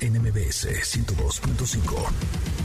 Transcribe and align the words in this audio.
NMBS 0.00 0.66
102.5. 0.66 2.57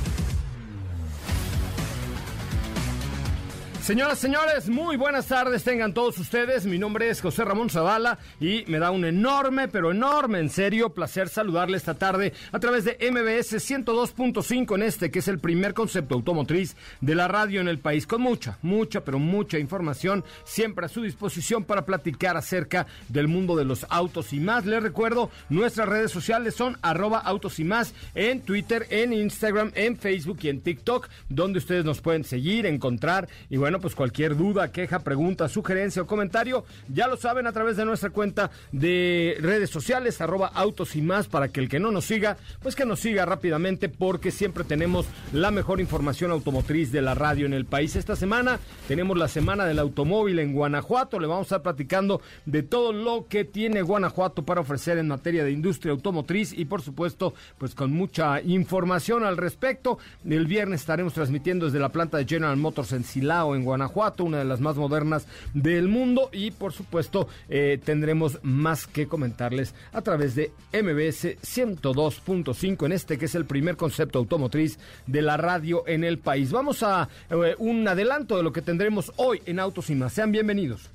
Señoras, 3.84 4.17
señores, 4.20 4.70
muy 4.70 4.95
buenas 4.95 5.28
tardes 5.28 5.62
tengan 5.66 5.94
todos 5.94 6.17
ustedes. 6.17 6.66
Mi 6.66 6.80
nombre 6.80 7.09
es 7.09 7.20
José 7.20 7.44
Ramón 7.44 7.70
Zavala 7.70 8.17
y 8.40 8.64
me 8.67 8.80
da 8.80 8.92
un 8.92 9.03
enorme, 9.03 9.67
pero 9.67 9.92
enorme, 9.92 10.40
en 10.40 10.50
serio, 10.50 10.94
placer 10.94 11.28
saludarle 11.28 11.75
esta 11.75 11.95
tarde 11.95 12.31
a 12.53 12.59
través 12.59 12.86
de 12.86 12.98
MBS 13.12 13.56
102.5 13.56 14.75
en 14.75 14.84
este, 14.84 15.12
que 15.12 15.20
es 15.20 15.28
el 15.28 15.40
primer 15.40 15.73
concepto 15.73 16.16
automotriz 16.16 16.78
de 17.02 17.14
la 17.14 17.28
radio 17.28 17.59
en 17.59 17.67
el 17.67 17.78
país, 17.78 18.08
con 18.08 18.22
mucha, 18.22 18.58
mucha, 18.62 19.03
pero 19.03 19.20
mucha 19.20 19.59
información 19.59 20.23
siempre 20.45 20.86
a 20.86 20.90
su 20.90 21.02
disposición 21.02 21.66
para 21.66 21.84
platicar 21.84 22.38
acerca 22.38 22.88
del 23.09 23.28
mundo 23.28 23.58
de 23.58 23.66
los 23.66 23.86
autos 23.90 24.31
y 24.31 24.40
más. 24.40 24.66
Les 24.66 24.81
recuerdo, 24.81 25.30
nuestras 25.50 25.90
redes 25.90 26.09
sociales 26.09 26.56
son 26.56 26.78
arroba 26.84 27.20
autos 27.20 27.59
y 27.59 27.66
más 27.66 27.94
en 28.16 28.44
Twitter, 28.44 28.88
en 28.92 29.12
Instagram, 29.12 29.73
en 29.75 29.97
Facebook 29.97 30.40
y 30.44 30.47
en 30.47 30.62
TikTok, 30.62 31.09
donde 31.28 31.59
ustedes 31.59 31.84
nos 31.84 32.00
pueden 32.00 32.23
seguir, 32.23 32.66
encontrar 32.66 33.28
y 33.50 33.58
bueno, 33.58 33.72
bueno, 33.73 33.81
pues 33.81 33.95
cualquier 33.95 34.38
duda, 34.38 34.71
queja, 34.71 34.99
pregunta, 34.99 35.49
sugerencia 35.49 36.03
o 36.03 36.05
comentario, 36.05 36.63
ya 36.89 37.07
lo 37.07 37.17
saben 37.17 37.47
a 37.47 37.52
través 37.52 37.75
de 37.75 37.85
nuestra 37.85 38.11
cuenta 38.11 38.52
de 38.71 39.35
redes 39.39 39.71
sociales, 39.71 40.21
arroba 40.21 40.52
autos 40.53 40.95
y 40.95 41.02
más, 41.02 41.27
para 41.27 41.47
que 41.47 41.59
el 41.59 41.69
que 41.69 41.79
no 41.79 41.89
nos 41.89 42.05
siga, 42.05 42.38
pues 42.61 42.75
que 42.75 42.85
nos 42.85 42.99
siga 42.99 43.25
rápidamente, 43.25 43.89
porque 43.89 44.29
siempre 44.29 44.63
tenemos 44.63 45.07
la 45.31 45.49
mejor 45.49 45.81
información 45.81 46.29
automotriz 46.29 46.91
de 46.91 47.01
la 47.01 47.16
radio 47.16 47.47
en 47.47 47.53
el 47.53 47.66
país. 47.66 47.95
Esta 47.95 48.16
semana 48.16 48.59
tenemos 48.88 49.17
la 49.17 49.27
semana 49.27 49.66
del 49.66 49.79
automóvil 49.79 50.38
en 50.38 50.53
Guanajuato, 50.53 51.19
le 51.19 51.25
vamos 51.25 51.45
a 51.45 51.55
estar 51.55 51.63
platicando 51.63 52.21
de 52.45 52.61
todo 52.61 52.94
lo 52.94 53.25
que 53.27 53.44
tiene 53.44 53.81
Guanajuato 53.81 54.45
para 54.45 54.61
ofrecer 54.61 54.99
en 54.99 55.07
materia 55.07 55.44
de 55.44 55.49
industria 55.49 55.94
automotriz 55.94 56.53
y 56.53 56.66
por 56.66 56.83
supuesto, 56.83 57.33
pues 57.57 57.73
con 57.73 57.91
mucha 57.91 58.39
información 58.39 59.23
al 59.23 59.38
respecto. 59.38 59.97
El 60.29 60.45
viernes 60.45 60.81
estaremos 60.81 61.16
transmitiendo 61.16 61.66
desde 61.66 61.79
la 61.79 61.89
planta 61.89 62.19
de 62.19 62.25
General 62.25 62.55
Motors 62.55 62.83
en 62.91 63.03
Silao, 63.03 63.55
en 63.55 63.62
Guanajuato, 63.64 64.23
una 64.23 64.39
de 64.39 64.45
las 64.45 64.59
más 64.59 64.75
modernas 64.75 65.28
del 65.53 65.88
mundo 65.88 66.29
y 66.31 66.51
por 66.51 66.74
supuesto 66.74 67.28
eh, 67.50 67.79
tendremos 67.84 68.40
más 68.44 68.88
que 68.88 69.07
comentarles 69.07 69.74
a 69.91 70.01
través 70.01 70.35
de 70.35 70.51
MBS 70.74 71.38
102.5 71.41 72.85
en 72.85 72.91
este 72.91 73.18
que 73.18 73.25
es 73.25 73.35
el 73.35 73.46
primer 73.46 73.78
concepto 73.78 74.19
automotriz 74.19 74.79
de 75.07 75.22
la 75.22 75.38
radio 75.38 75.84
en 75.88 76.03
el 76.03 76.19
país. 76.19 76.51
Vamos 76.51 76.84
a 76.84 77.09
eh, 77.29 77.56
un 77.57 77.88
adelanto 77.88 78.38
de 78.38 78.44
lo 78.44 78.51
que 78.51 78.62
tendremos 78.62 79.12
hoy 79.18 79.41
en 79.46 79.59
Autos 79.59 79.90
y 79.90 79.95
más. 79.95 80.13
Sean 80.13 80.31
bienvenidos. 80.31 80.90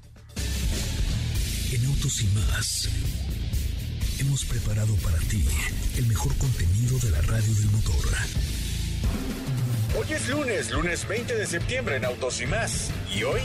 En 1.73 1.85
Autos 1.87 2.23
y 2.23 2.27
más 2.29 2.89
hemos 4.21 4.45
preparado 4.45 4.95
para 4.97 5.19
ti 5.19 5.45
el 5.97 6.06
mejor 6.06 6.35
contenido 6.39 6.99
de 6.99 7.11
la 7.11 7.21
radio 7.23 7.55
del 7.55 7.71
motor. 7.71 7.95
Hoy 9.97 10.06
es 10.12 10.28
lunes, 10.28 10.71
lunes 10.71 11.09
20 11.09 11.34
de 11.34 11.47
septiembre 11.47 11.97
en 11.97 12.04
Autos 12.04 12.41
y 12.41 12.47
más. 12.47 12.91
Y 13.15 13.22
hoy 13.22 13.41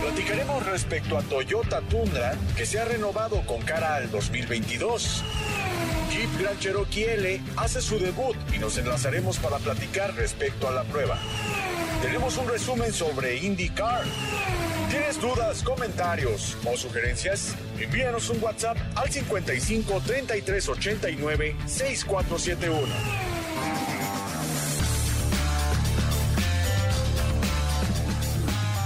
platicaremos 0.00 0.66
respecto 0.66 1.16
a 1.16 1.22
Toyota 1.22 1.80
Tundra, 1.82 2.34
que 2.56 2.66
se 2.66 2.80
ha 2.80 2.84
renovado 2.84 3.40
con 3.46 3.62
cara 3.62 3.94
al 3.94 4.10
2022. 4.10 5.22
Jeep 6.10 6.40
Grand 6.40 6.58
Cherokee 6.58 7.04
L 7.04 7.40
hace 7.56 7.80
su 7.80 7.98
debut 7.98 8.36
y 8.54 8.58
nos 8.58 8.76
enlazaremos 8.76 9.38
para 9.38 9.58
platicar 9.58 10.14
respecto 10.14 10.68
a 10.68 10.72
la 10.72 10.82
prueba. 10.82 11.18
Tenemos 12.02 12.36
un 12.36 12.48
resumen 12.48 12.92
sobre 12.92 13.36
IndyCar. 13.36 14.02
¿Tienes 14.90 15.20
dudas, 15.20 15.62
comentarios 15.62 16.56
o 16.66 16.76
sugerencias? 16.76 17.54
Envíanos 17.78 18.28
un 18.28 18.42
WhatsApp 18.42 18.76
al 18.96 19.10
55 19.10 20.02
33 20.04 20.68
89 20.68 21.56
6471. 21.66 23.31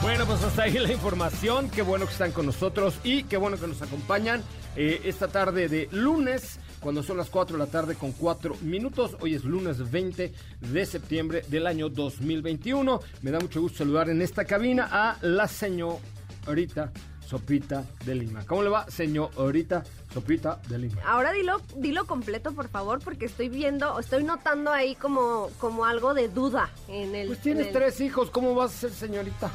Bueno, 0.06 0.24
pues 0.24 0.40
hasta 0.44 0.62
ahí 0.62 0.74
la 0.74 0.92
información. 0.92 1.68
Qué 1.68 1.82
bueno 1.82 2.06
que 2.06 2.12
están 2.12 2.30
con 2.30 2.46
nosotros 2.46 2.94
y 3.02 3.24
qué 3.24 3.36
bueno 3.36 3.58
que 3.58 3.66
nos 3.66 3.82
acompañan 3.82 4.40
eh, 4.76 5.00
esta 5.02 5.26
tarde 5.26 5.68
de 5.68 5.88
lunes, 5.90 6.60
cuando 6.78 7.02
son 7.02 7.16
las 7.16 7.28
4 7.28 7.58
de 7.58 7.64
la 7.64 7.68
tarde 7.68 7.96
con 7.96 8.12
4 8.12 8.54
minutos. 8.62 9.16
Hoy 9.18 9.34
es 9.34 9.42
lunes 9.42 9.90
20 9.90 10.32
de 10.60 10.86
septiembre 10.86 11.42
del 11.48 11.66
año 11.66 11.88
2021. 11.88 13.00
Me 13.22 13.32
da 13.32 13.40
mucho 13.40 13.60
gusto 13.60 13.78
saludar 13.78 14.08
en 14.08 14.22
esta 14.22 14.44
cabina 14.44 14.88
a 14.92 15.16
la 15.22 15.48
señorita 15.48 16.92
Sopita 17.26 17.84
de 18.04 18.14
Lima. 18.14 18.46
¿Cómo 18.46 18.62
le 18.62 18.68
va, 18.68 18.88
señorita 18.88 19.82
Sopita 20.14 20.60
de 20.68 20.78
Lima? 20.78 21.02
Ahora 21.04 21.32
dilo, 21.32 21.60
dilo 21.78 22.06
completo, 22.06 22.52
por 22.52 22.68
favor, 22.68 23.00
porque 23.02 23.26
estoy 23.26 23.48
viendo, 23.48 23.98
estoy 23.98 24.22
notando 24.22 24.70
ahí 24.70 24.94
como, 24.94 25.50
como 25.58 25.84
algo 25.84 26.14
de 26.14 26.28
duda 26.28 26.70
en 26.86 27.16
el. 27.16 27.26
Pues 27.26 27.40
tienes 27.40 27.72
tres 27.72 28.00
hijos, 28.00 28.30
¿cómo 28.30 28.54
vas 28.54 28.72
a 28.72 28.78
ser 28.82 28.92
señorita? 28.92 29.50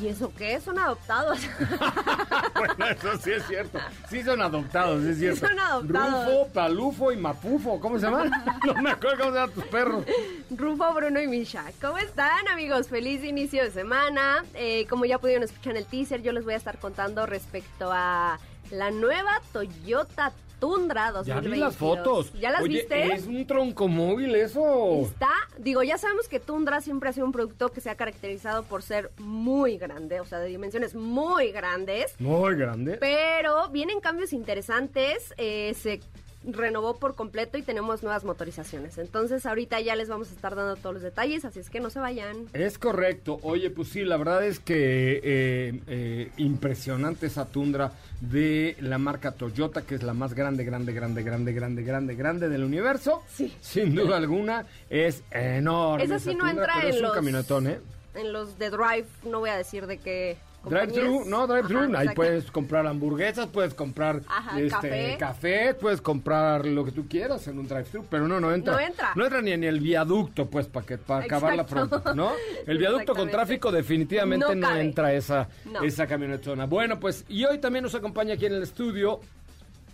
¿Y 0.00 0.08
eso 0.08 0.32
qué? 0.36 0.60
Son 0.60 0.78
adoptados. 0.78 1.38
bueno, 2.54 2.86
eso 2.86 3.18
sí 3.18 3.32
es 3.32 3.46
cierto. 3.46 3.78
Sí 4.08 4.22
son 4.22 4.42
adoptados, 4.42 5.04
es 5.04 5.18
cierto. 5.18 5.40
Sí 5.40 5.46
son 5.46 5.58
adoptados. 5.58 6.26
Rufo, 6.26 6.48
Palufo 6.52 7.12
y 7.12 7.16
Mapufo. 7.16 7.80
¿Cómo 7.80 7.98
se 7.98 8.06
llaman? 8.06 8.30
no 8.66 8.82
me 8.82 8.90
acuerdo 8.90 9.18
cómo 9.18 9.30
se 9.30 9.36
llaman 9.36 9.54
tus 9.54 9.64
perros. 9.64 10.04
Rufo, 10.50 10.94
Bruno 10.94 11.20
y 11.20 11.26
Misha. 11.26 11.64
¿Cómo 11.80 11.98
están, 11.98 12.48
amigos? 12.48 12.88
Feliz 12.88 13.24
inicio 13.24 13.62
de 13.62 13.70
semana. 13.70 14.44
Eh, 14.54 14.86
como 14.88 15.04
ya 15.04 15.18
pudieron 15.18 15.42
escuchar 15.42 15.72
en 15.72 15.78
el 15.78 15.86
teaser, 15.86 16.22
yo 16.22 16.32
les 16.32 16.44
voy 16.44 16.54
a 16.54 16.58
estar 16.58 16.78
contando 16.78 17.26
respecto 17.26 17.90
a 17.92 18.38
la 18.70 18.90
nueva 18.90 19.40
Toyota 19.52 20.32
Tundra 20.58 21.12
2022. 21.12 21.26
Ya 21.26 21.40
vi 21.50 21.60
las 21.60 21.76
fotos. 21.76 22.32
¿Ya 22.34 22.50
las 22.50 22.62
Oye, 22.62 22.78
viste? 22.78 23.12
Es 23.12 23.26
un 23.26 23.46
troncomóvil 23.46 24.34
eso. 24.34 25.02
Está, 25.02 25.30
digo, 25.58 25.82
ya 25.82 25.98
sabemos 25.98 26.28
que 26.28 26.40
Tundra 26.40 26.80
siempre 26.80 27.08
ha 27.08 27.12
sido 27.12 27.26
un 27.26 27.32
producto 27.32 27.70
que 27.70 27.80
se 27.80 27.90
ha 27.90 27.96
caracterizado 27.96 28.64
por 28.64 28.82
ser 28.82 29.10
muy 29.18 29.78
grande, 29.78 30.20
o 30.20 30.24
sea, 30.24 30.38
de 30.38 30.48
dimensiones 30.48 30.94
muy 30.94 31.52
grandes. 31.52 32.14
Muy 32.20 32.56
grande. 32.56 32.96
Pero 32.98 33.68
vienen 33.70 34.00
cambios 34.00 34.32
interesantes, 34.32 35.34
eh, 35.36 35.74
se 35.74 36.00
renovó 36.44 36.96
por 36.98 37.14
completo 37.14 37.58
y 37.58 37.62
tenemos 37.62 38.02
nuevas 38.02 38.24
motorizaciones. 38.24 38.96
Entonces 38.98 39.44
ahorita 39.44 39.80
ya 39.80 39.96
les 39.96 40.08
vamos 40.08 40.30
a 40.30 40.34
estar 40.34 40.54
dando 40.54 40.76
todos 40.76 40.94
los 40.94 41.02
detalles, 41.02 41.44
así 41.44 41.58
es 41.60 41.68
que 41.68 41.80
no 41.80 41.90
se 41.90 41.98
vayan. 41.98 42.46
Es 42.52 42.78
correcto. 42.78 43.38
Oye, 43.42 43.70
pues 43.70 43.88
sí, 43.88 44.04
la 44.04 44.16
verdad 44.16 44.44
es 44.44 44.60
que 44.60 45.20
eh, 45.22 45.80
eh, 45.88 46.30
impresionante 46.36 47.26
esa 47.26 47.46
tundra 47.46 47.92
de 48.20 48.76
la 48.80 48.98
marca 48.98 49.32
Toyota, 49.32 49.82
que 49.82 49.94
es 49.96 50.02
la 50.02 50.14
más 50.14 50.34
grande, 50.34 50.64
grande, 50.64 50.92
grande, 50.92 51.22
grande, 51.22 51.52
grande, 51.52 51.82
grande, 51.82 52.14
grande 52.14 52.48
del 52.48 52.64
universo. 52.64 53.22
Sí. 53.28 53.54
Sin 53.60 53.94
duda 53.94 54.16
alguna, 54.16 54.64
es 54.90 55.22
enorme. 55.30 56.04
Esa 56.04 56.18
sí 56.18 56.34
no 56.34 56.46
tundra, 56.46 56.50
entra 56.64 56.74
pero 56.76 56.88
en 56.88 56.94
es 56.94 56.96
un 56.96 57.02
los- 57.02 57.14
camionetón, 57.14 57.66
¿eh? 57.66 57.78
En 58.14 58.32
los 58.32 58.58
de 58.58 58.70
Drive, 58.70 59.06
no 59.24 59.40
voy 59.40 59.50
a 59.50 59.56
decir 59.56 59.86
de 59.86 59.98
qué. 59.98 60.36
Drive-thru, 60.68 61.24
no, 61.26 61.46
drive-thru. 61.46 61.78
Ahí 61.80 61.88
exacto. 61.88 62.14
puedes 62.14 62.50
comprar 62.50 62.86
hamburguesas, 62.86 63.46
puedes 63.46 63.74
comprar 63.74 64.22
Ajá, 64.28 64.58
este, 64.60 64.70
café. 64.70 65.16
café, 65.18 65.74
puedes 65.74 66.00
comprar 66.00 66.66
lo 66.66 66.84
que 66.84 66.92
tú 66.92 67.06
quieras 67.08 67.46
en 67.48 67.58
un 67.58 67.66
drive-thru, 67.68 68.06
pero 68.08 68.28
no, 68.28 68.40
no 68.40 68.52
entra. 68.52 68.74
No 68.74 68.80
entra. 68.80 69.12
No 69.14 69.24
entra 69.24 69.42
ni 69.42 69.52
en 69.52 69.64
el 69.64 69.80
viaducto, 69.80 70.46
pues, 70.48 70.66
para 70.66 70.86
que 70.86 70.98
para 70.98 71.24
acabarla 71.24 71.66
pronto, 71.66 72.02
¿no? 72.14 72.32
El 72.66 72.78
viaducto 72.78 73.14
con 73.14 73.30
tráfico 73.30 73.72
definitivamente 73.72 74.54
no, 74.54 74.76
entra 74.76 75.12
esa, 75.12 75.48
No. 75.64 75.82
esa 75.82 76.06
camionetona. 76.06 76.66
Bueno, 76.66 76.98
pues, 77.00 77.24
y 77.28 77.44
hoy 77.44 77.58
también 77.58 77.82
nos 77.82 77.94
acompaña 77.94 78.34
aquí 78.34 78.46
en 78.46 78.54
el 78.54 78.62
estudio 78.62 79.20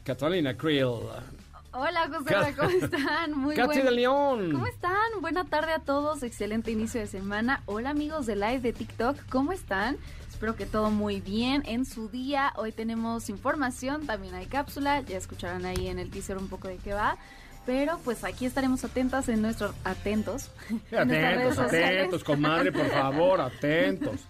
Catalina 0.04 0.56
Krill. 0.56 1.00
Hola, 1.76 2.08
José, 2.08 2.54
¿cómo 2.56 2.70
están? 2.70 3.32
Muy 3.36 3.56
Katy 3.56 3.80
de 3.80 3.90
León. 3.90 4.52
¿Cómo 4.52 4.66
están? 4.66 4.94
Buena 5.20 5.44
tarde 5.44 5.72
a 5.72 5.80
todos, 5.80 6.22
excelente 6.22 6.70
inicio 6.70 7.00
de 7.00 7.08
semana. 7.08 7.62
Hola, 7.66 7.90
amigos 7.90 8.26
de 8.26 8.36
Live 8.36 8.60
de 8.60 8.72
TikTok, 8.72 9.16
¿cómo 9.28 9.52
están? 9.52 9.96
Espero 10.44 10.58
que 10.58 10.66
todo 10.66 10.90
muy 10.90 11.22
bien 11.22 11.62
en 11.64 11.86
su 11.86 12.10
día. 12.10 12.52
Hoy 12.56 12.70
tenemos 12.70 13.30
información, 13.30 14.06
también 14.06 14.34
hay 14.34 14.44
cápsula, 14.44 15.00
ya 15.00 15.16
escucharán 15.16 15.64
ahí 15.64 15.86
en 15.88 15.98
el 15.98 16.10
teaser 16.10 16.36
un 16.36 16.50
poco 16.50 16.68
de 16.68 16.76
qué 16.76 16.92
va. 16.92 17.16
Pero 17.64 17.98
pues 18.04 18.24
aquí 18.24 18.44
estaremos 18.44 18.84
atentas 18.84 19.30
en 19.30 19.40
nuestros 19.40 19.74
atentos. 19.84 20.50
atentos, 20.94 21.58
atentos, 21.58 22.22
comadre, 22.22 22.72
por 22.72 22.90
favor, 22.90 23.40
atentos. 23.40 24.20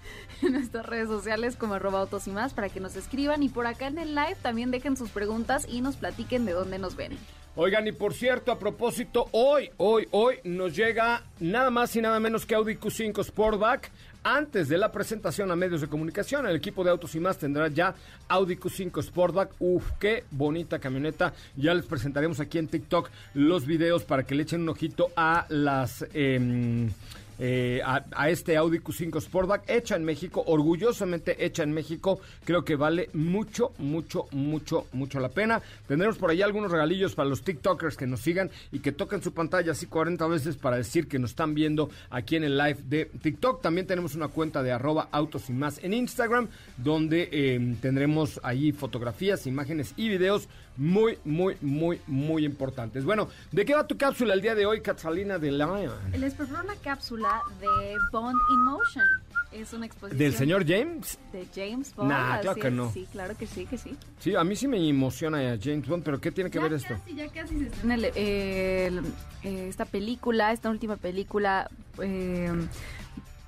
en 0.40 0.52
nuestras 0.52 0.86
redes 0.86 1.08
sociales 1.08 1.56
como 1.56 1.74
arroba 1.74 2.02
autos 2.02 2.28
y 2.28 2.30
más 2.30 2.54
para 2.54 2.68
que 2.68 2.78
nos 2.78 2.94
escriban 2.94 3.42
y 3.42 3.48
por 3.48 3.66
acá 3.66 3.88
en 3.88 3.98
el 3.98 4.14
live 4.14 4.36
también 4.40 4.70
dejen 4.70 4.96
sus 4.96 5.10
preguntas 5.10 5.66
y 5.68 5.80
nos 5.80 5.96
platiquen 5.96 6.44
de 6.46 6.52
dónde 6.52 6.78
nos 6.78 6.94
ven. 6.94 7.18
Oigan, 7.56 7.86
y 7.88 7.92
por 7.92 8.14
cierto, 8.14 8.52
a 8.52 8.58
propósito, 8.58 9.28
hoy, 9.32 9.70
hoy, 9.78 10.06
hoy 10.12 10.36
nos 10.44 10.76
llega 10.76 11.24
nada 11.40 11.70
más 11.70 11.94
y 11.96 12.00
nada 12.00 12.20
menos 12.20 12.46
que 12.46 12.54
Audi 12.54 12.76
Q5 12.76 13.24
Sportback 13.24 13.90
antes 14.24 14.68
de 14.68 14.78
la 14.78 14.90
presentación 14.90 15.50
a 15.50 15.56
medios 15.56 15.82
de 15.82 15.86
comunicación. 15.86 16.46
El 16.46 16.56
equipo 16.56 16.82
de 16.82 16.90
Autos 16.90 17.14
y 17.14 17.20
Más 17.20 17.38
tendrá 17.38 17.68
ya 17.68 17.94
Audi 18.28 18.56
Q5 18.56 19.02
Sportback. 19.02 19.52
Uf, 19.60 19.92
qué 20.00 20.24
bonita 20.30 20.78
camioneta. 20.78 21.34
Ya 21.56 21.74
les 21.74 21.84
presentaremos 21.84 22.40
aquí 22.40 22.58
en 22.58 22.66
TikTok 22.66 23.10
los 23.34 23.66
videos 23.66 24.04
para 24.04 24.24
que 24.24 24.34
le 24.34 24.42
echen 24.42 24.62
un 24.62 24.70
ojito 24.70 25.10
a 25.16 25.46
las... 25.50 26.04
Em, 26.14 26.90
eh, 27.38 27.80
a, 27.84 28.28
este 28.28 28.56
Audi 28.56 28.78
Q5 28.78 29.20
Sportback, 29.20 29.68
hecha 29.68 29.96
en 29.96 30.04
México, 30.04 30.42
orgullosamente 30.46 31.44
hecha 31.44 31.62
en 31.62 31.72
México. 31.72 32.20
Creo 32.44 32.64
que 32.64 32.76
vale 32.76 33.10
mucho, 33.12 33.72
mucho, 33.78 34.26
mucho, 34.32 34.86
mucho 34.92 35.20
la 35.20 35.28
pena. 35.28 35.62
Tendremos 35.86 36.18
por 36.18 36.30
ahí 36.30 36.42
algunos 36.42 36.70
regalillos 36.70 37.14
para 37.14 37.28
los 37.28 37.42
TikTokers 37.42 37.96
que 37.96 38.06
nos 38.06 38.20
sigan 38.20 38.50
y 38.72 38.80
que 38.80 38.92
toquen 38.92 39.22
su 39.22 39.32
pantalla 39.32 39.72
así 39.72 39.86
40 39.86 40.26
veces 40.26 40.56
para 40.56 40.76
decir 40.76 41.08
que 41.08 41.18
nos 41.18 41.30
están 41.30 41.54
viendo 41.54 41.90
aquí 42.10 42.36
en 42.36 42.44
el 42.44 42.56
live 42.56 42.78
de 42.84 43.06
TikTok. 43.06 43.62
También 43.62 43.86
tenemos 43.86 44.14
una 44.14 44.28
cuenta 44.28 44.62
de 44.62 44.72
arroba 44.72 45.08
autos 45.10 45.48
y 45.50 45.52
más 45.52 45.82
en 45.82 45.94
Instagram, 45.94 46.48
donde 46.76 47.28
eh, 47.32 47.76
tendremos 47.80 48.40
ahí 48.42 48.72
fotografías, 48.72 49.46
imágenes 49.46 49.94
y 49.96 50.08
videos 50.08 50.48
muy, 50.76 51.18
muy, 51.24 51.56
muy, 51.60 52.00
muy 52.06 52.44
importantes. 52.44 53.04
Bueno, 53.04 53.28
¿de 53.52 53.64
qué 53.64 53.74
va 53.74 53.86
tu 53.86 53.96
cápsula 53.96 54.34
el 54.34 54.40
día 54.40 54.54
de 54.54 54.66
hoy, 54.66 54.80
Catalina 54.80 55.38
de 55.38 55.52
Lion? 55.52 55.92
Les 56.18 56.34
preparó 56.34 56.64
una 56.64 56.76
cápsula 56.76 57.42
de 57.60 57.96
Bond 58.12 58.38
in 58.50 58.64
Motion. 58.64 59.04
Es 59.52 59.72
una 59.72 59.86
exposición. 59.86 60.18
¿Del 60.18 60.34
señor 60.34 60.66
James? 60.66 61.16
De 61.32 61.46
James 61.54 61.94
Bond. 61.94 62.10
Nah, 62.10 62.40
claro 62.40 62.60
que 62.60 62.70
no. 62.72 62.90
Sí, 62.92 63.06
claro 63.12 63.36
que 63.36 63.46
sí, 63.46 63.66
que 63.66 63.78
sí. 63.78 63.96
Sí, 64.18 64.34
a 64.34 64.42
mí 64.42 64.56
sí 64.56 64.66
me 64.66 64.88
emociona 64.88 65.38
a 65.52 65.58
James 65.62 65.86
Bond, 65.86 66.02
pero 66.02 66.20
¿qué 66.20 66.32
tiene 66.32 66.50
que 66.50 66.58
ver 66.58 66.72
esto? 66.72 66.94
Ya 67.14 67.28
casi 67.28 67.58
se 67.58 67.66
estrena 67.66 67.96
eh, 68.16 69.00
esta 69.44 69.84
película, 69.84 70.50
esta 70.50 70.70
última 70.70 70.96
película. 70.96 71.70
Eh, 72.02 72.50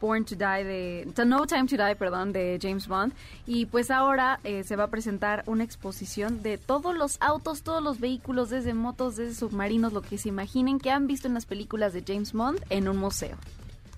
Born 0.01 0.25
to 0.25 0.35
Die 0.35 0.65
de 0.65 1.25
No 1.25 1.47
Time 1.47 1.67
to 1.67 1.77
Die, 1.77 1.97
perdón, 1.97 2.33
de 2.33 2.59
James 2.61 2.87
Bond 2.87 3.13
y 3.47 3.67
pues 3.67 3.91
ahora 3.91 4.41
eh, 4.45 4.65
se 4.65 4.77
va 4.77 4.85
a 4.85 4.89
presentar 4.89 5.43
una 5.47 5.65
exposición 5.65 6.43
de 6.43 6.59
todos 6.59 6.97
los 6.97 7.17
autos, 7.21 7.63
todos 7.63 7.83
los 7.83 8.01
vehículos, 8.01 8.51
desde 8.51 8.75
motos, 8.75 9.17
desde 9.17 9.35
submarinos, 9.35 9.93
lo 9.93 10.03
que 10.03 10.19
se 10.19 10.29
imaginen 10.29 10.79
que 10.79 10.91
han 10.91 11.07
visto 11.07 11.29
en 11.29 11.35
las 11.35 11.47
películas 11.47 11.93
de 11.93 12.03
James 12.07 12.33
Bond 12.33 12.61
en 12.71 12.89
un 12.89 12.97
museo. 12.97 13.37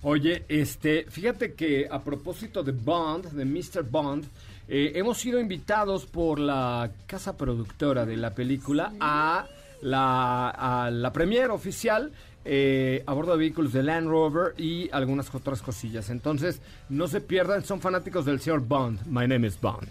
Oye, 0.01 0.45
este, 0.47 1.05
fíjate 1.09 1.53
que 1.53 1.87
a 1.91 2.01
propósito 2.01 2.63
de 2.63 2.71
Bond, 2.71 3.31
de 3.31 3.43
Mr. 3.43 3.83
Bond, 3.83 4.25
eh, 4.69 4.93
hemos 4.95 5.17
sido 5.17 5.39
invitados 5.39 6.05
por 6.05 6.39
la 6.39 6.91
casa 7.05 7.35
productora 7.35 8.05
de 8.05 8.15
la 8.15 8.33
película 8.33 8.93
a 9.01 9.47
la, 9.81 10.49
a 10.49 10.91
la 10.91 11.11
premier 11.11 11.51
oficial 11.51 12.11
eh, 12.51 13.03
a 13.05 13.13
bordo 13.13 13.33
de 13.33 13.37
vehículos 13.37 13.73
de 13.73 13.83
Land 13.83 14.07
Rover 14.07 14.59
y 14.59 14.89
algunas 14.91 15.33
otras 15.35 15.61
cosillas. 15.61 16.09
Entonces, 16.09 16.63
no 16.89 17.07
se 17.07 17.21
pierdan, 17.21 17.63
son 17.63 17.79
fanáticos 17.79 18.25
del 18.25 18.39
señor 18.39 18.61
Bond. 18.61 19.05
My 19.05 19.27
name 19.27 19.45
is 19.45 19.61
Bond. 19.61 19.89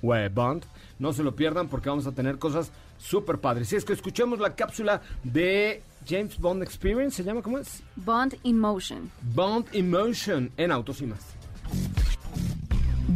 We 0.00 0.28
Bond. 0.28 0.64
No 1.00 1.12
se 1.12 1.24
lo 1.24 1.34
pierdan 1.34 1.66
porque 1.66 1.88
vamos 1.88 2.06
a 2.06 2.12
tener 2.12 2.38
cosas 2.38 2.70
súper 2.98 3.38
padres. 3.38 3.66
Si 3.66 3.74
es 3.74 3.84
que 3.84 3.94
escuchemos 3.94 4.38
la 4.38 4.54
cápsula 4.54 5.02
de 5.24 5.82
James 6.08 6.38
Bond 6.38 6.62
Experience, 6.62 7.16
¿se 7.16 7.24
llama 7.24 7.42
cómo 7.42 7.58
es? 7.58 7.82
Bond 7.96 8.36
in 8.44 8.60
Motion. 8.60 9.10
Bond 9.34 9.66
in 9.72 9.90
Motion 9.90 10.52
en 10.56 10.70
Autos 10.70 11.02
y 11.02 11.06
más. 11.06 11.20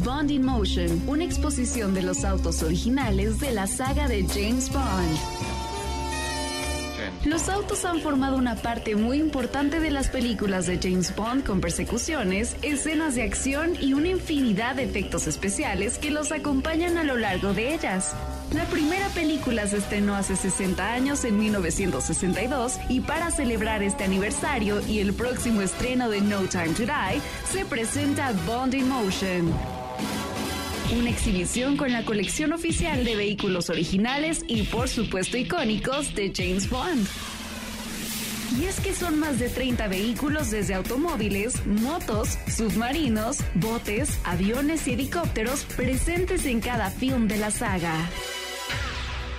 Bond 0.04 0.32
in 0.32 0.44
Motion, 0.44 1.02
una 1.06 1.22
exposición 1.22 1.94
de 1.94 2.02
los 2.02 2.24
autos 2.24 2.64
originales 2.64 3.38
de 3.38 3.52
la 3.52 3.68
saga 3.68 4.08
de 4.08 4.24
James 4.24 4.72
Bond. 4.72 5.51
Los 7.24 7.48
autos 7.48 7.84
han 7.84 8.00
formado 8.00 8.36
una 8.36 8.56
parte 8.56 8.96
muy 8.96 9.18
importante 9.18 9.78
de 9.78 9.92
las 9.92 10.08
películas 10.08 10.66
de 10.66 10.80
James 10.82 11.14
Bond 11.14 11.44
con 11.46 11.60
persecuciones, 11.60 12.56
escenas 12.62 13.14
de 13.14 13.22
acción 13.22 13.74
y 13.80 13.94
una 13.94 14.08
infinidad 14.08 14.74
de 14.74 14.82
efectos 14.82 15.28
especiales 15.28 15.98
que 15.98 16.10
los 16.10 16.32
acompañan 16.32 16.98
a 16.98 17.04
lo 17.04 17.16
largo 17.16 17.54
de 17.54 17.74
ellas. 17.74 18.16
La 18.52 18.64
primera 18.64 19.08
película 19.10 19.68
se 19.68 19.76
estrenó 19.76 20.16
hace 20.16 20.34
60 20.34 20.92
años 20.92 21.24
en 21.24 21.38
1962 21.38 22.78
y 22.88 23.00
para 23.00 23.30
celebrar 23.30 23.84
este 23.84 24.02
aniversario 24.02 24.80
y 24.88 24.98
el 24.98 25.14
próximo 25.14 25.62
estreno 25.62 26.10
de 26.10 26.20
No 26.20 26.40
Time 26.42 26.70
to 26.70 26.82
Die, 26.82 27.20
se 27.50 27.64
presenta 27.64 28.32
Bond 28.46 28.74
in 28.74 28.88
Motion 28.88 29.81
una 30.92 31.10
exhibición 31.10 31.76
con 31.76 31.92
la 31.92 32.04
colección 32.04 32.52
oficial 32.52 33.04
de 33.04 33.16
vehículos 33.16 33.70
originales 33.70 34.44
y 34.46 34.62
por 34.64 34.88
supuesto 34.88 35.36
icónicos 35.36 36.14
de 36.14 36.32
James 36.34 36.68
Bond. 36.68 37.06
Y 38.60 38.64
es 38.66 38.80
que 38.80 38.92
son 38.92 39.18
más 39.18 39.38
de 39.38 39.48
30 39.48 39.88
vehículos 39.88 40.50
desde 40.50 40.74
automóviles, 40.74 41.64
motos, 41.66 42.38
submarinos, 42.46 43.38
botes, 43.54 44.18
aviones 44.24 44.86
y 44.86 44.92
helicópteros 44.92 45.64
presentes 45.76 46.44
en 46.44 46.60
cada 46.60 46.90
film 46.90 47.28
de 47.28 47.38
la 47.38 47.50
saga. 47.50 47.94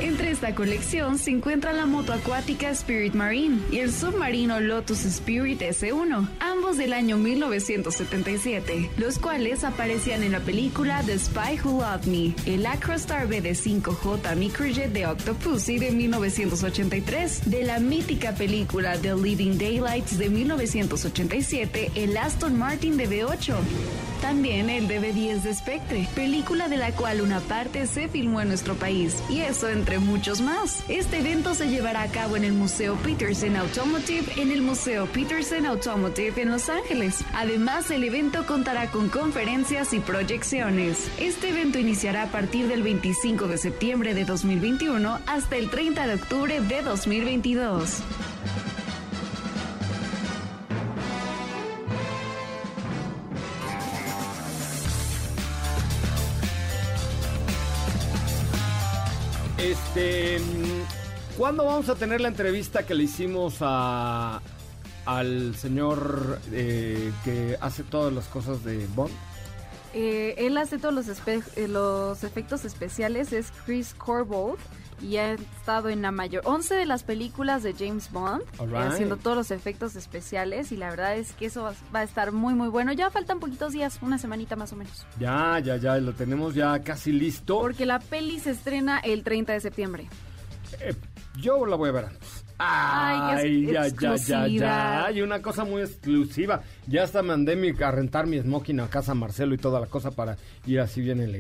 Entre 0.03 0.31
esta 0.31 0.53
colección 0.53 1.17
se 1.17 1.31
encuentra 1.31 1.71
la 1.71 1.85
moto 1.85 2.11
acuática 2.11 2.69
Spirit 2.71 3.13
Marine 3.13 3.61
y 3.71 3.77
el 3.77 3.89
submarino 3.89 4.59
Lotus 4.59 5.05
Spirit 5.05 5.61
S1, 5.61 6.27
ambos 6.41 6.75
del 6.75 6.91
año 6.91 7.15
1977, 7.15 8.89
los 8.97 9.17
cuales 9.17 9.63
aparecían 9.63 10.23
en 10.23 10.33
la 10.33 10.41
película 10.41 11.01
The 11.05 11.17
Spy 11.17 11.57
Who 11.63 11.79
Loved 11.79 12.07
Me, 12.07 12.35
el 12.45 12.65
Acrostar 12.65 13.29
BD5J 13.29 14.35
Microjet 14.35 14.91
de 14.91 15.07
Octopussy 15.07 15.79
de 15.79 15.91
1983, 15.91 17.49
de 17.49 17.63
la 17.63 17.79
mítica 17.79 18.33
película 18.33 18.97
The 18.97 19.15
Living 19.15 19.57
Daylights 19.57 20.17
de 20.17 20.29
1987, 20.29 21.91
el 21.95 22.17
Aston 22.17 22.59
Martin 22.59 22.97
DB8, 22.97 23.55
también 24.21 24.69
el 24.69 24.87
DB10 24.89 25.43
de 25.43 25.53
Spectre, 25.53 26.09
película 26.13 26.67
de 26.67 26.75
la 26.77 26.91
cual 26.91 27.21
una 27.21 27.39
parte 27.39 27.87
se 27.87 28.09
filmó 28.09 28.41
en 28.41 28.49
nuestro 28.49 28.75
país, 28.75 29.23
y 29.29 29.39
eso 29.39 29.69
en 29.69 29.85
muchos 29.99 30.41
más. 30.41 30.83
Este 30.87 31.19
evento 31.19 31.53
se 31.53 31.69
llevará 31.69 32.03
a 32.03 32.11
cabo 32.11 32.37
en 32.37 32.43
el 32.43 32.53
Museo 32.53 32.95
Peterson 32.97 33.55
Automotive 33.55 34.25
en 34.37 34.51
el 34.51 34.61
Museo 34.61 35.05
Peterson 35.07 35.65
Automotive 35.65 36.41
en 36.41 36.51
Los 36.51 36.69
Ángeles. 36.69 37.23
Además, 37.33 37.91
el 37.91 38.03
evento 38.03 38.45
contará 38.45 38.91
con 38.91 39.09
conferencias 39.09 39.93
y 39.93 39.99
proyecciones. 39.99 41.09
Este 41.19 41.49
evento 41.49 41.79
iniciará 41.79 42.23
a 42.23 42.27
partir 42.27 42.67
del 42.67 42.83
25 42.83 43.47
de 43.47 43.57
septiembre 43.57 44.13
de 44.13 44.25
2021 44.25 45.19
hasta 45.25 45.57
el 45.57 45.69
30 45.69 46.07
de 46.07 46.13
octubre 46.15 46.61
de 46.61 46.81
2022. 46.81 48.01
Este, 59.95 60.39
¿cuándo 61.37 61.65
vamos 61.65 61.87
a 61.87 61.93
tener 61.93 62.19
la 62.19 62.27
entrevista 62.27 62.83
que 62.83 62.95
le 62.95 63.03
hicimos 63.03 63.57
a 63.61 64.41
al 65.05 65.55
señor 65.55 66.39
eh, 66.51 67.11
que 67.23 67.57
hace 67.61 67.83
todas 67.83 68.11
las 68.11 68.25
cosas 68.25 68.63
de 68.63 68.87
Bond? 68.95 69.13
Eh, 69.93 70.33
él 70.39 70.57
hace 70.57 70.79
todos 70.79 70.95
los, 70.95 71.05
eh, 71.27 71.67
los 71.67 72.23
efectos 72.23 72.65
especiales, 72.65 73.33
es 73.33 73.51
Chris 73.65 73.93
Corbold 73.93 74.57
y 75.01 75.17
ha 75.17 75.33
estado 75.33 75.89
en 75.89 76.01
la 76.01 76.11
mayor 76.11 76.43
11 76.45 76.75
de 76.75 76.85
las 76.85 77.03
películas 77.03 77.63
de 77.63 77.73
James 77.73 78.11
Bond 78.11 78.43
haciendo 78.75 79.17
todos 79.17 79.35
los 79.35 79.51
efectos 79.51 79.95
especiales 79.95 80.71
y 80.71 80.77
la 80.77 80.89
verdad 80.89 81.15
es 81.17 81.33
que 81.33 81.47
eso 81.47 81.63
va, 81.93 81.99
a 81.99 82.03
estar 82.03 82.31
muy 82.31 82.53
muy 82.53 82.67
bueno. 82.67 82.93
Ya 82.93 83.09
faltan 83.09 83.39
poquitos 83.39 83.73
días, 83.73 83.99
una 84.01 84.17
semanita 84.17 84.55
más 84.55 84.73
o 84.73 84.75
menos. 84.75 85.05
Ya, 85.19 85.59
ya, 85.59 85.77
ya, 85.77 85.97
lo 85.97 86.13
tenemos 86.13 86.55
ya 86.55 86.79
casi 86.83 87.11
listo. 87.11 87.59
Porque 87.59 87.85
la 87.85 87.99
peli 87.99 88.39
se 88.39 88.51
estrena 88.51 88.99
el 88.99 89.23
30 89.23 89.53
de 89.53 89.59
septiembre. 89.59 90.09
Eh, 90.79 90.95
yo 91.37 91.65
la 91.65 91.75
voy 91.75 91.89
a 91.89 91.91
ver 91.93 92.05
antes. 92.05 92.43
Ay, 92.57 93.65
ya, 93.71 93.87
ya, 93.87 94.15
ya, 94.15 94.47
ya. 94.47 95.05
Hay 95.05 95.21
una 95.21 95.41
cosa 95.41 95.65
muy 95.65 95.81
exclusiva. 95.81 96.61
Ya 96.87 97.03
hasta 97.03 97.21
mandé 97.21 97.55
mi, 97.55 97.71
a 97.71 97.91
rentar 97.91 98.27
mi 98.27 98.39
smoking 98.39 98.79
a 98.79 98.89
casa 98.89 99.13
Marcelo 99.13 99.53
y 99.53 99.57
toda 99.57 99.79
la 99.79 99.87
cosa 99.87 100.11
para 100.11 100.37
ir 100.65 100.79
así 100.79 101.01
bien 101.01 101.19
en 101.19 101.31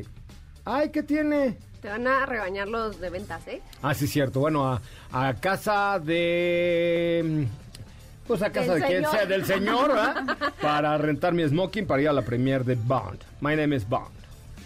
Ay, 0.65 0.89
¿qué 0.89 1.03
tiene? 1.03 1.57
Te 1.81 1.89
van 1.89 2.07
a 2.07 2.25
regañar 2.25 2.67
los 2.67 2.99
de 3.01 3.09
ventas, 3.09 3.45
¿eh? 3.47 3.61
Ah, 3.81 3.93
sí, 3.93 4.07
cierto. 4.07 4.39
Bueno, 4.39 4.65
a, 4.71 4.81
a 5.11 5.33
casa 5.35 5.99
de... 5.99 7.47
Pues 8.25 8.41
a 8.41 8.49
casa 8.51 8.73
Del 8.75 8.81
de 8.81 8.87
quien 8.87 9.05
sea, 9.05 9.25
del 9.25 9.45
señor, 9.45 9.89
¿verdad? 9.89 10.37
para 10.61 10.97
rentar 10.97 11.33
mi 11.33 11.45
smoking 11.45 11.85
para 11.85 12.01
ir 12.01 12.07
a 12.07 12.13
la 12.13 12.21
premiere 12.21 12.63
de 12.63 12.75
Bond. 12.75 13.19
My 13.41 13.53
name 13.55 13.75
is 13.75 13.87
Bond. 13.87 14.07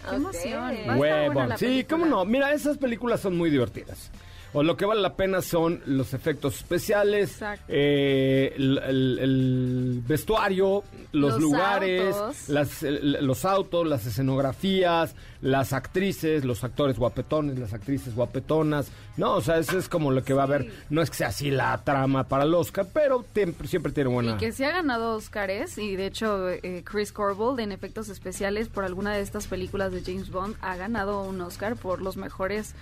Qué 0.08 0.14
emoción. 0.14 0.74
Buena 0.96 1.46
la 1.48 1.58
Sí, 1.58 1.64
película. 1.66 1.88
cómo 1.98 2.06
no. 2.06 2.24
Mira, 2.24 2.52
esas 2.52 2.78
películas 2.78 3.18
son 3.20 3.36
muy 3.36 3.50
divertidas. 3.50 4.10
O 4.54 4.62
lo 4.62 4.76
que 4.78 4.86
vale 4.86 5.02
la 5.02 5.14
pena 5.14 5.42
son 5.42 5.82
los 5.84 6.14
efectos 6.14 6.56
especiales, 6.56 7.38
eh, 7.68 8.52
el, 8.56 8.78
el- 8.78 9.18
el 9.18 10.02
vestuario, 10.06 10.82
los, 11.12 11.32
Los 11.32 11.40
lugares, 11.40 12.14
autos. 12.16 12.48
las, 12.48 12.82
el- 12.82 13.18
los 13.26 13.44
autos, 13.44 13.86
las 13.86 14.06
escenografías, 14.06 15.14
las 15.42 15.72
actrices, 15.74 16.44
los 16.46 16.64
actores 16.64 16.98
guapetones, 16.98 17.58
las 17.58 17.74
actrices 17.74 18.14
guapetonas. 18.14 18.90
No, 19.18 19.34
o 19.34 19.40
sea, 19.42 19.58
eso 19.58 19.78
es 19.78 19.88
como 19.88 20.10
lo 20.12 20.24
que 20.24 20.32
va 20.32 20.42
a 20.42 20.46
haber. 20.46 20.70
No 20.90 21.02
es 21.02 21.10
que 21.10 21.16
sea 21.16 21.28
así 21.28 21.50
la 21.50 21.76
trama 21.84 22.24
para 22.24 22.44
el 22.44 22.54
Oscar, 22.54 22.86
pero 22.92 23.24
siempre 23.66 23.92
tiene 23.92 24.08
buena... 24.10 24.32
Y 24.32 24.36
que 24.38 24.52
se 24.52 24.64
ha 24.64 24.70
ganado 24.70 25.14
Oscars 25.16 25.76
y 25.78 25.94
de 25.96 26.06
hecho 26.06 26.48
eh, 26.48 26.82
Chris 26.84 27.12
Corbold 27.12 27.60
en 27.60 27.72
efectos 27.72 28.08
especiales 28.08 28.68
por 28.68 28.84
alguna 28.84 29.12
de 29.14 29.20
estas 29.20 29.46
películas 29.46 29.92
de 29.92 30.02
James 30.02 30.30
Bond 30.30 30.56
ha 30.62 30.76
ganado 30.76 31.22
un 31.22 31.40
Oscar 31.42 31.76
por 31.76 32.00
los 32.00 32.16
mejores 32.16 32.74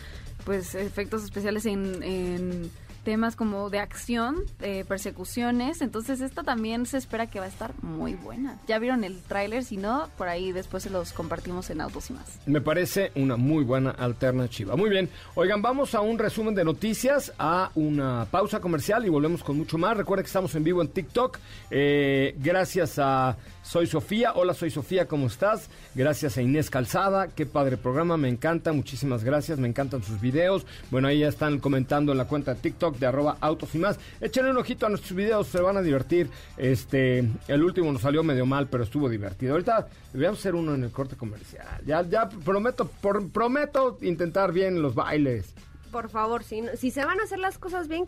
pues 0.44 0.74
efectos 0.76 1.24
especiales 1.24 1.65
en, 1.66 2.70
temas 3.04 3.36
como 3.36 3.70
de 3.70 3.78
acción, 3.78 4.42
persecuciones, 4.88 5.80
entonces 5.80 6.20
esta 6.20 6.42
también 6.42 6.86
se 6.86 6.98
espera 6.98 7.28
que 7.28 7.38
va 7.38 7.44
a 7.44 7.48
estar 7.48 7.72
muy 7.80 8.14
buena. 8.14 8.58
Ya 8.66 8.80
vieron 8.80 9.04
el 9.04 9.22
tráiler, 9.22 9.62
si 9.62 9.76
no, 9.76 10.08
por 10.18 10.26
ahí 10.26 10.50
después 10.50 10.82
se 10.82 10.90
los 10.90 11.12
compartimos 11.12 11.70
en 11.70 11.80
Autos 11.82 12.10
y 12.10 12.14
más. 12.14 12.40
Me 12.46 12.60
parece 12.60 13.12
una 13.14 13.36
muy 13.36 13.62
buena 13.62 13.92
alternativa. 13.92 14.74
Muy 14.74 14.90
bien. 14.90 15.08
Oigan, 15.36 15.62
vamos 15.62 15.94
a 15.94 16.00
un 16.00 16.18
resumen 16.18 16.56
de 16.56 16.64
noticias, 16.64 17.32
a 17.38 17.70
una 17.76 18.26
pausa 18.28 18.58
comercial 18.58 19.06
y 19.06 19.08
volvemos 19.08 19.44
con 19.44 19.56
mucho 19.56 19.78
más. 19.78 19.96
Recuerda 19.96 20.24
que 20.24 20.28
estamos 20.28 20.52
en 20.56 20.64
vivo 20.64 20.82
en 20.82 20.88
TikTok. 20.88 21.38
Eh, 21.70 22.34
gracias 22.38 22.98
a 22.98 23.36
Soy 23.66 23.88
Sofía. 23.88 24.32
Hola, 24.36 24.54
soy 24.54 24.70
Sofía, 24.70 25.08
¿cómo 25.08 25.26
estás? 25.26 25.68
Gracias 25.96 26.36
a 26.36 26.42
Inés 26.42 26.70
Calzada. 26.70 27.26
Qué 27.26 27.46
padre 27.46 27.76
programa, 27.76 28.16
me 28.16 28.28
encanta. 28.28 28.72
Muchísimas 28.72 29.24
gracias, 29.24 29.58
me 29.58 29.66
encantan 29.66 30.04
sus 30.04 30.20
videos. 30.20 30.64
Bueno, 30.92 31.08
ahí 31.08 31.18
ya 31.18 31.28
están 31.28 31.58
comentando 31.58 32.12
en 32.12 32.18
la 32.18 32.26
cuenta 32.28 32.54
de 32.54 32.60
TikTok 32.60 32.96
de 32.96 33.06
arroba 33.06 33.38
autos 33.40 33.74
y 33.74 33.78
más. 33.78 33.98
Échenle 34.20 34.52
un 34.52 34.58
ojito 34.58 34.86
a 34.86 34.88
nuestros 34.88 35.14
videos, 35.14 35.48
se 35.48 35.60
van 35.60 35.76
a 35.76 35.82
divertir. 35.82 36.30
Este, 36.56 37.28
el 37.48 37.64
último 37.64 37.92
nos 37.92 38.02
salió 38.02 38.22
medio 38.22 38.46
mal, 38.46 38.68
pero 38.68 38.84
estuvo 38.84 39.08
divertido. 39.08 39.54
Ahorita 39.54 39.88
debemos 40.12 40.38
hacer 40.38 40.54
uno 40.54 40.72
en 40.76 40.84
el 40.84 40.92
corte 40.92 41.16
comercial. 41.16 41.66
Ya, 41.84 42.02
ya 42.02 42.28
prometo, 42.28 42.88
prometo 43.32 43.98
intentar 44.00 44.52
bien 44.52 44.80
los 44.80 44.94
bailes. 44.94 45.54
Por 45.90 46.08
favor, 46.08 46.44
si, 46.44 46.62
si 46.76 46.92
se 46.92 47.04
van 47.04 47.18
a 47.18 47.24
hacer 47.24 47.40
las 47.40 47.58
cosas 47.58 47.88
bien, 47.88 48.04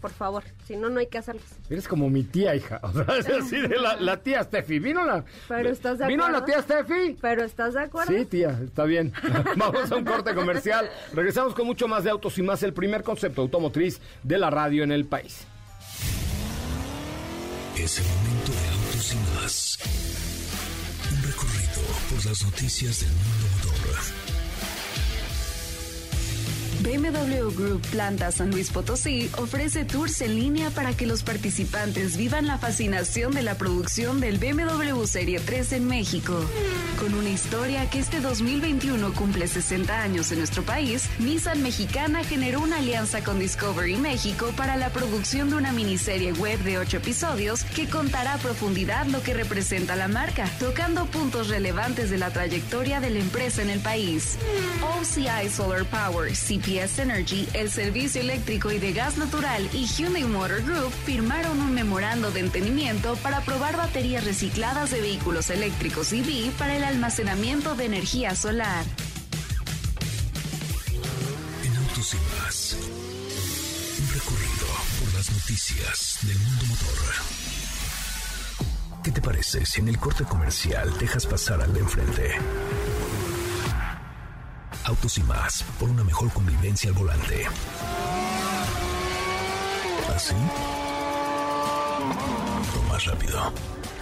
por 0.00 0.10
favor, 0.10 0.42
si 0.66 0.76
no, 0.76 0.88
no 0.88 1.00
hay 1.00 1.06
que 1.06 1.18
hacerlas. 1.18 1.44
Eres 1.68 1.86
como 1.86 2.08
mi 2.08 2.24
tía, 2.24 2.54
hija. 2.54 2.80
O 2.90 2.92
sea, 2.92 3.16
es 3.18 3.28
así 3.28 3.56
de 3.56 3.78
la, 3.78 3.96
la 3.96 4.16
tía 4.16 4.42
Steffi. 4.42 4.78
¿Vino 4.78 5.04
la, 5.04 5.24
Pero 5.48 5.70
estás 5.70 5.98
de 5.98 6.06
¿Vino 6.06 6.28
la 6.28 6.44
tía 6.44 6.62
Steffi? 6.62 7.16
Pero 7.20 7.44
¿estás 7.44 7.74
de 7.74 7.80
acuerdo? 7.82 8.12
Sí, 8.12 8.24
tía, 8.24 8.58
está 8.64 8.84
bien. 8.84 9.12
Vamos 9.56 9.90
a 9.92 9.96
un 9.96 10.04
corte 10.04 10.34
comercial. 10.34 10.90
Regresamos 11.12 11.54
con 11.54 11.66
mucho 11.66 11.86
más 11.86 12.04
de 12.04 12.10
autos 12.10 12.36
y 12.38 12.42
más, 12.42 12.62
el 12.62 12.72
primer 12.72 13.02
concepto 13.02 13.42
automotriz 13.42 14.00
de 14.22 14.38
la 14.38 14.50
radio 14.50 14.82
en 14.82 14.92
el 14.92 15.04
país. 15.04 15.46
Es 17.76 17.98
el 17.98 18.04
momento 18.04 18.52
de 18.52 18.68
autos 18.68 19.12
y 19.14 19.16
más. 19.40 19.78
Un 21.12 21.22
recorrido 21.22 21.80
por 22.10 22.26
las 22.26 22.44
noticias 22.44 23.00
del 23.00 23.10
mundo 23.10 23.39
BMW 26.82 27.50
Group 27.54 27.82
Planta 27.90 28.32
San 28.32 28.50
Luis 28.50 28.70
Potosí 28.70 29.30
ofrece 29.38 29.84
tours 29.84 30.20
en 30.22 30.34
línea 30.34 30.70
para 30.70 30.94
que 30.94 31.06
los 31.06 31.22
participantes 31.22 32.16
vivan 32.16 32.46
la 32.46 32.58
fascinación 32.58 33.32
de 33.32 33.42
la 33.42 33.56
producción 33.56 34.20
del 34.20 34.38
BMW 34.38 35.04
Serie 35.04 35.40
3 35.40 35.72
en 35.72 35.86
México. 35.86 36.34
Con 36.98 37.14
una 37.14 37.28
historia 37.30 37.88
que 37.90 37.98
este 37.98 38.20
2021 38.20 39.12
cumple 39.14 39.46
60 39.46 40.00
años 40.00 40.32
en 40.32 40.38
nuestro 40.38 40.62
país, 40.62 41.08
Nissan 41.18 41.62
Mexicana 41.62 42.24
generó 42.24 42.60
una 42.60 42.78
alianza 42.78 43.22
con 43.22 43.38
Discovery 43.38 43.96
México 43.96 44.52
para 44.56 44.76
la 44.76 44.90
producción 44.90 45.50
de 45.50 45.56
una 45.56 45.72
miniserie 45.72 46.32
web 46.32 46.58
de 46.60 46.78
8 46.78 46.98
episodios 46.98 47.64
que 47.64 47.88
contará 47.88 48.34
a 48.34 48.38
profundidad 48.38 49.06
lo 49.06 49.22
que 49.22 49.34
representa 49.34 49.96
la 49.96 50.08
marca, 50.08 50.48
tocando 50.58 51.06
puntos 51.06 51.48
relevantes 51.48 52.10
de 52.10 52.18
la 52.18 52.30
trayectoria 52.30 53.00
de 53.00 53.10
la 53.10 53.18
empresa 53.18 53.62
en 53.62 53.70
el 53.70 53.80
país. 53.80 54.38
OCI 54.98 55.48
Solar 55.50 55.84
Power, 55.84 56.34
Energy, 56.78 57.48
el 57.52 57.68
Servicio 57.68 58.20
Eléctrico 58.20 58.70
y 58.70 58.78
de 58.78 58.92
Gas 58.92 59.18
Natural 59.18 59.68
y 59.72 59.86
Hyundai 59.86 60.22
Motor 60.22 60.62
Group 60.62 60.92
firmaron 61.04 61.60
un 61.60 61.74
memorando 61.74 62.30
de 62.30 62.40
entendimiento 62.40 63.16
para 63.16 63.40
probar 63.40 63.76
baterías 63.76 64.24
recicladas 64.24 64.90
de 64.90 65.00
vehículos 65.00 65.50
eléctricos 65.50 66.12
EV 66.12 66.52
para 66.52 66.76
el 66.76 66.84
almacenamiento 66.84 67.74
de 67.74 67.86
energía 67.86 68.36
solar. 68.36 68.84
En 71.64 71.76
autos. 71.76 72.14
Un 73.98 74.14
recorrido 74.14 74.66
por 75.00 75.14
las 75.14 75.32
noticias 75.32 76.18
del 76.22 76.38
mundo 76.38 76.66
motor. 76.66 76.98
¿Qué 79.02 79.10
te 79.10 79.20
parece 79.20 79.66
si 79.66 79.80
en 79.80 79.88
el 79.88 79.98
corte 79.98 80.24
comercial 80.24 80.96
dejas 80.98 81.26
pasar 81.26 81.62
al 81.62 81.72
de 81.72 81.80
enfrente? 81.80 82.34
Autos 84.84 85.18
y 85.18 85.22
más, 85.22 85.62
por 85.78 85.88
una 85.90 86.02
mejor 86.04 86.32
convivencia 86.32 86.90
al 86.90 86.96
volante. 86.96 87.46
¿Así? 90.14 90.34
O 92.78 92.92
más 92.92 93.04
rápido. 93.04 93.52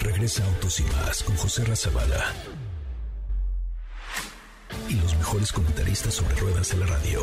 Regresa 0.01 0.45
Autos 0.45 0.81
y 0.81 0.85
más 0.85 1.23
con 1.23 1.37
José 1.37 1.65
Razabala. 1.65 2.33
Y 4.89 4.95
los 4.95 5.17
mejores 5.17 5.53
comentaristas 5.53 6.15
sobre 6.15 6.35
ruedas 6.37 6.71
de 6.71 6.77
la 6.79 6.87
radio. 6.87 7.21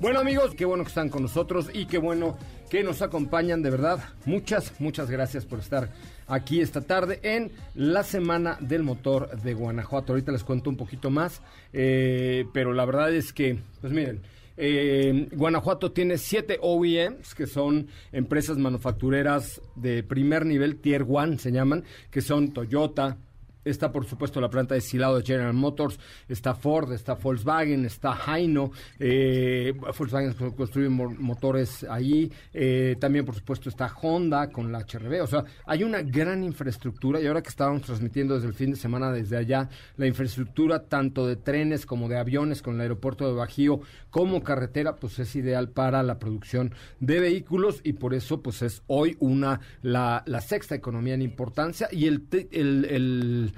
Bueno 0.00 0.20
amigos, 0.20 0.54
qué 0.56 0.64
bueno 0.64 0.84
que 0.84 0.88
están 0.88 1.08
con 1.08 1.22
nosotros 1.22 1.68
y 1.72 1.86
qué 1.86 1.98
bueno 1.98 2.38
que 2.70 2.82
nos 2.82 3.02
acompañan, 3.02 3.62
de 3.62 3.70
verdad. 3.70 4.00
Muchas, 4.24 4.72
muchas 4.80 5.10
gracias 5.10 5.44
por 5.44 5.60
estar 5.60 5.90
aquí 6.26 6.60
esta 6.60 6.80
tarde 6.80 7.20
en 7.22 7.52
la 7.74 8.02
Semana 8.02 8.58
del 8.60 8.82
Motor 8.82 9.40
de 9.40 9.54
Guanajuato. 9.54 10.12
Ahorita 10.12 10.32
les 10.32 10.44
cuento 10.44 10.70
un 10.70 10.76
poquito 10.76 11.10
más, 11.10 11.42
eh, 11.72 12.44
pero 12.52 12.72
la 12.72 12.84
verdad 12.84 13.12
es 13.12 13.32
que, 13.32 13.58
pues 13.80 13.92
miren, 13.92 14.22
eh, 14.56 15.28
Guanajuato 15.32 15.92
tiene 15.92 16.18
siete 16.18 16.58
OEMs, 16.60 17.34
que 17.34 17.46
son 17.46 17.88
empresas 18.12 18.56
manufactureras 18.56 19.60
de 19.74 20.02
primer 20.02 20.46
nivel, 20.46 20.76
Tier 20.76 21.02
1 21.02 21.38
se 21.38 21.52
llaman, 21.52 21.84
que 22.10 22.22
son 22.22 22.52
Toyota, 22.52 23.18
Está, 23.66 23.92
por 23.92 24.06
supuesto, 24.06 24.40
la 24.40 24.48
planta 24.48 24.74
de 24.74 24.80
silado 24.80 25.18
de 25.18 25.24
General 25.24 25.52
Motors, 25.52 25.98
está 26.28 26.54
Ford, 26.54 26.92
está 26.92 27.14
Volkswagen, 27.14 27.84
está 27.84 28.16
Haino, 28.26 28.70
eh, 28.98 29.74
Volkswagen 29.98 30.32
construye 30.52 30.88
mo- 30.88 31.10
motores 31.18 31.84
allí, 31.84 32.30
eh, 32.54 32.96
también, 33.00 33.24
por 33.24 33.34
supuesto, 33.34 33.68
está 33.68 33.92
Honda 34.00 34.50
con 34.50 34.72
la 34.72 34.78
HRB, 34.80 35.20
o 35.22 35.26
sea, 35.26 35.44
hay 35.66 35.84
una 35.84 36.02
gran 36.02 36.44
infraestructura 36.44 37.20
y 37.20 37.26
ahora 37.26 37.42
que 37.42 37.48
estábamos 37.48 37.82
transmitiendo 37.82 38.34
desde 38.34 38.48
el 38.48 38.54
fin 38.54 38.70
de 38.70 38.76
semana 38.76 39.10
desde 39.12 39.36
allá, 39.36 39.68
la 39.96 40.06
infraestructura 40.06 40.84
tanto 40.84 41.26
de 41.26 41.36
trenes 41.36 41.86
como 41.86 42.08
de 42.08 42.18
aviones 42.18 42.62
con 42.62 42.76
el 42.76 42.80
aeropuerto 42.82 43.26
de 43.26 43.34
Bajío 43.34 43.80
como 44.10 44.42
carretera, 44.42 44.96
pues 44.96 45.18
es 45.18 45.34
ideal 45.36 45.68
para 45.70 46.02
la 46.02 46.18
producción 46.18 46.72
de 47.00 47.20
vehículos 47.20 47.80
y 47.82 47.94
por 47.94 48.14
eso, 48.14 48.40
pues 48.42 48.62
es 48.62 48.82
hoy 48.86 49.16
una, 49.20 49.60
la, 49.82 50.22
la 50.26 50.40
sexta 50.40 50.74
economía 50.74 51.14
en 51.14 51.22
importancia 51.22 51.88
y 51.90 52.06
el, 52.06 52.24
el, 52.52 52.84
el 52.86 53.52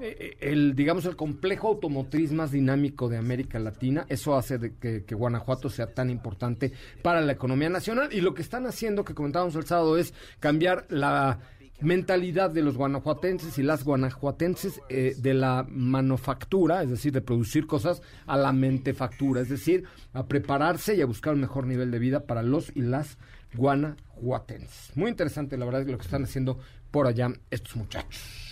el, 0.00 0.74
digamos, 0.74 1.04
el 1.04 1.16
complejo 1.16 1.68
automotriz 1.68 2.32
más 2.32 2.52
dinámico 2.52 3.08
de 3.08 3.18
América 3.18 3.58
Latina. 3.58 4.06
Eso 4.08 4.36
hace 4.36 4.58
de 4.58 4.74
que, 4.74 5.04
que 5.04 5.14
Guanajuato 5.14 5.68
sea 5.68 5.92
tan 5.92 6.10
importante 6.10 6.72
para 7.02 7.20
la 7.20 7.32
economía 7.32 7.68
nacional. 7.68 8.08
Y 8.12 8.20
lo 8.20 8.34
que 8.34 8.42
están 8.42 8.66
haciendo, 8.66 9.04
que 9.04 9.14
comentábamos 9.14 9.54
el 9.56 9.66
sábado, 9.66 9.98
es 9.98 10.14
cambiar 10.38 10.86
la 10.88 11.38
mentalidad 11.80 12.50
de 12.50 12.62
los 12.62 12.76
guanajuatenses 12.76 13.58
y 13.58 13.62
las 13.62 13.84
guanajuatenses 13.84 14.80
eh, 14.88 15.14
de 15.16 15.34
la 15.34 15.64
manufactura, 15.68 16.82
es 16.82 16.90
decir, 16.90 17.12
de 17.12 17.22
producir 17.22 17.66
cosas, 17.66 18.02
a 18.26 18.36
la 18.36 18.52
mentefactura, 18.52 19.40
es 19.40 19.48
decir, 19.48 19.84
a 20.12 20.26
prepararse 20.26 20.94
y 20.94 21.00
a 21.00 21.06
buscar 21.06 21.34
un 21.34 21.40
mejor 21.40 21.66
nivel 21.66 21.90
de 21.90 21.98
vida 21.98 22.26
para 22.26 22.42
los 22.42 22.70
y 22.74 22.82
las 22.82 23.18
guanajuatenses. 23.54 24.94
Muy 24.94 25.10
interesante, 25.10 25.56
la 25.56 25.64
verdad, 25.64 25.86
lo 25.86 25.96
que 25.96 26.04
están 26.04 26.24
haciendo 26.24 26.58
por 26.90 27.06
allá 27.06 27.32
estos 27.50 27.76
muchachos. 27.76 28.49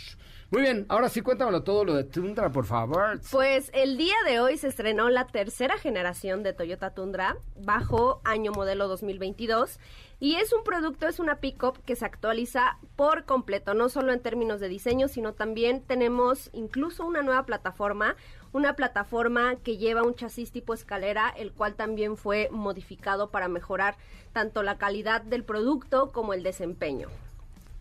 Muy 0.51 0.63
bien, 0.63 0.87
ahora 0.89 1.11
sí 1.11 1.21
cuéntamelo 1.21 1.63
todo 1.63 1.85
lo 1.85 1.95
de 1.95 2.05
Tundra, 2.05 2.51
por 2.51 2.65
favor. 2.65 3.21
Pues 3.31 3.71
el 3.75 3.99
día 3.99 4.15
de 4.27 4.41
hoy 4.41 4.57
se 4.57 4.69
estrenó 4.69 5.11
la 5.11 5.27
tercera 5.27 5.77
generación 5.77 6.43
de 6.43 6.55
Toyota 6.55 6.95
Tundra 6.95 7.37
bajo 7.61 8.23
año 8.25 8.53
modelo 8.53 8.89
2022 8.89 9.79
y 10.21 10.37
es 10.37 10.55
un 10.55 10.65
producto, 10.65 11.07
es 11.07 11.19
una 11.19 11.37
pickup 11.37 11.85
que 11.85 11.97
se 11.97 12.07
actualiza 12.07 12.79
por 12.97 13.27
completo, 13.27 13.75
no 13.75 13.91
solo 13.91 14.11
en 14.11 14.21
términos 14.21 14.59
de 14.59 14.69
diseño, 14.69 15.09
sino 15.09 15.35
también 15.35 15.83
tenemos 15.83 16.49
incluso 16.55 17.05
una 17.05 17.21
nueva 17.21 17.45
plataforma, 17.45 18.17
una 18.55 18.75
plataforma 18.75 19.57
que 19.57 19.77
lleva 19.77 20.03
un 20.03 20.15
chasis 20.15 20.51
tipo 20.51 20.73
escalera, 20.73 21.29
el 21.29 21.53
cual 21.53 21.75
también 21.75 22.17
fue 22.17 22.49
modificado 22.51 23.29
para 23.29 23.49
mejorar 23.49 23.99
tanto 24.33 24.63
la 24.63 24.79
calidad 24.79 25.21
del 25.21 25.45
producto 25.45 26.11
como 26.11 26.33
el 26.33 26.43
desempeño. 26.43 27.11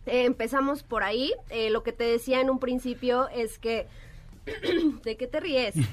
Eh, 0.07 0.25
empezamos 0.25 0.83
por 0.83 1.03
ahí. 1.03 1.33
Eh, 1.49 1.69
lo 1.69 1.83
que 1.83 1.91
te 1.91 2.03
decía 2.05 2.41
en 2.41 2.49
un 2.49 2.59
principio 2.59 3.27
es 3.29 3.59
que... 3.59 3.87
¿De 5.03 5.17
qué 5.17 5.27
te 5.27 5.39
ríes? 5.39 5.75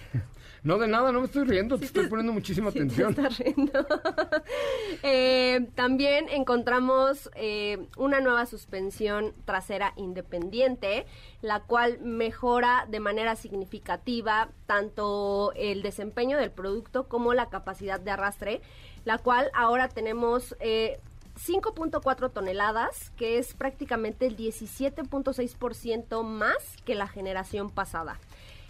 No, 0.64 0.78
de 0.78 0.88
nada, 0.88 1.12
no 1.12 1.20
me 1.20 1.26
estoy 1.26 1.44
riendo, 1.44 1.76
te 1.76 1.84
estoy 1.84 2.06
poniendo 2.06 2.32
muchísima 2.32 2.70
Sí, 2.70 2.78
atención. 2.78 3.14
te 3.14 3.20
estás 3.20 3.36
riendo. 3.38 3.86
Eh, 5.02 5.68
también 5.74 6.26
encontramos 6.30 7.30
eh, 7.34 7.86
una 7.98 8.20
nueva 8.20 8.46
suspensión 8.46 9.34
trasera 9.44 9.92
independiente, 9.96 11.04
la 11.42 11.60
cual 11.60 11.98
mejora 12.00 12.86
de 12.88 12.98
manera 13.00 13.36
significativa 13.36 14.48
tanto 14.64 15.52
el 15.54 15.82
desempeño 15.82 16.38
del 16.38 16.50
producto 16.50 17.08
como 17.08 17.34
la 17.34 17.50
capacidad 17.50 18.00
de 18.00 18.12
arrastre, 18.12 18.62
la 19.04 19.18
cual 19.18 19.50
ahora 19.52 19.90
tenemos... 19.90 20.56
eh, 20.60 20.98
5.4 21.36 22.32
toneladas, 22.32 23.10
que 23.16 23.38
es 23.38 23.54
prácticamente 23.54 24.26
el 24.26 24.36
17.6% 24.36 26.22
más 26.22 26.56
que 26.84 26.94
la 26.94 27.08
generación 27.08 27.70
pasada. 27.70 28.18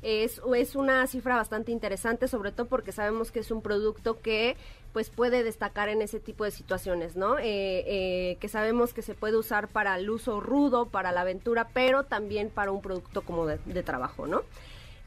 Es, 0.03 0.41
es 0.55 0.77
una 0.77 1.07
cifra 1.07 1.37
bastante 1.37 1.73
interesante, 1.73 2.29
sobre 2.29 2.53
todo 2.53 2.67
porque 2.67 2.93
sabemos 2.93 3.33
que 3.33 3.41
es 3.41 3.51
un 3.51 3.63
producto 3.63 4.21
que 4.21 4.57
pues 4.93 5.09
puede 5.11 5.43
destacar 5.43 5.89
en 5.89 6.03
ese 6.03 6.21
tipo 6.21 6.45
de 6.45 6.51
situaciones, 6.51 7.17
¿no? 7.17 7.39
Eh, 7.39 7.43
eh, 7.87 8.37
que 8.39 8.49
sabemos 8.49 8.93
que 8.93 9.03
se 9.03 9.15
puede 9.15 9.37
usar 9.37 9.67
para 9.69 9.97
el 9.97 10.09
uso 10.11 10.41
rudo, 10.41 10.87
para 10.87 11.11
la 11.11 11.23
aventura, 11.23 11.69
pero 11.73 12.05
también 12.05 12.51
para 12.51 12.71
un 12.71 12.83
producto 12.83 13.23
como 13.23 13.47
de, 13.47 13.59
de 13.65 13.83
trabajo, 13.83 14.27
¿no? 14.27 14.43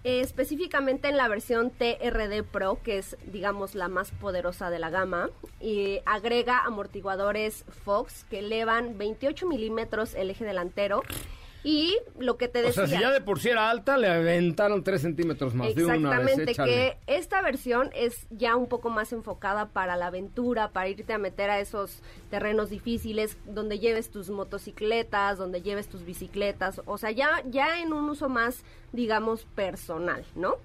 Eh, 0.03 0.21
específicamente 0.21 1.09
en 1.09 1.17
la 1.17 1.27
versión 1.27 1.71
TRD 1.71 2.43
Pro, 2.43 2.79
que 2.83 2.99
es, 2.99 3.17
digamos, 3.25 3.75
la 3.75 3.87
más 3.87 4.11
poderosa 4.11 4.69
de 4.69 4.79
la 4.79 4.89
gama, 4.89 5.29
y 5.59 5.99
agrega 6.05 6.59
amortiguadores 6.59 7.65
Fox 7.83 8.23
que 8.29 8.39
elevan 8.39 8.97
28 8.97 9.47
milímetros 9.47 10.13
el 10.15 10.29
eje 10.29 10.45
delantero. 10.45 11.03
Y 11.69 11.99
lo 12.17 12.37
que 12.37 12.47
te 12.47 12.59
O 12.59 12.61
decía. 12.61 12.87
sea, 12.87 12.97
si 12.97 13.03
ya 13.03 13.11
de 13.11 13.19
por 13.19 13.41
sí 13.41 13.49
era 13.49 13.69
alta, 13.69 13.97
le 13.97 14.07
aventaron 14.07 14.85
3 14.85 15.01
centímetros 15.01 15.53
más 15.53 15.75
de 15.75 15.83
una 15.83 16.17
vez. 16.21 16.39
Exactamente, 16.39 16.53
que 16.55 16.97
esta 17.07 17.41
versión 17.41 17.89
es 17.93 18.25
ya 18.29 18.55
un 18.55 18.67
poco 18.67 18.89
más 18.89 19.11
enfocada 19.11 19.67
para 19.67 19.97
la 19.97 20.07
aventura, 20.07 20.69
para 20.71 20.87
irte 20.87 21.11
a 21.11 21.17
meter 21.17 21.49
a 21.49 21.59
esos 21.59 22.01
terrenos 22.29 22.69
difíciles, 22.69 23.37
donde 23.45 23.79
lleves 23.79 24.09
tus 24.11 24.29
motocicletas, 24.29 25.37
donde 25.37 25.61
lleves 25.61 25.89
tus 25.89 26.05
bicicletas, 26.05 26.81
o 26.85 26.97
sea, 26.97 27.11
ya, 27.11 27.43
ya 27.49 27.81
en 27.81 27.91
un 27.91 28.09
uso 28.09 28.29
más, 28.29 28.63
digamos, 28.93 29.43
personal, 29.43 30.23
¿no? 30.35 30.55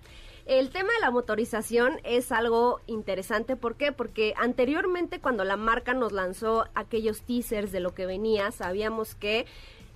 El 0.46 0.70
tema 0.70 0.92
de 0.92 1.00
la 1.00 1.10
motorización 1.10 1.98
es 2.04 2.30
algo 2.30 2.80
interesante, 2.86 3.56
¿por 3.56 3.74
qué? 3.74 3.90
Porque 3.90 4.34
anteriormente 4.36 5.18
cuando 5.18 5.42
la 5.42 5.56
marca 5.56 5.94
nos 5.94 6.12
lanzó 6.12 6.68
aquellos 6.76 7.22
teasers 7.22 7.72
de 7.72 7.80
lo 7.80 7.92
que 7.92 8.06
venía, 8.06 8.52
sabíamos 8.52 9.16
que 9.16 9.46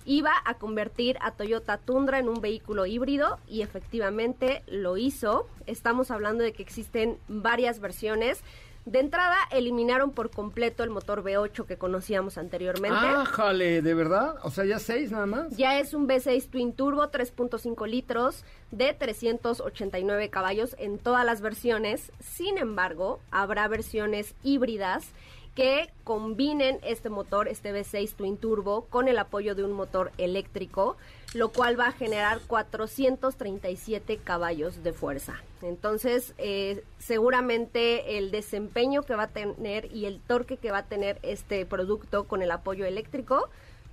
iba 0.07 0.31
a 0.45 0.53
convertir 0.55 1.17
a 1.21 1.31
Toyota 1.31 1.77
Tundra 1.77 2.17
en 2.17 2.29
un 2.29 2.39
vehículo 2.39 2.85
híbrido 2.85 3.39
y 3.45 3.61
efectivamente 3.61 4.63
lo 4.65 4.95
hizo. 4.97 5.47
Estamos 5.67 6.11
hablando 6.11 6.45
de 6.45 6.53
que 6.53 6.63
existen 6.63 7.19
varias 7.27 7.79
versiones. 7.81 8.41
De 8.85 9.01
entrada, 9.01 9.35
eliminaron 9.51 10.11
por 10.11 10.31
completo 10.31 10.85
el 10.85 10.91
motor 10.91 11.21
V8 11.21 11.65
que 11.65 11.77
conocíamos 11.77 12.37
anteriormente. 12.37 12.97
¡Ájale! 12.97 13.81
¿De 13.81 13.93
verdad? 13.93 14.35
O 14.43 14.49
sea, 14.49 14.63
ya 14.63 14.79
6 14.79 15.11
nada 15.11 15.25
más. 15.25 15.57
Ya 15.57 15.77
es 15.77 15.93
un 15.93 16.07
V6 16.07 16.49
Twin 16.49 16.71
Turbo 16.71 17.11
3.5 17.11 17.85
litros 17.85 18.45
de 18.71 18.93
389 18.93 20.29
caballos 20.29 20.73
en 20.79 20.99
todas 20.99 21.25
las 21.25 21.41
versiones. 21.41 22.13
Sin 22.21 22.57
embargo, 22.57 23.19
habrá 23.29 23.67
versiones 23.67 24.35
híbridas 24.41 25.11
que 25.57 25.89
combinen 26.03 26.77
este 26.83 27.09
motor, 27.09 27.47
este 27.47 27.73
V6 27.73 28.13
Twin 28.13 28.37
Turbo, 28.37 28.85
con 28.91 29.07
el 29.07 29.17
apoyo 29.17 29.55
de 29.55 29.63
un 29.63 29.71
motor 29.71 30.11
eléctrico, 30.19 30.97
lo 31.33 31.49
cual 31.49 31.79
va 31.79 31.87
a 31.87 31.91
generar 31.93 32.41
437 32.45 34.17
caballos 34.17 34.83
de 34.83 34.93
fuerza. 34.93 35.41
Entonces, 35.63 36.35
eh, 36.37 36.83
seguramente 36.99 38.19
el 38.19 38.29
desempeño 38.29 39.01
que 39.01 39.15
va 39.15 39.23
a 39.23 39.27
tener 39.29 39.91
y 39.91 40.05
el 40.05 40.21
torque 40.21 40.57
que 40.57 40.69
va 40.69 40.77
a 40.77 40.85
tener 40.85 41.17
este 41.23 41.65
producto 41.65 42.25
con 42.25 42.43
el 42.43 42.51
apoyo 42.51 42.85
eléctrico 42.85 43.49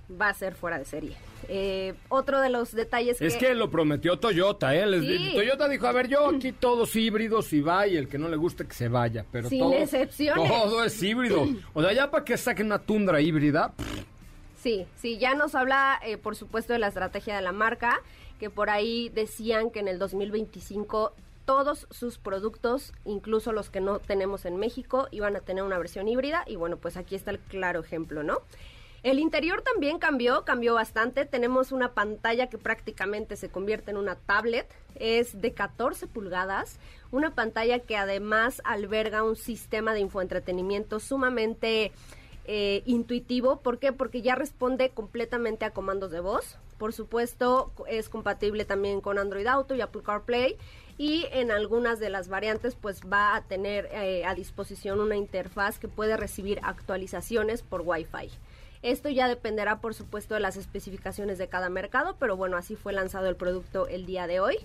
va 0.09 0.29
a 0.29 0.33
ser 0.33 0.55
fuera 0.55 0.77
de 0.77 0.85
serie. 0.85 1.17
Eh, 1.47 1.93
otro 2.09 2.41
de 2.41 2.49
los 2.49 2.71
detalles 2.73 3.21
Es 3.21 3.37
que 3.37 3.53
lo 3.53 3.69
prometió 3.69 4.17
Toyota, 4.17 4.75
¿eh? 4.75 4.85
Les- 4.85 5.05
Sí. 5.05 5.31
Toyota 5.35 5.67
dijo, 5.67 5.85
a 5.87 5.91
ver, 5.91 6.07
yo 6.07 6.29
aquí 6.29 6.51
todos 6.51 6.95
híbridos 6.95 7.51
y 7.53 7.61
va, 7.61 7.87
y 7.87 7.97
el 7.97 8.07
que 8.07 8.17
no 8.17 8.29
le 8.29 8.35
guste 8.35 8.65
que 8.65 8.73
se 8.73 8.87
vaya. 8.87 9.25
Pero 9.31 9.49
Sin 9.49 9.59
todo, 9.59 9.73
excepciones. 9.73 10.49
Todo 10.49 10.83
es 10.83 11.01
híbrido. 11.03 11.47
O 11.73 11.81
sea, 11.81 11.93
ya 11.93 12.09
para 12.11 12.23
que 12.25 12.37
saquen 12.37 12.67
una 12.67 12.79
tundra 12.79 13.21
híbrida, 13.21 13.73
Sí, 14.57 14.87
sí, 14.95 15.19
ya 15.19 15.35
nos 15.35 15.53
habla, 15.53 15.99
eh, 16.03 16.17
por 16.17 16.35
supuesto, 16.35 16.73
de 16.73 16.79
la 16.79 16.87
estrategia 16.87 17.35
de 17.35 17.43
la 17.43 17.51
marca, 17.51 18.01
que 18.39 18.49
por 18.49 18.71
ahí 18.71 19.09
decían 19.09 19.69
que 19.69 19.79
en 19.79 19.87
el 19.87 19.99
2025 19.99 21.13
todos 21.45 21.85
sus 21.91 22.17
productos, 22.17 22.91
incluso 23.05 23.51
los 23.53 23.69
que 23.69 23.79
no 23.79 23.99
tenemos 23.99 24.45
en 24.45 24.57
México, 24.57 25.07
iban 25.11 25.35
a 25.35 25.41
tener 25.41 25.63
una 25.63 25.77
versión 25.77 26.07
híbrida 26.07 26.43
y 26.47 26.55
bueno, 26.55 26.77
pues 26.77 26.97
aquí 26.97 27.13
está 27.13 27.29
el 27.29 27.37
claro 27.37 27.81
ejemplo, 27.81 28.23
¿no? 28.23 28.39
El 29.05 29.19
interior 29.19 29.61
también 29.61 29.99
cambió, 29.99 30.45
cambió 30.45 30.73
bastante. 30.73 31.27
Tenemos 31.27 31.71
una 31.71 31.93
pantalla 31.93 32.47
que 32.47 32.57
prácticamente 32.57 33.35
se 33.35 33.49
convierte 33.49 33.91
en 33.91 33.97
una 33.97 34.15
tablet. 34.15 34.65
Es 34.95 35.39
de 35.39 35.53
14 35.53 36.07
pulgadas. 36.07 36.79
Una 37.11 37.35
pantalla 37.35 37.77
que 37.77 37.97
además 37.97 38.63
alberga 38.65 39.21
un 39.21 39.35
sistema 39.35 39.93
de 39.93 39.99
infoentretenimiento 39.99 40.99
sumamente 40.99 41.91
eh, 42.45 42.81
intuitivo. 42.87 43.59
¿Por 43.59 43.77
qué? 43.77 43.93
Porque 43.93 44.23
ya 44.23 44.33
responde 44.33 44.89
completamente 44.89 45.65
a 45.65 45.69
comandos 45.69 46.09
de 46.09 46.21
voz. 46.21 46.57
Por 46.79 46.91
supuesto, 46.91 47.73
es 47.87 48.09
compatible 48.09 48.65
también 48.65 49.01
con 49.01 49.19
Android 49.19 49.45
Auto 49.45 49.75
y 49.75 49.81
Apple 49.81 50.01
CarPlay. 50.03 50.57
Y 50.97 51.27
en 51.31 51.51
algunas 51.51 51.99
de 51.99 52.09
las 52.09 52.27
variantes, 52.27 52.73
pues 52.73 53.01
va 53.01 53.35
a 53.35 53.43
tener 53.43 53.87
eh, 53.91 54.25
a 54.25 54.33
disposición 54.33 54.99
una 54.99 55.15
interfaz 55.15 55.77
que 55.77 55.87
puede 55.87 56.17
recibir 56.17 56.59
actualizaciones 56.63 57.61
por 57.61 57.81
Wi-Fi. 57.81 58.31
Esto 58.85 59.09
ya 59.09 59.27
dependerá, 59.27 59.81
por 59.81 59.95
supuesto, 59.95 60.35
de 60.35 60.41
las 60.41 60.57
especificaciones 60.57 61.39
de 61.39 61.47
cada 61.47 61.69
mercado, 61.69 62.17
pero 62.19 62.37
bueno, 62.37 62.55
así 62.55 62.75
fue 62.75 62.93
lanzado 62.93 63.27
el 63.27 63.35
producto 63.35 63.87
el 63.87 64.05
día 64.05 64.27
de 64.27 64.39
hoy. 64.39 64.57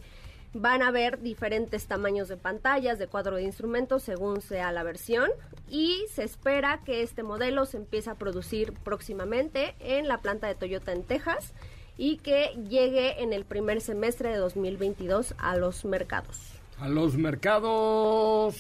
Van 0.53 0.83
a 0.83 0.89
haber 0.89 1.23
diferentes 1.23 1.87
tamaños 1.87 2.29
de 2.29 2.37
pantallas, 2.37 2.99
de 2.99 3.07
cuadro 3.07 3.37
de 3.37 3.45
instrumentos, 3.45 4.03
según 4.03 4.43
sea 4.43 4.73
la 4.73 4.83
versión. 4.83 5.31
Y 5.71 6.05
se 6.13 6.23
espera 6.23 6.83
que 6.85 7.03
este 7.03 7.23
modelo 7.23 7.65
se 7.65 7.79
empiece 7.79 8.11
a 8.11 8.15
producir 8.17 8.75
próximamente 8.75 9.75
en 9.81 10.07
la 10.07 10.19
planta 10.19 10.49
de 10.49 10.55
Toyota 10.55 10.93
en 10.93 11.03
Texas 11.03 11.55
y 11.97 12.19
que 12.19 12.51
llegue 12.69 13.23
en 13.23 13.33
el 13.33 13.47
primer 13.47 13.81
semestre 13.81 14.29
de 14.29 14.37
2022 14.37 15.35
a 15.39 15.57
los 15.57 15.87
mercados. 15.87 16.37
a 16.79 16.91
los 16.91 17.17
mercados... 17.17 18.57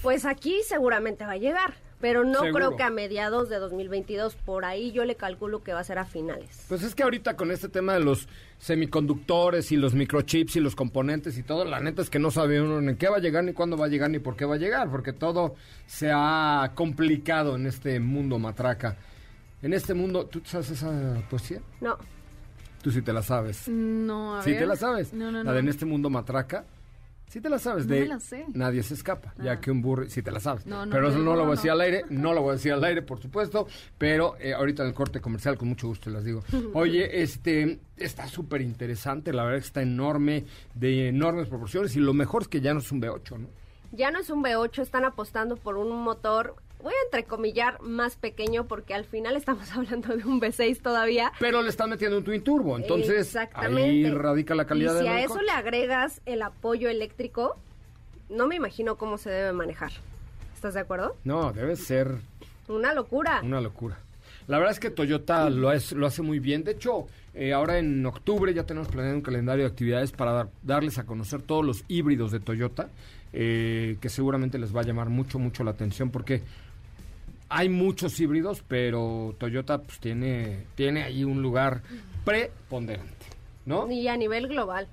Pues 0.00 0.24
aquí 0.24 0.62
seguramente 0.66 1.24
va 1.24 1.32
a 1.32 1.36
llegar, 1.36 1.74
pero 2.02 2.24
no 2.24 2.40
Seguro. 2.40 2.52
creo 2.52 2.76
que 2.76 2.82
a 2.82 2.90
mediados 2.90 3.48
de 3.48 3.56
2022, 3.58 4.34
por 4.34 4.66
ahí 4.66 4.92
yo 4.92 5.06
le 5.06 5.14
calculo 5.14 5.62
que 5.62 5.72
va 5.72 5.80
a 5.80 5.84
ser 5.84 5.98
a 5.98 6.04
finales. 6.04 6.66
Pues 6.68 6.82
es 6.82 6.94
que 6.94 7.02
ahorita 7.04 7.36
con 7.36 7.50
este 7.50 7.70
tema 7.70 7.94
de 7.94 8.00
los 8.00 8.28
semiconductores 8.58 9.72
y 9.72 9.76
los 9.76 9.94
microchips 9.94 10.56
y 10.56 10.60
los 10.60 10.74
componentes 10.74 11.38
y 11.38 11.42
todo, 11.42 11.64
la 11.64 11.80
neta 11.80 12.02
es 12.02 12.10
que 12.10 12.18
no 12.18 12.30
sabe 12.30 12.60
uno 12.60 12.80
ni 12.80 12.96
qué 12.96 13.08
va 13.08 13.16
a 13.16 13.20
llegar, 13.20 13.44
ni 13.44 13.52
cuándo 13.52 13.76
va 13.78 13.86
a 13.86 13.88
llegar, 13.88 14.10
ni 14.10 14.18
por 14.18 14.36
qué 14.36 14.44
va 14.44 14.56
a 14.56 14.58
llegar, 14.58 14.90
porque 14.90 15.12
todo 15.12 15.54
se 15.86 16.10
ha 16.12 16.72
complicado 16.74 17.56
en 17.56 17.66
este 17.66 18.00
mundo 18.00 18.38
matraca. 18.38 18.96
En 19.62 19.72
este 19.72 19.94
mundo, 19.94 20.26
¿tú 20.26 20.42
sabes 20.44 20.70
esa 20.70 21.22
poesía? 21.30 21.60
No, 21.80 21.96
Tú 22.82 22.90
sí 22.90 23.00
te 23.00 23.12
la 23.12 23.22
sabes. 23.22 23.68
No, 23.68 24.36
a 24.38 24.42
¿Sí 24.42 24.50
ver. 24.50 24.58
te 24.60 24.66
la 24.66 24.74
sabes? 24.74 25.12
No, 25.12 25.30
no, 25.30 25.38
La 25.38 25.44
no. 25.44 25.52
de 25.52 25.60
en 25.60 25.68
este 25.68 25.84
mundo 25.86 26.10
matraca. 26.10 26.64
Sí 27.32 27.40
te 27.40 27.48
la 27.48 27.58
sabes. 27.58 27.86
No 27.86 27.94
de 27.94 28.00
me 28.02 28.06
la 28.08 28.20
sé. 28.20 28.44
Nadie 28.52 28.82
se 28.82 28.92
escapa, 28.92 29.32
ya 29.42 29.52
Ah. 29.52 29.60
que 29.60 29.70
un 29.70 29.80
burro... 29.80 30.06
Sí 30.06 30.20
te 30.20 30.30
la 30.30 30.38
sabes. 30.38 30.66
No, 30.66 30.84
no, 30.84 30.92
pero 30.92 31.08
eso 31.08 31.16
no 31.16 31.34
lo 31.34 31.44
voy 31.44 31.52
a 31.52 31.56
decir 31.56 31.68
no. 31.68 31.72
al 31.72 31.80
aire. 31.80 32.04
No 32.10 32.34
lo 32.34 32.42
voy 32.42 32.50
a 32.50 32.52
decir 32.56 32.74
al 32.74 32.84
aire, 32.84 33.00
por 33.00 33.22
supuesto. 33.22 33.66
Pero 33.96 34.36
eh, 34.38 34.52
ahorita 34.52 34.82
en 34.82 34.90
el 34.90 34.94
corte 34.94 35.22
comercial, 35.22 35.56
con 35.56 35.68
mucho 35.68 35.88
gusto 35.88 36.10
las 36.10 36.24
digo. 36.24 36.42
Oye, 36.74 37.22
este... 37.22 37.78
Está 37.96 38.28
súper 38.28 38.60
interesante. 38.60 39.32
La 39.32 39.44
verdad 39.44 39.60
que 39.60 39.66
está 39.66 39.80
enorme, 39.80 40.44
de 40.74 41.08
enormes 41.08 41.48
proporciones. 41.48 41.96
Y 41.96 42.00
lo 42.00 42.12
mejor 42.12 42.42
es 42.42 42.48
que 42.48 42.60
ya 42.60 42.74
no 42.74 42.80
es 42.80 42.92
un 42.92 43.00
V8, 43.00 43.38
¿no? 43.38 43.48
ya 43.92 44.10
no 44.10 44.18
es 44.18 44.28
un 44.30 44.42
V8, 44.42 44.80
están 44.82 45.04
apostando 45.04 45.56
por 45.56 45.76
un 45.76 45.90
motor 46.02 46.56
voy 46.82 46.92
a 46.92 47.04
entrecomillar 47.06 47.80
más 47.80 48.16
pequeño 48.16 48.66
porque 48.66 48.94
al 48.94 49.04
final 49.04 49.36
estamos 49.36 49.70
hablando 49.76 50.16
de 50.16 50.24
un 50.24 50.40
V6 50.40 50.80
todavía. 50.80 51.32
Pero 51.38 51.62
le 51.62 51.68
están 51.68 51.90
metiendo 51.90 52.18
un 52.18 52.24
Twin 52.24 52.42
Turbo, 52.42 52.76
entonces 52.76 53.26
Exactamente. 53.28 53.82
ahí 53.82 54.10
radica 54.10 54.54
la 54.54 54.66
calidad 54.66 54.94
y 54.94 54.98
si 54.98 55.04
del 55.04 55.12
a 55.12 55.20
eso 55.22 55.40
le 55.40 55.50
agregas 55.52 56.20
el 56.26 56.42
apoyo 56.42 56.88
eléctrico, 56.88 57.56
no 58.28 58.46
me 58.46 58.56
imagino 58.56 58.96
cómo 58.96 59.18
se 59.18 59.30
debe 59.30 59.52
manejar. 59.52 59.92
¿Estás 60.54 60.74
de 60.74 60.80
acuerdo? 60.80 61.16
No, 61.24 61.52
debe 61.52 61.76
ser 61.76 62.16
Una 62.68 62.94
locura. 62.94 63.40
Una 63.42 63.60
locura. 63.60 63.98
La 64.48 64.58
verdad 64.58 64.72
es 64.72 64.80
que 64.80 64.90
Toyota 64.90 65.50
lo, 65.50 65.72
es- 65.72 65.92
lo 65.92 66.06
hace 66.06 66.22
muy 66.22 66.38
bien. 66.38 66.64
De 66.64 66.72
hecho, 66.72 67.06
eh, 67.34 67.52
ahora 67.52 67.78
en 67.78 68.04
octubre 68.06 68.52
ya 68.54 68.64
tenemos 68.64 68.88
planeado 68.88 69.16
un 69.16 69.22
calendario 69.22 69.64
de 69.64 69.70
actividades 69.70 70.12
para 70.12 70.32
dar- 70.32 70.48
darles 70.62 70.98
a 70.98 71.04
conocer 71.04 71.42
todos 71.42 71.64
los 71.64 71.84
híbridos 71.88 72.30
de 72.32 72.40
Toyota, 72.40 72.88
eh, 73.32 73.96
que 74.00 74.08
seguramente 74.08 74.58
les 74.58 74.74
va 74.74 74.80
a 74.80 74.84
llamar 74.84 75.08
mucho, 75.10 75.38
mucho 75.38 75.64
la 75.64 75.70
atención 75.72 76.10
porque 76.10 76.42
hay 77.52 77.68
muchos 77.68 78.18
híbridos, 78.18 78.64
pero 78.66 79.36
Toyota 79.38 79.78
pues, 79.78 79.98
tiene, 79.98 80.66
tiene 80.74 81.02
ahí 81.04 81.22
un 81.22 81.42
lugar 81.42 81.82
preponderante, 82.24 83.26
¿no? 83.66 83.90
Y 83.90 84.08
a 84.08 84.16
nivel 84.16 84.48
global. 84.48 84.88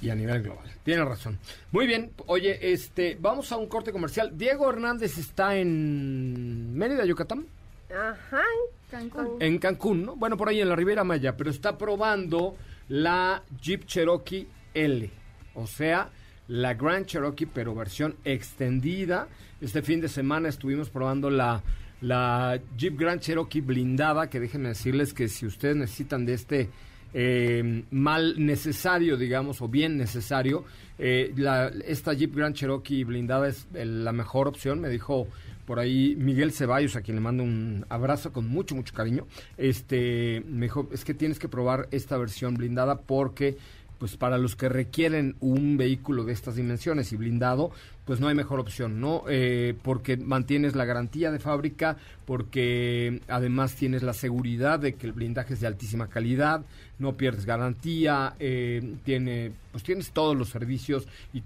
y 0.00 0.10
a 0.10 0.14
nivel 0.14 0.42
global. 0.42 0.70
Tiene 0.82 1.04
razón. 1.04 1.38
Muy 1.72 1.86
bien, 1.86 2.12
oye, 2.26 2.72
este, 2.72 3.16
vamos 3.20 3.50
a 3.52 3.56
un 3.56 3.66
corte 3.66 3.92
comercial. 3.92 4.36
Diego 4.36 4.70
Hernández 4.70 5.18
está 5.18 5.56
en 5.56 6.74
Mérida, 6.76 7.04
Yucatán. 7.04 7.46
Ajá. 7.90 8.42
Cancún. 8.90 9.36
En 9.40 9.58
Cancún, 9.58 10.06
¿no? 10.06 10.16
Bueno, 10.16 10.36
por 10.36 10.48
ahí 10.48 10.60
en 10.60 10.68
la 10.68 10.76
Riviera 10.76 11.02
Maya, 11.04 11.36
pero 11.36 11.50
está 11.50 11.76
probando 11.76 12.56
la 12.88 13.42
Jeep 13.60 13.84
Cherokee 13.84 14.46
L, 14.74 15.10
o 15.54 15.66
sea, 15.66 16.08
la 16.48 16.74
Grand 16.74 17.06
Cherokee, 17.06 17.46
pero 17.46 17.74
versión 17.74 18.14
extendida. 18.24 19.28
Este 19.60 19.82
fin 19.82 20.00
de 20.00 20.08
semana 20.08 20.48
estuvimos 20.48 20.90
probando 20.90 21.30
la, 21.30 21.62
la 22.00 22.60
Jeep 22.76 22.98
Grand 22.98 23.20
Cherokee 23.20 23.60
blindada, 23.60 24.28
que 24.28 24.40
déjenme 24.40 24.68
decirles 24.68 25.12
que 25.14 25.28
si 25.28 25.46
ustedes 25.46 25.76
necesitan 25.76 26.26
de 26.26 26.34
este 26.34 26.70
eh, 27.14 27.84
mal 27.90 28.34
necesario, 28.44 29.16
digamos, 29.16 29.62
o 29.62 29.68
bien 29.68 29.96
necesario, 29.96 30.64
eh, 30.98 31.32
la- 31.36 31.68
esta 31.86 32.12
Jeep 32.12 32.34
Grand 32.34 32.54
Cherokee 32.54 33.04
blindada 33.04 33.48
es 33.48 33.66
eh, 33.74 33.84
la 33.86 34.12
mejor 34.12 34.48
opción, 34.48 34.80
me 34.80 34.88
dijo 34.90 35.26
por 35.64 35.78
ahí 35.80 36.14
Miguel 36.16 36.52
Ceballos, 36.52 36.94
a 36.94 37.00
quien 37.02 37.16
le 37.16 37.20
mando 37.20 37.42
un 37.42 37.84
abrazo 37.88 38.32
con 38.32 38.46
mucho, 38.46 38.76
mucho 38.76 38.94
cariño. 38.94 39.26
Este, 39.56 40.42
me 40.46 40.66
dijo, 40.66 40.88
es 40.92 41.04
que 41.04 41.12
tienes 41.12 41.40
que 41.40 41.48
probar 41.48 41.88
esta 41.90 42.16
versión 42.18 42.54
blindada 42.54 43.00
porque, 43.00 43.56
pues 43.98 44.16
para 44.16 44.38
los 44.38 44.56
que 44.56 44.68
requieren 44.68 45.36
un 45.40 45.76
vehículo 45.76 46.24
de 46.24 46.32
estas 46.32 46.56
dimensiones 46.56 47.12
y 47.12 47.16
blindado, 47.16 47.70
pues 48.04 48.20
no 48.20 48.28
hay 48.28 48.34
mejor 48.34 48.60
opción, 48.60 49.00
¿no? 49.00 49.24
Eh, 49.28 49.74
porque 49.82 50.16
mantienes 50.16 50.76
la 50.76 50.84
garantía 50.84 51.30
de 51.32 51.38
fábrica, 51.40 51.96
porque 52.24 53.20
además 53.28 53.74
tienes 53.74 54.02
la 54.02 54.12
seguridad 54.12 54.78
de 54.78 54.94
que 54.94 55.06
el 55.06 55.12
blindaje 55.12 55.54
es 55.54 55.60
de 55.60 55.66
altísima 55.66 56.08
calidad, 56.08 56.64
no 56.98 57.14
pierdes 57.16 57.46
garantía, 57.46 58.34
eh, 58.38 58.94
tiene, 59.04 59.52
pues 59.72 59.82
tienes 59.82 60.10
todos 60.12 60.36
los 60.36 60.50
servicios 60.50 61.06
y 61.32 61.40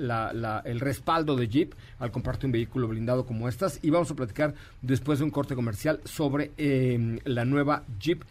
la- 0.00 0.32
la- 0.32 0.62
el 0.64 0.80
respaldo 0.80 1.36
de 1.36 1.48
Jeep 1.48 1.72
al 1.98 2.10
comprarte 2.10 2.46
un 2.46 2.52
vehículo 2.52 2.88
blindado 2.88 3.26
como 3.26 3.48
estas. 3.48 3.78
Y 3.82 3.90
vamos 3.90 4.10
a 4.10 4.14
platicar 4.16 4.54
después 4.82 5.18
de 5.18 5.24
un 5.26 5.30
corte 5.30 5.54
comercial 5.54 6.00
sobre 6.04 6.52
eh, 6.56 7.18
la 7.24 7.44
nueva 7.44 7.82
Jeep 8.00 8.22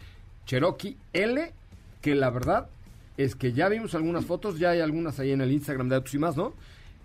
Cherokee 0.46 0.96
L, 1.12 1.52
que 2.00 2.14
la 2.14 2.30
verdad 2.30 2.68
es 3.16 3.34
que 3.34 3.52
ya 3.52 3.68
vimos 3.68 3.94
algunas 3.94 4.24
fotos, 4.24 4.58
ya 4.58 4.70
hay 4.70 4.80
algunas 4.80 5.18
ahí 5.20 5.32
en 5.32 5.40
el 5.40 5.52
Instagram 5.52 5.88
de 5.88 5.96
Autos 5.96 6.14
y 6.14 6.18
más, 6.18 6.36
¿no? 6.36 6.54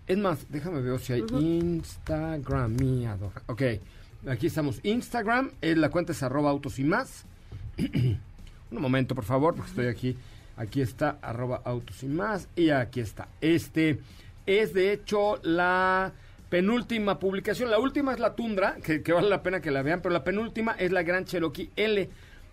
Es 0.08 0.18
más, 0.18 0.46
déjame 0.50 0.82
ver 0.82 1.00
si 1.00 1.13
hay 1.13 1.24
Instagramiador. 1.32 3.32
Ok, 3.48 3.62
aquí 4.28 4.48
estamos. 4.48 4.80
Instagram, 4.84 5.52
eh, 5.62 5.76
la 5.76 5.89
cuenta 5.89 6.12
es 6.12 6.22
arroba 6.22 6.52
autos 6.52 6.78
y 6.78 6.84
más. 6.84 7.26
Un 7.78 8.82
momento, 8.82 9.15
por 9.15 9.24
favor, 9.24 9.56
porque 9.56 9.70
estoy 9.70 9.88
aquí. 9.88 10.18
Aquí 10.58 10.82
está, 10.82 11.18
arroba 11.22 11.62
autos 11.65 12.04
y 12.04 12.08
más. 12.08 12.48
Y 12.56 12.70
aquí 12.70 13.00
está. 13.00 13.28
Este 13.41 14.00
es, 14.46 14.74
de 14.74 14.94
hecho, 14.94 15.39
la 15.41 16.13
penúltima 16.50 17.18
publicación. 17.18 17.72
La 17.72 17.80
última 17.80 18.13
es 18.13 18.20
la 18.20 18.36
Tundra, 18.36 18.78
que, 18.84 19.02
que 19.02 19.12
vale 19.12 19.28
la 19.28 19.41
pena 19.41 19.60
que 19.60 19.72
la 19.72 19.82
vean, 19.82 20.02
pero 20.02 20.13
la 20.13 20.24
penúltima 20.24 20.74
es 20.74 20.91
la 20.91 21.02
Gran 21.02 21.26
Cherokee 21.26 21.72
L. 21.76 22.10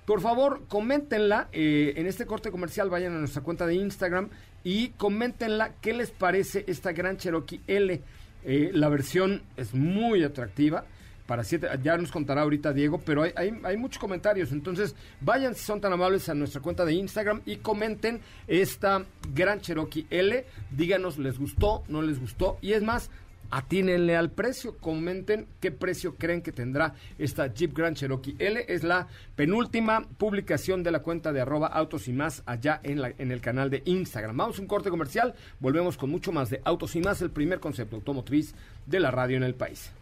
Por 0.06 0.20
favor, 0.20 0.62
coméntenla. 0.68 1.48
eh, 1.52 1.94
en 1.96 2.06
este 2.06 2.26
corte 2.26 2.50
comercial 2.50 2.90
vayan 2.90 3.14
a 3.14 3.18
nuestra 3.18 3.42
cuenta 3.42 3.66
de 3.66 3.74
Instagram 3.74 4.30
y 4.64 4.88
coméntenla 4.90 5.74
qué 5.80 5.92
les 5.92 6.10
parece 6.10 6.64
esta 6.66 6.92
Gran 6.92 7.16
Cherokee 7.16 7.60
L. 7.66 8.02
Eh, 8.44 8.70
la 8.74 8.88
versión 8.88 9.42
es 9.56 9.74
muy 9.74 10.24
atractiva. 10.24 10.84
Para 11.26 11.44
siete, 11.44 11.68
ya 11.84 11.96
nos 11.96 12.10
contará 12.10 12.42
ahorita 12.42 12.72
Diego, 12.72 13.00
pero 13.06 13.22
hay, 13.22 13.30
hay, 13.36 13.58
hay 13.62 13.76
muchos 13.76 14.00
comentarios. 14.00 14.50
Entonces, 14.50 14.96
vayan 15.20 15.54
si 15.54 15.64
son 15.64 15.80
tan 15.80 15.92
amables 15.92 16.28
a 16.28 16.34
nuestra 16.34 16.60
cuenta 16.60 16.84
de 16.84 16.94
Instagram 16.94 17.42
y 17.46 17.56
comenten 17.56 18.20
esta 18.48 19.04
Gran 19.32 19.60
Cherokee 19.60 20.06
L. 20.10 20.44
Díganos, 20.72 21.18
¿les 21.18 21.38
gustó? 21.38 21.84
¿No 21.88 22.02
les 22.02 22.18
gustó? 22.18 22.58
Y 22.60 22.72
es 22.72 22.82
más, 22.82 23.08
atínenle 23.52 24.16
al 24.16 24.32
precio. 24.32 24.76
Comenten 24.78 25.46
qué 25.60 25.70
precio 25.70 26.16
creen 26.16 26.42
que 26.42 26.50
tendrá 26.50 26.94
esta 27.18 27.46
Jeep 27.46 27.76
Grand 27.76 27.96
Cherokee 27.96 28.34
L. 28.40 28.64
Es 28.66 28.82
la 28.82 29.06
penúltima 29.36 30.02
publicación 30.18 30.82
de 30.82 30.90
la 30.90 31.00
cuenta 31.00 31.32
de 31.32 31.42
arroba 31.42 31.68
autos 31.68 32.08
y 32.08 32.12
más 32.12 32.42
allá 32.46 32.80
en, 32.82 33.00
en 33.18 33.30
el 33.30 33.40
canal 33.40 33.70
de 33.70 33.82
Instagram. 33.84 34.36
Vamos 34.36 34.58
a 34.58 34.62
un 34.62 34.66
corte 34.66 34.90
comercial. 34.90 35.34
Volvemos 35.60 35.96
con 35.96 36.10
mucho 36.10 36.32
más 36.32 36.50
de 36.50 36.60
autos 36.64 36.96
y 36.96 37.00
más, 37.00 37.22
el 37.22 37.30
primer 37.30 37.60
concepto 37.60 37.96
automotriz 37.96 38.54
de 38.86 38.98
la 38.98 39.10
radio 39.10 39.36
en 39.36 39.44
el 39.44 39.54
país. 39.54 39.92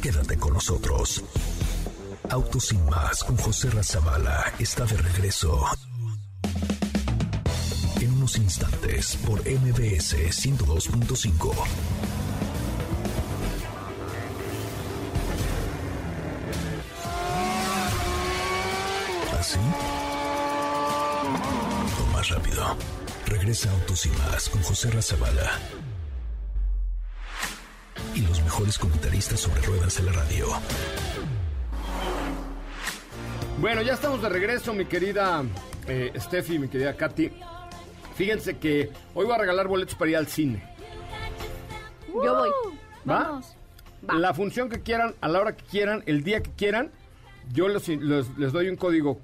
Quédate 0.00 0.36
con 0.36 0.52
nosotros. 0.54 1.24
Autos 2.30 2.66
sin 2.66 2.84
más 2.86 3.24
con 3.24 3.36
José 3.36 3.70
Razabala 3.70 4.52
está 4.58 4.84
de 4.84 4.96
regreso. 4.96 5.64
En 8.24 8.42
instantes 8.42 9.16
por 9.16 9.40
MBS 9.40 10.16
102.5. 10.16 11.52
¿Así? 19.38 19.58
O 22.00 22.12
más 22.12 22.30
rápido. 22.30 22.64
Regresa 23.26 23.70
Autos 23.70 24.06
y 24.06 24.08
más 24.08 24.48
con 24.48 24.62
José 24.62 24.90
Razabala. 24.90 25.58
Y 28.14 28.22
los 28.22 28.42
mejores 28.42 28.78
comentaristas 28.78 29.40
sobre 29.40 29.60
ruedas 29.60 29.98
de 29.98 30.02
la 30.02 30.12
radio. 30.12 30.46
Bueno, 33.58 33.82
ya 33.82 33.92
estamos 33.92 34.22
de 34.22 34.30
regreso, 34.30 34.72
mi 34.72 34.86
querida 34.86 35.44
eh, 35.86 36.10
Steffi, 36.16 36.58
mi 36.58 36.68
querida 36.68 36.96
Katy. 36.96 37.53
Fíjense 38.16 38.58
que 38.58 38.90
hoy 39.14 39.24
voy 39.26 39.34
a 39.34 39.38
regalar 39.38 39.66
boletos 39.68 39.94
para 39.96 40.10
ir 40.12 40.16
al 40.16 40.26
cine. 40.26 40.62
Yo 42.08 42.34
voy. 42.36 42.48
¿Va? 43.08 43.24
Vamos. 43.24 43.46
Va. 44.08 44.14
La 44.14 44.34
función 44.34 44.68
que 44.68 44.80
quieran, 44.82 45.14
a 45.20 45.28
la 45.28 45.40
hora 45.40 45.56
que 45.56 45.64
quieran, 45.64 46.02
el 46.06 46.22
día 46.22 46.42
que 46.42 46.50
quieran, 46.52 46.90
yo 47.52 47.68
los- 47.68 47.88
los- 47.88 48.36
les 48.38 48.52
doy 48.52 48.68
un 48.68 48.76
código 48.76 49.18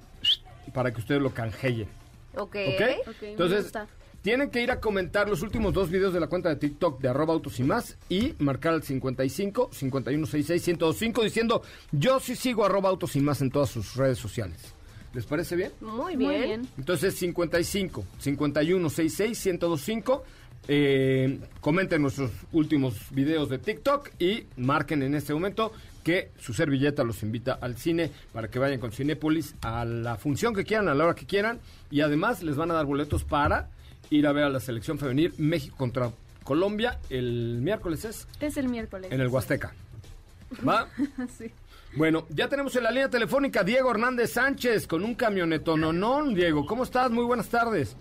para 0.73 0.91
que 0.93 0.99
ustedes 0.99 1.21
lo 1.21 1.33
canjeen. 1.33 1.87
Ok. 2.35 2.55
¿Ok? 2.55 2.81
Ok, 3.07 3.21
me 3.21 3.31
Entonces, 3.31 3.63
gusta. 3.63 3.87
tienen 4.21 4.49
que 4.49 4.61
ir 4.61 4.71
a 4.71 4.79
comentar 4.79 5.29
los 5.29 5.41
últimos 5.41 5.73
dos 5.73 5.89
videos 5.89 6.13
de 6.13 6.19
la 6.19 6.27
cuenta 6.27 6.49
de 6.49 6.55
TikTok 6.57 6.99
de 7.01 7.09
arroba 7.09 7.33
autos 7.33 7.59
y 7.59 7.63
más 7.63 7.97
y 8.09 8.33
marcar 8.39 8.73
al 8.73 8.83
55 8.83 9.69
5166 9.71 10.67
1025 10.67 11.23
diciendo 11.23 11.61
yo 11.91 12.19
sí 12.19 12.35
sigo 12.35 12.65
arroba 12.65 12.89
autos 12.89 13.15
y 13.15 13.21
más 13.21 13.41
en 13.41 13.51
todas 13.51 13.69
sus 13.69 13.95
redes 13.95 14.17
sociales. 14.17 14.73
¿Les 15.13 15.25
parece 15.25 15.55
bien? 15.55 15.71
Muy 15.81 16.15
bien. 16.15 16.31
Muy 16.31 16.41
bien. 16.47 16.67
Entonces 16.77 17.15
55 17.15 18.05
51 18.19 18.89
66 18.89 19.45
1025 19.45 20.23
eh, 20.67 21.39
comenten 21.59 22.01
nuestros 22.01 22.31
últimos 22.53 22.95
videos 23.11 23.49
de 23.49 23.57
TikTok 23.57 24.09
y 24.19 24.45
marquen 24.57 25.01
en 25.03 25.15
este 25.15 25.33
momento 25.33 25.71
que 26.03 26.31
su 26.39 26.53
servilleta 26.53 27.03
los 27.03 27.23
invita 27.23 27.53
al 27.53 27.77
cine 27.77 28.11
para 28.31 28.47
que 28.49 28.59
vayan 28.59 28.79
con 28.79 28.91
Cinépolis 28.91 29.55
a 29.61 29.85
la 29.85 30.15
función 30.17 30.53
que 30.53 30.63
quieran, 30.63 30.87
a 30.87 30.93
la 30.95 31.03
hora 31.05 31.15
que 31.15 31.25
quieran 31.25 31.59
y 31.89 32.01
además 32.01 32.41
les 32.43 32.55
van 32.55 32.71
a 32.71 32.75
dar 32.75 32.85
boletos 32.85 33.23
para 33.23 33.69
ir 34.09 34.27
a 34.27 34.31
ver 34.31 34.45
a 34.45 34.49
la 34.49 34.59
selección 34.59 34.97
femenil 34.97 35.33
México 35.37 35.75
contra 35.77 36.11
Colombia 36.43 36.99
el 37.09 37.59
miércoles 37.61 38.05
es 38.05 38.27
Es 38.39 38.57
el 38.57 38.67
miércoles. 38.69 39.11
en 39.11 39.19
el 39.19 39.27
Huasteca. 39.27 39.73
¿Va? 40.67 40.87
Sí. 41.37 41.51
Bueno, 41.93 42.25
ya 42.29 42.47
tenemos 42.47 42.73
en 42.77 42.83
la 42.83 42.91
línea 42.91 43.09
telefónica 43.09 43.63
Diego 43.63 43.91
Hernández 43.91 44.31
Sánchez 44.31 44.87
con 44.87 45.03
un 45.03 45.13
camioneto. 45.13 45.75
No, 45.75 45.91
no, 45.91 46.25
Diego, 46.27 46.65
¿cómo 46.65 46.83
estás? 46.83 47.11
Muy 47.11 47.25
buenas 47.25 47.49
tardes. 47.49 47.97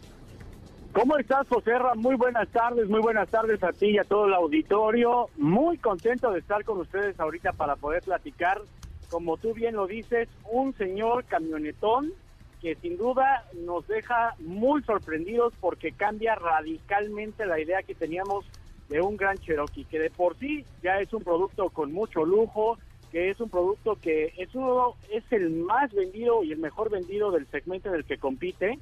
¿Cómo 0.92 1.16
estás, 1.18 1.46
José 1.48 1.76
Ra? 1.76 1.94
Muy 1.96 2.14
buenas 2.14 2.48
tardes, 2.50 2.88
muy 2.88 3.00
buenas 3.00 3.28
tardes 3.28 3.62
a 3.64 3.72
ti 3.72 3.90
y 3.90 3.98
a 3.98 4.04
todo 4.04 4.26
el 4.26 4.34
auditorio. 4.34 5.28
Muy 5.36 5.76
contento 5.78 6.30
de 6.30 6.38
estar 6.38 6.64
con 6.64 6.78
ustedes 6.78 7.18
ahorita 7.18 7.52
para 7.52 7.74
poder 7.76 8.02
platicar, 8.02 8.60
como 9.08 9.36
tú 9.36 9.54
bien 9.54 9.74
lo 9.74 9.88
dices, 9.88 10.28
un 10.50 10.72
señor 10.74 11.24
camionetón 11.24 12.12
que 12.60 12.76
sin 12.76 12.96
duda 12.96 13.44
nos 13.64 13.86
deja 13.88 14.34
muy 14.38 14.82
sorprendidos 14.82 15.52
porque 15.60 15.92
cambia 15.92 16.34
radicalmente 16.34 17.46
la 17.46 17.58
idea 17.58 17.82
que 17.82 17.94
teníamos 17.94 18.44
de 18.88 19.00
un 19.00 19.16
Gran 19.16 19.38
Cherokee, 19.38 19.84
que 19.84 19.98
de 19.98 20.10
por 20.10 20.36
sí 20.38 20.64
ya 20.82 21.00
es 21.00 21.12
un 21.12 21.22
producto 21.22 21.70
con 21.70 21.92
mucho 21.92 22.24
lujo, 22.24 22.78
que 23.10 23.30
es 23.30 23.40
un 23.40 23.50
producto 23.50 23.96
que 23.96 24.32
es 24.36 24.54
uno 24.54 24.94
es 25.10 25.24
el 25.30 25.50
más 25.50 25.92
vendido 25.92 26.42
y 26.44 26.52
el 26.52 26.58
mejor 26.58 26.90
vendido 26.90 27.30
del 27.30 27.46
segmento 27.48 27.88
en 27.88 27.96
el 27.96 28.04
que 28.04 28.18
compite, 28.18 28.78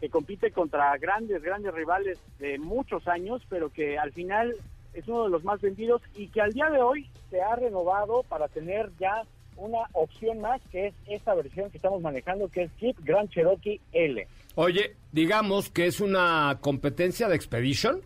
que 0.00 0.08
compite 0.08 0.50
contra 0.50 0.96
grandes 0.98 1.42
grandes 1.42 1.74
rivales 1.74 2.18
de 2.38 2.58
muchos 2.58 3.06
años, 3.08 3.42
pero 3.48 3.70
que 3.70 3.98
al 3.98 4.12
final 4.12 4.54
es 4.94 5.06
uno 5.08 5.24
de 5.24 5.30
los 5.30 5.44
más 5.44 5.60
vendidos 5.60 6.02
y 6.14 6.28
que 6.28 6.40
al 6.40 6.52
día 6.52 6.70
de 6.70 6.80
hoy 6.80 7.08
se 7.30 7.40
ha 7.42 7.54
renovado 7.56 8.22
para 8.28 8.48
tener 8.48 8.90
ya 8.98 9.22
una 9.56 9.78
opción 9.92 10.40
más 10.40 10.60
que 10.70 10.88
es 10.88 10.94
esta 11.06 11.34
versión 11.34 11.70
que 11.70 11.78
estamos 11.78 12.00
manejando 12.02 12.48
que 12.48 12.64
es 12.64 12.70
Jeep 12.78 12.98
Grand 13.04 13.30
Cherokee 13.30 13.80
L. 13.92 14.26
Oye, 14.54 14.96
digamos 15.12 15.70
que 15.70 15.86
es 15.86 16.00
una 16.00 16.58
competencia 16.60 17.28
de 17.28 17.36
Expedition. 17.36 18.00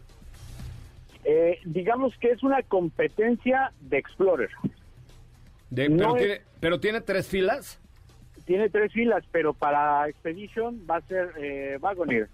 Eh, 1.25 1.59
digamos 1.65 2.17
que 2.19 2.31
es 2.31 2.43
una 2.43 2.63
competencia 2.63 3.73
de 3.81 3.99
Explorer. 3.99 4.51
De, 5.71 5.89
No 5.89 5.97
pero, 5.97 6.17
es- 6.17 6.19
tiene, 6.23 6.41
pero 6.61 6.81
tiene 6.81 7.01
tres 7.01 7.27
filas. 7.29 7.81
Tiene 8.45 8.69
tres 8.69 8.93
filas, 8.93 9.25
pero 9.31 9.55
para 9.55 10.09
Expedition 10.09 10.85
va 10.91 10.97
a 10.97 11.01
ser 11.03 11.33
eh, 11.39 11.79
Wagoneer. 11.81 12.29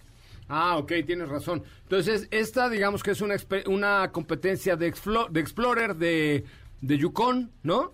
Ah, 0.49 0.79
ok, 0.79 0.93
tienes 1.05 1.29
razón. 1.29 1.63
Entonces, 1.83 2.29
esta 2.31 2.69
digamos 2.71 3.03
que 3.03 3.11
es 3.11 3.21
una, 3.21 3.37
una 3.67 4.11
competencia 4.13 4.77
de, 4.77 4.93
Explo- 4.93 5.29
de 5.29 5.41
Explorer 5.41 5.97
de, 5.97 6.45
de 6.81 6.99
Yukon, 6.99 7.51
¿no? 7.63 7.93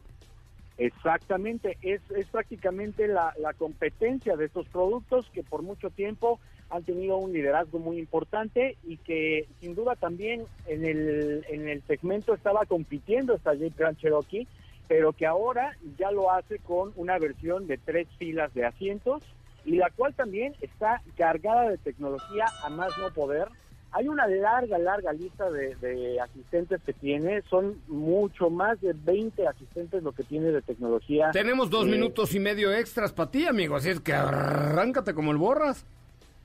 Exactamente, 0.79 1.77
es, 1.83 2.01
es 2.17 2.27
prácticamente 2.27 3.07
la, 3.07 3.35
la 3.39 3.53
competencia 3.53 4.37
de 4.37 4.47
estos 4.47 4.67
productos 4.69 5.29
que 5.33 5.43
por 5.43 5.63
mucho 5.63 5.91
tiempo 5.91 6.41
han 6.71 6.83
tenido 6.83 7.19
un 7.19 7.33
liderazgo 7.33 7.79
muy 7.79 7.99
importante 7.99 8.77
y 8.85 8.97
que 8.97 9.47
sin 9.61 9.75
duda 9.75 9.97
también 9.97 10.45
en 10.67 10.85
el, 10.85 11.45
en 11.51 11.69
el 11.69 11.83
segmento 11.83 12.35
estaba 12.35 12.65
compitiendo 12.67 13.35
esta 13.35 13.55
Jeep 13.55 13.77
Grand 13.77 13.99
Cherokee, 13.99 14.49
pero 14.93 15.15
que 15.15 15.25
ahora 15.25 15.75
ya 15.99 16.11
lo 16.11 16.31
hace 16.31 16.59
con 16.59 16.93
una 16.97 17.19
versión 17.19 17.67
de 17.67 17.79
tres 17.79 18.07
filas 18.19 18.53
de 18.53 18.67
asientos 18.67 19.23
y 19.65 19.77
la 19.77 19.89
cual 19.89 20.13
también 20.15 20.55
está 20.61 21.01
cargada 21.17 21.71
de 21.71 21.79
tecnología 21.79 22.45
a 22.63 22.69
más 22.69 22.93
no 22.99 23.11
poder. 23.11 23.49
Hay 23.93 24.07
una 24.09 24.27
larga, 24.27 24.77
larga 24.77 25.15
lista 25.15 25.51
de, 25.51 25.77
de 25.77 26.21
asistentes 26.21 26.83
que 26.85 26.93
tiene, 26.93 27.41
son 27.49 27.81
mucho 27.89 28.51
más 28.51 28.79
de 28.83 28.93
20 28.93 29.47
asistentes 29.47 30.03
lo 30.03 30.13
que 30.13 30.25
tiene 30.25 30.51
de 30.51 30.61
tecnología. 30.61 31.31
Tenemos 31.33 31.71
dos 31.71 31.87
Eh, 31.87 31.91
minutos 31.91 32.35
y 32.35 32.41
medio 32.41 32.71
extras 32.71 33.15
para 33.15 33.31
ti, 33.31 33.47
amigo, 33.47 33.77
así 33.77 33.89
es 33.89 34.01
que 34.01 34.13
arráncate 34.13 35.15
como 35.15 35.31
el 35.33 35.39
borras. 35.39 35.87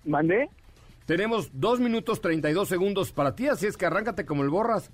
¿Mandé? 0.06 0.50
Tenemos 1.06 1.50
dos 1.52 1.82
minutos 1.82 2.22
32 2.22 2.70
segundos 2.70 3.12
para 3.12 3.36
ti, 3.36 3.50
así 3.50 3.68
es 3.68 3.76
que 3.76 3.88
arráncate 3.88 4.26
como 4.26 4.44
el 4.44 4.50
borras. 4.50 4.90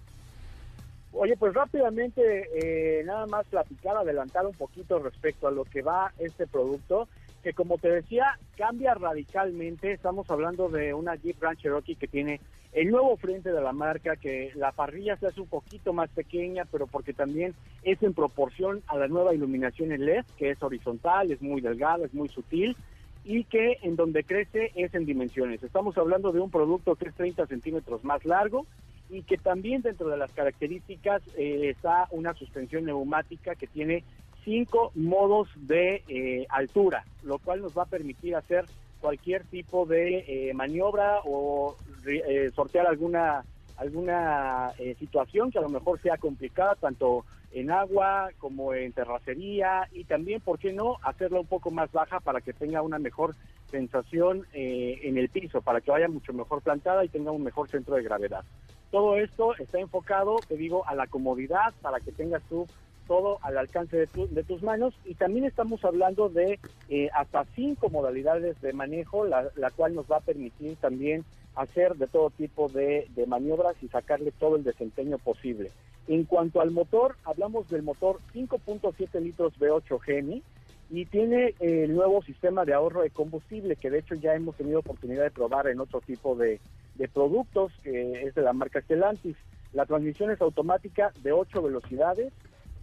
Oye, 1.15 1.37
pues 1.37 1.53
rápidamente, 1.53 2.49
eh, 2.55 3.03
nada 3.05 3.27
más 3.27 3.45
platicar, 3.45 3.95
adelantar 3.95 4.47
un 4.47 4.53
poquito 4.53 4.97
respecto 4.97 5.47
a 5.47 5.51
lo 5.51 5.63
que 5.63 5.83
va 5.83 6.11
este 6.17 6.47
producto, 6.47 7.07
que 7.43 7.53
como 7.53 7.77
te 7.77 7.89
decía, 7.89 8.39
cambia 8.57 8.95
radicalmente. 8.95 9.91
Estamos 9.91 10.27
hablando 10.31 10.69
de 10.69 10.91
una 10.95 11.15
Jeep 11.15 11.39
Grand 11.39 11.59
que 11.59 12.07
tiene 12.07 12.41
el 12.71 12.89
nuevo 12.89 13.15
frente 13.17 13.51
de 13.51 13.61
la 13.61 13.73
marca, 13.73 14.15
que 14.15 14.51
la 14.55 14.71
parrilla 14.71 15.15
se 15.17 15.27
hace 15.27 15.39
un 15.39 15.47
poquito 15.47 15.93
más 15.93 16.09
pequeña, 16.09 16.65
pero 16.65 16.87
porque 16.87 17.13
también 17.13 17.53
es 17.83 18.01
en 18.01 18.15
proporción 18.15 18.81
a 18.87 18.97
la 18.97 19.07
nueva 19.07 19.35
iluminación 19.35 19.91
en 19.91 20.05
LED, 20.05 20.25
que 20.37 20.49
es 20.49 20.63
horizontal, 20.63 21.31
es 21.31 21.43
muy 21.43 21.61
delgada, 21.61 22.05
es 22.05 22.13
muy 22.15 22.29
sutil 22.29 22.75
y 23.23 23.43
que 23.43 23.77
en 23.83 23.95
donde 23.95 24.23
crece 24.23 24.71
es 24.75 24.95
en 24.95 25.05
dimensiones. 25.05 25.61
Estamos 25.61 25.95
hablando 25.97 26.31
de 26.31 26.39
un 26.39 26.49
producto 26.49 26.95
que 26.95 27.09
es 27.09 27.15
30 27.15 27.45
centímetros 27.45 28.03
más 28.03 28.25
largo 28.25 28.65
y 29.09 29.23
que 29.23 29.37
también 29.37 29.81
dentro 29.81 30.09
de 30.09 30.17
las 30.17 30.31
características 30.31 31.21
eh, 31.37 31.69
está 31.69 32.07
una 32.11 32.33
suspensión 32.33 32.85
neumática 32.85 33.55
que 33.55 33.67
tiene 33.67 34.03
cinco 34.43 34.91
modos 34.95 35.49
de 35.55 36.03
eh, 36.07 36.45
altura, 36.49 37.05
lo 37.23 37.39
cual 37.39 37.61
nos 37.61 37.77
va 37.77 37.83
a 37.83 37.87
permitir 37.87 38.35
hacer 38.35 38.65
cualquier 38.99 39.43
tipo 39.45 39.85
de 39.85 40.25
eh, 40.27 40.53
maniobra 40.53 41.19
o 41.25 41.75
eh, 42.05 42.51
sortear 42.55 42.87
alguna 42.87 43.43
alguna 43.75 44.71
situación 44.99 45.51
que 45.51 45.57
a 45.57 45.61
lo 45.61 45.67
mejor 45.67 45.99
sea 45.99 46.17
complicada 46.17 46.75
tanto 46.75 47.25
en 47.53 47.71
agua 47.71 48.31
como 48.37 48.73
en 48.73 48.93
terracería 48.93 49.87
y 49.91 50.05
también, 50.05 50.41
¿por 50.41 50.59
qué 50.59 50.73
no?, 50.73 50.97
hacerla 51.03 51.39
un 51.39 51.47
poco 51.47 51.71
más 51.71 51.91
baja 51.91 52.19
para 52.19 52.41
que 52.41 52.53
tenga 52.53 52.81
una 52.81 52.99
mejor 52.99 53.35
sensación 53.71 54.45
eh, 54.53 54.99
en 55.03 55.17
el 55.17 55.29
piso, 55.29 55.61
para 55.61 55.81
que 55.81 55.91
vaya 55.91 56.07
mucho 56.07 56.33
mejor 56.33 56.61
plantada 56.61 57.05
y 57.05 57.09
tenga 57.09 57.31
un 57.31 57.43
mejor 57.43 57.69
centro 57.69 57.95
de 57.95 58.03
gravedad. 58.03 58.43
Todo 58.91 59.17
esto 59.17 59.55
está 59.57 59.79
enfocado, 59.79 60.43
te 60.47 60.55
digo, 60.57 60.87
a 60.87 60.95
la 60.95 61.07
comodidad, 61.07 61.73
para 61.81 61.99
que 62.01 62.11
tengas 62.11 62.43
tú 62.45 62.67
todo 63.07 63.39
al 63.41 63.57
alcance 63.57 63.97
de, 63.97 64.07
tu- 64.07 64.27
de 64.29 64.43
tus 64.43 64.61
manos 64.63 64.93
y 65.03 65.15
también 65.15 65.45
estamos 65.45 65.83
hablando 65.83 66.29
de 66.29 66.59
eh, 66.87 67.09
hasta 67.13 67.45
cinco 67.55 67.89
modalidades 67.89 68.59
de 68.61 68.73
manejo, 68.73 69.25
la, 69.25 69.49
la 69.55 69.71
cual 69.71 69.93
nos 69.95 70.05
va 70.07 70.17
a 70.17 70.21
permitir 70.21 70.77
también 70.77 71.25
hacer 71.55 71.95
de 71.95 72.07
todo 72.07 72.29
tipo 72.29 72.69
de, 72.69 73.07
de 73.15 73.25
maniobras 73.27 73.75
y 73.81 73.87
sacarle 73.87 74.31
todo 74.31 74.55
el 74.55 74.63
desempeño 74.63 75.17
posible. 75.17 75.71
En 76.07 76.25
cuanto 76.25 76.61
al 76.61 76.71
motor, 76.71 77.15
hablamos 77.23 77.69
del 77.69 77.83
motor 77.83 78.19
5.7 78.33 79.21
litros 79.21 79.57
V8 79.59 79.99
Gemi 80.01 80.43
y 80.89 81.05
tiene 81.05 81.55
eh, 81.59 81.85
el 81.85 81.95
nuevo 81.95 82.21
sistema 82.23 82.65
de 82.65 82.73
ahorro 82.73 83.01
de 83.01 83.09
combustible 83.09 83.75
que 83.75 83.89
de 83.89 83.99
hecho 83.99 84.15
ya 84.15 84.35
hemos 84.35 84.55
tenido 84.55 84.79
oportunidad 84.79 85.23
de 85.23 85.31
probar 85.31 85.67
en 85.67 85.79
otro 85.79 86.01
tipo 86.01 86.35
de, 86.35 86.59
de 86.95 87.07
productos 87.07 87.71
que 87.83 88.23
es 88.23 88.35
de 88.35 88.41
la 88.41 88.53
marca 88.53 88.81
Stellantis. 88.81 89.37
La 89.71 89.85
transmisión 89.85 90.29
es 90.29 90.41
automática 90.41 91.11
de 91.23 91.31
8 91.31 91.61
velocidades 91.63 92.33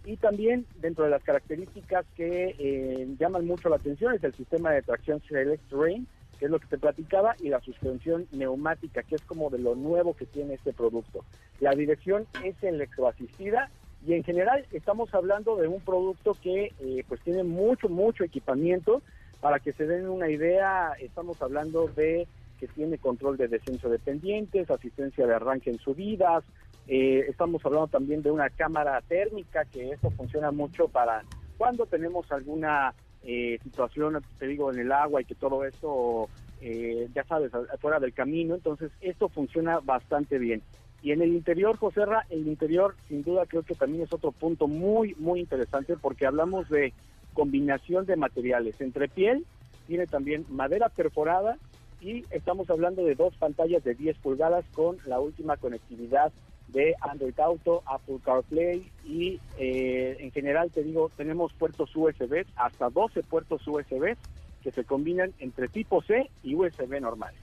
y 0.03 0.17
también 0.17 0.65
dentro 0.81 1.03
de 1.03 1.11
las 1.11 1.23
características 1.23 2.05
que 2.15 2.55
eh, 2.57 3.07
llaman 3.19 3.45
mucho 3.45 3.69
la 3.69 3.75
atención 3.75 4.13
es 4.13 4.23
el 4.23 4.33
sistema 4.33 4.71
de 4.71 4.81
tracción 4.81 5.21
Select 5.27 5.69
Terrain, 5.69 6.07
que 6.41 6.45
es 6.45 6.51
lo 6.51 6.59
que 6.59 6.65
te 6.65 6.79
platicaba, 6.79 7.35
y 7.39 7.49
la 7.49 7.61
suspensión 7.61 8.25
neumática, 8.31 9.03
que 9.03 9.13
es 9.13 9.21
como 9.21 9.51
de 9.51 9.59
lo 9.59 9.75
nuevo 9.75 10.15
que 10.15 10.25
tiene 10.25 10.55
este 10.55 10.73
producto. 10.73 11.23
La 11.59 11.75
dirección 11.75 12.25
es 12.43 12.55
electroasistida 12.63 13.69
y 14.07 14.15
en 14.15 14.23
general 14.23 14.65
estamos 14.71 15.13
hablando 15.13 15.55
de 15.55 15.67
un 15.67 15.81
producto 15.81 16.35
que 16.41 16.73
eh, 16.79 17.05
pues 17.07 17.21
tiene 17.21 17.43
mucho, 17.43 17.89
mucho 17.89 18.23
equipamiento. 18.23 19.03
Para 19.39 19.59
que 19.59 19.71
se 19.73 19.85
den 19.85 20.09
una 20.09 20.29
idea, 20.29 20.93
estamos 20.99 21.39
hablando 21.43 21.87
de 21.89 22.27
que 22.59 22.67
tiene 22.67 22.97
control 22.97 23.37
de 23.37 23.47
descenso 23.47 23.87
de 23.89 23.99
pendientes, 23.99 24.71
asistencia 24.71 25.27
de 25.27 25.35
arranque 25.35 25.69
en 25.69 25.77
subidas, 25.77 26.43
eh, 26.87 27.23
estamos 27.29 27.63
hablando 27.63 27.87
también 27.87 28.23
de 28.23 28.31
una 28.31 28.49
cámara 28.49 28.99
térmica, 29.01 29.65
que 29.65 29.91
esto 29.91 30.09
funciona 30.09 30.49
mucho 30.49 30.87
para 30.87 31.23
cuando 31.59 31.85
tenemos 31.85 32.31
alguna 32.31 32.95
eh, 33.23 33.59
situación, 33.63 34.23
te 34.39 34.47
digo, 34.47 34.71
en 34.71 34.79
el 34.79 34.91
agua 34.91 35.21
y 35.21 35.25
que 35.25 35.35
todo 35.35 35.63
esto, 35.63 36.29
eh, 36.61 37.07
ya 37.13 37.23
sabes, 37.25 37.53
a- 37.53 37.65
afuera 37.73 37.99
del 37.99 38.13
camino. 38.13 38.55
Entonces, 38.55 38.91
esto 39.01 39.29
funciona 39.29 39.79
bastante 39.79 40.37
bien. 40.39 40.61
Y 41.01 41.11
en 41.11 41.21
el 41.21 41.29
interior, 41.33 41.77
Joserra, 41.77 42.25
el 42.29 42.47
interior 42.47 42.95
sin 43.07 43.23
duda 43.23 43.45
creo 43.47 43.63
que 43.63 43.75
también 43.75 44.03
es 44.03 44.13
otro 44.13 44.31
punto 44.31 44.67
muy, 44.67 45.15
muy 45.15 45.39
interesante 45.39 45.97
porque 45.97 46.27
hablamos 46.27 46.69
de 46.69 46.93
combinación 47.33 48.05
de 48.05 48.15
materiales. 48.15 48.79
Entre 48.79 49.07
piel, 49.07 49.45
tiene 49.87 50.05
también 50.05 50.45
madera 50.49 50.89
perforada 50.89 51.57
y 51.99 52.25
estamos 52.29 52.69
hablando 52.69 53.03
de 53.03 53.15
dos 53.15 53.35
pantallas 53.37 53.83
de 53.83 53.95
10 53.95 54.17
pulgadas 54.19 54.65
con 54.73 54.97
la 55.05 55.19
última 55.19 55.57
conectividad 55.57 56.31
de 56.71 56.95
Android 57.01 57.37
Auto, 57.39 57.83
Apple 57.85 58.17
CarPlay 58.23 58.89
y 59.05 59.39
eh, 59.57 60.17
en 60.19 60.31
general 60.31 60.71
te 60.71 60.83
digo, 60.83 61.09
tenemos 61.17 61.51
puertos 61.53 61.89
USB, 61.95 62.45
hasta 62.55 62.89
12 62.89 63.23
puertos 63.23 63.65
USB 63.67 64.15
que 64.63 64.71
se 64.71 64.83
combinan 64.83 65.33
entre 65.39 65.67
tipo 65.67 66.01
C 66.03 66.29
y 66.43 66.55
USB 66.55 66.99
normal. 67.01 67.33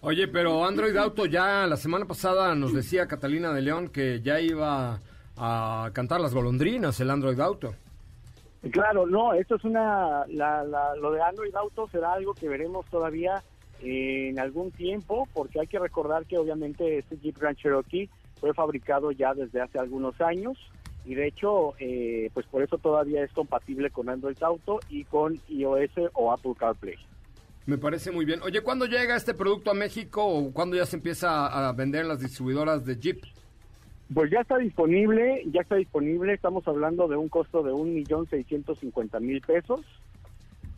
Oye, 0.00 0.28
pero 0.28 0.64
Android 0.64 0.96
Auto 0.96 1.26
ya 1.26 1.66
la 1.66 1.76
semana 1.76 2.04
pasada 2.06 2.54
nos 2.54 2.72
decía 2.72 3.06
Catalina 3.08 3.52
de 3.52 3.62
León 3.62 3.88
que 3.88 4.20
ya 4.22 4.40
iba 4.40 5.00
a 5.36 5.90
cantar 5.92 6.20
las 6.20 6.32
golondrinas 6.34 6.98
el 7.00 7.10
Android 7.10 7.38
Auto. 7.40 7.74
Claro, 8.72 9.06
no, 9.06 9.34
esto 9.34 9.56
es 9.56 9.64
una, 9.64 10.24
la, 10.28 10.64
la- 10.64 10.96
lo 10.96 11.12
de 11.12 11.22
Android 11.22 11.54
Auto 11.54 11.88
será 11.90 12.12
algo 12.14 12.34
que 12.34 12.48
veremos 12.48 12.86
todavía 12.86 13.42
en 13.80 14.38
algún 14.40 14.72
tiempo, 14.72 15.28
porque 15.32 15.60
hay 15.60 15.66
que 15.68 15.78
recordar 15.78 16.26
que 16.26 16.36
obviamente 16.38 16.98
este 16.98 17.16
Jeep 17.18 17.38
Grand 17.38 17.56
Cherokee 17.56 18.08
fue 18.38 18.54
fabricado 18.54 19.12
ya 19.12 19.34
desde 19.34 19.60
hace 19.60 19.78
algunos 19.78 20.20
años 20.20 20.58
y 21.04 21.14
de 21.14 21.26
hecho, 21.26 21.74
eh, 21.78 22.30
pues 22.34 22.46
por 22.46 22.62
eso 22.62 22.76
todavía 22.76 23.24
es 23.24 23.32
compatible 23.32 23.90
con 23.90 24.08
Android 24.08 24.36
Auto 24.42 24.80
y 24.90 25.04
con 25.04 25.40
iOS 25.48 25.92
o 26.12 26.32
Apple 26.32 26.52
CarPlay. 26.58 26.96
Me 27.64 27.78
parece 27.78 28.10
muy 28.10 28.24
bien. 28.24 28.40
Oye, 28.42 28.60
¿cuándo 28.62 28.86
llega 28.86 29.16
este 29.16 29.34
producto 29.34 29.70
a 29.70 29.74
México 29.74 30.24
o 30.24 30.52
cuándo 30.52 30.76
ya 30.76 30.86
se 30.86 30.96
empieza 30.96 31.46
a 31.46 31.72
vender 31.72 32.02
en 32.02 32.08
las 32.08 32.20
distribuidoras 32.20 32.84
de 32.84 32.96
Jeep? 32.96 33.22
Pues 34.12 34.30
ya 34.30 34.40
está 34.40 34.56
disponible, 34.56 35.42
ya 35.52 35.60
está 35.60 35.76
disponible, 35.76 36.32
estamos 36.32 36.66
hablando 36.66 37.08
de 37.08 37.16
un 37.16 37.28
costo 37.28 37.62
de 37.62 37.72
un 37.72 37.94
millón 37.94 38.26
seiscientos 38.26 38.78
cincuenta 38.78 39.20
mil 39.20 39.42
pesos, 39.42 39.80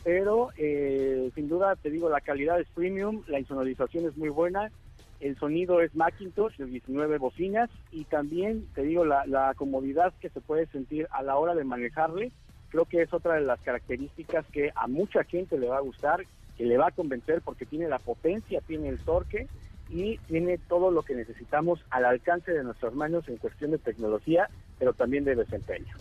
pero 0.03 0.49
eh, 0.57 1.31
sin 1.37 1.49
duda 1.49 1.77
te 1.77 1.91
digo, 1.91 2.09
la 2.09 2.21
calidad 2.21 2.61
es 2.61 2.67
premium, 2.75 3.23
la 3.29 3.39
insonorización 3.39 4.07
es 4.07 4.17
muy 4.17 4.31
buena 4.31 4.73
el 5.21 5.37
sonido 5.39 5.81
es 5.81 5.95
Macintosh, 5.95 6.57
de 6.57 6.67
19 6.67 7.19
bocinas 7.19 7.71
y 7.93 8.05
también, 8.05 8.67
te 8.75 8.83
digo, 8.83 9.05
la, 9.05 9.27
la 9.27 9.55
comodidad 9.55 10.13
que 10.21 10.31
se 10.31 10.41
puede 10.41 10.67
sentir 10.67 11.07
a 11.11 11.23
la 11.23 11.37
hora 11.37 11.55
de 11.55 11.65
manejarle, 11.65 12.33
creo 12.71 12.87
que 12.87 13.03
es 13.03 13.13
otra 13.13 13.35
de 13.35 13.43
las 13.43 13.61
características 13.61 14.47
que 14.47 14.73
a 14.75 14.87
mucha 14.87 15.25
gente 15.25 15.59
le 15.59 15.69
va 15.69 15.77
a 15.77 15.83
gustar, 15.83 16.25
que 16.57 16.65
le 16.65 16.79
va 16.79 16.89
a 16.89 16.93
convencer 16.93 17.43
porque 17.43 17.67
tiene 17.67 17.89
la 17.89 17.99
potencia, 17.99 18.61
tiene 18.67 18.89
el 18.89 18.99
torque 18.99 19.47
y 19.91 20.19
tiene 20.29 20.57
todo 20.57 20.91
lo 20.91 21.03
que 21.03 21.15
necesitamos 21.15 21.85
al 21.91 22.05
alcance 22.05 22.53
de 22.53 22.63
nuestras 22.63 22.95
manos 22.95 23.29
en 23.29 23.37
cuestión 23.37 23.73
de 23.73 23.79
tecnología, 23.79 24.49
pero 24.79 24.93
también 24.93 25.25
de 25.25 25.35
desempeño. 25.35 25.95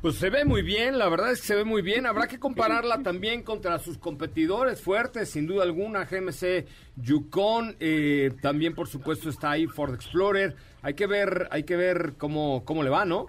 Pues 0.00 0.14
se 0.14 0.30
ve 0.30 0.44
muy 0.44 0.62
bien, 0.62 0.96
la 0.96 1.08
verdad 1.08 1.32
es 1.32 1.40
que 1.40 1.48
se 1.48 1.56
ve 1.56 1.64
muy 1.64 1.82
bien. 1.82 2.06
Habrá 2.06 2.28
que 2.28 2.38
compararla 2.38 3.02
también 3.02 3.42
contra 3.42 3.80
sus 3.80 3.98
competidores 3.98 4.80
fuertes, 4.80 5.30
sin 5.30 5.48
duda 5.48 5.64
alguna. 5.64 6.04
GMC 6.04 6.66
Yukon, 6.94 7.74
eh, 7.80 8.30
también 8.40 8.76
por 8.76 8.86
supuesto 8.86 9.28
está 9.28 9.50
ahí 9.50 9.66
Ford 9.66 9.94
Explorer. 9.94 10.54
Hay 10.82 10.94
que 10.94 11.08
ver, 11.08 11.48
hay 11.50 11.64
que 11.64 11.74
ver 11.74 12.12
cómo, 12.16 12.62
cómo 12.64 12.84
le 12.84 12.90
va, 12.90 13.04
¿no? 13.04 13.26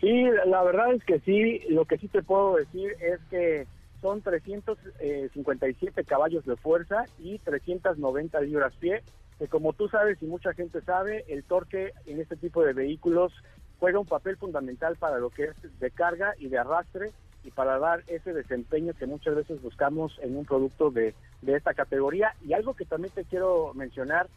Sí, 0.00 0.24
la 0.46 0.62
verdad 0.62 0.94
es 0.94 1.04
que 1.04 1.20
sí. 1.20 1.60
Lo 1.68 1.84
que 1.84 1.98
sí 1.98 2.08
te 2.08 2.22
puedo 2.22 2.56
decir 2.56 2.96
es 3.02 3.20
que 3.28 3.66
son 4.00 4.22
357 4.22 6.04
caballos 6.04 6.46
de 6.46 6.56
fuerza 6.56 7.04
y 7.18 7.38
390 7.40 8.40
libras 8.40 8.72
pie. 8.80 9.02
Que 9.38 9.48
como 9.48 9.74
tú 9.74 9.86
sabes 9.88 10.16
y 10.22 10.26
mucha 10.26 10.54
gente 10.54 10.80
sabe, 10.80 11.26
el 11.28 11.44
torque 11.44 11.92
en 12.06 12.20
este 12.20 12.36
tipo 12.36 12.64
de 12.64 12.72
vehículos 12.72 13.34
juega 13.82 13.98
un 13.98 14.06
papel 14.06 14.36
fundamental 14.36 14.94
para 14.94 15.18
lo 15.18 15.30
que 15.30 15.46
es 15.46 15.80
de 15.80 15.90
carga 15.90 16.36
y 16.38 16.46
de 16.46 16.56
arrastre 16.56 17.10
y 17.42 17.50
para 17.50 17.80
dar 17.80 18.04
ese 18.06 18.32
desempeño 18.32 18.94
que 18.94 19.06
muchas 19.06 19.34
veces 19.34 19.60
buscamos 19.60 20.16
en 20.22 20.36
un 20.36 20.44
producto 20.44 20.92
de, 20.92 21.16
de 21.40 21.56
esta 21.56 21.74
categoría. 21.74 22.32
Y 22.46 22.52
algo 22.52 22.74
que 22.74 22.84
también 22.84 23.12
te 23.12 23.24
quiero 23.24 23.74
mencionar, 23.74 24.28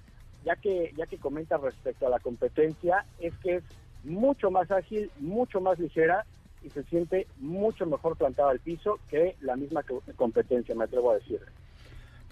ya 0.44 0.56
que, 0.56 0.92
ya 0.98 1.06
que 1.06 1.20
comentas 1.20 1.62
respecto 1.62 2.08
a 2.08 2.10
la 2.10 2.18
competencia, 2.18 3.06
es 3.20 3.36
que 3.38 3.58
es 3.58 3.64
mucho 4.04 4.50
más 4.50 4.72
ágil, 4.72 5.12
mucho 5.20 5.62
más 5.62 5.78
ligera 5.78 6.26
y 6.64 6.72
se 6.72 6.82
siente 6.86 7.28
mucho 7.38 7.86
mejor 7.86 8.18
plantada 8.18 8.50
al 8.50 8.60
piso 8.60 8.98
que 9.12 9.36
la 9.42 9.56
misma 9.56 9.84
competencia, 10.16 10.74
me 10.74 10.86
atrevo 10.86 11.12
a 11.12 11.18
decir. 11.18 11.40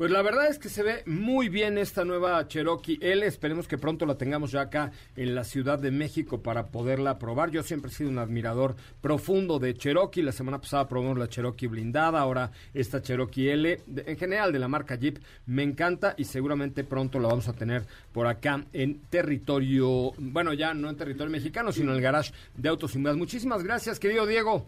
Pues 0.03 0.11
la 0.11 0.21
verdad 0.21 0.49
es 0.49 0.59
que 0.59 0.67
se 0.67 0.83
ve 0.83 1.01
muy 1.05 1.47
bien 1.47 1.77
esta 1.77 2.03
nueva 2.03 2.45
Cherokee 2.45 2.99
L. 2.99 3.25
Esperemos 3.25 3.69
que 3.69 3.77
pronto 3.77 4.05
la 4.05 4.17
tengamos 4.17 4.51
ya 4.51 4.59
acá 4.59 4.91
en 5.15 5.33
la 5.33 5.45
Ciudad 5.45 5.79
de 5.79 5.91
México 5.91 6.43
para 6.43 6.67
poderla 6.67 7.17
probar. 7.17 7.51
Yo 7.51 7.63
siempre 7.63 7.89
he 7.89 7.93
sido 7.93 8.09
un 8.09 8.19
admirador 8.19 8.75
profundo 8.99 9.59
de 9.59 9.73
Cherokee. 9.75 10.21
La 10.21 10.33
semana 10.33 10.59
pasada 10.59 10.89
probamos 10.89 11.17
la 11.17 11.29
Cherokee 11.29 11.67
blindada, 11.67 12.19
ahora 12.19 12.51
esta 12.73 13.01
Cherokee 13.01 13.47
L. 13.47 13.79
en 13.95 14.17
general 14.17 14.51
de 14.51 14.59
la 14.59 14.67
marca 14.67 14.95
Jeep 14.95 15.19
me 15.45 15.63
encanta 15.63 16.15
y 16.17 16.25
seguramente 16.25 16.83
pronto 16.83 17.17
la 17.17 17.29
vamos 17.29 17.47
a 17.47 17.53
tener 17.53 17.85
por 18.11 18.27
acá 18.27 18.61
en 18.73 18.99
territorio, 19.09 20.11
bueno 20.17 20.51
ya 20.51 20.73
no 20.73 20.89
en 20.89 20.97
territorio 20.97 21.31
mexicano, 21.31 21.71
sino 21.71 21.91
en 21.91 21.95
el 21.99 22.03
garage 22.03 22.33
de 22.57 22.67
Autos 22.67 22.93
y. 22.93 22.99
Muchísimas 22.99 23.63
gracias, 23.63 24.01
querido 24.01 24.25
Diego. 24.25 24.65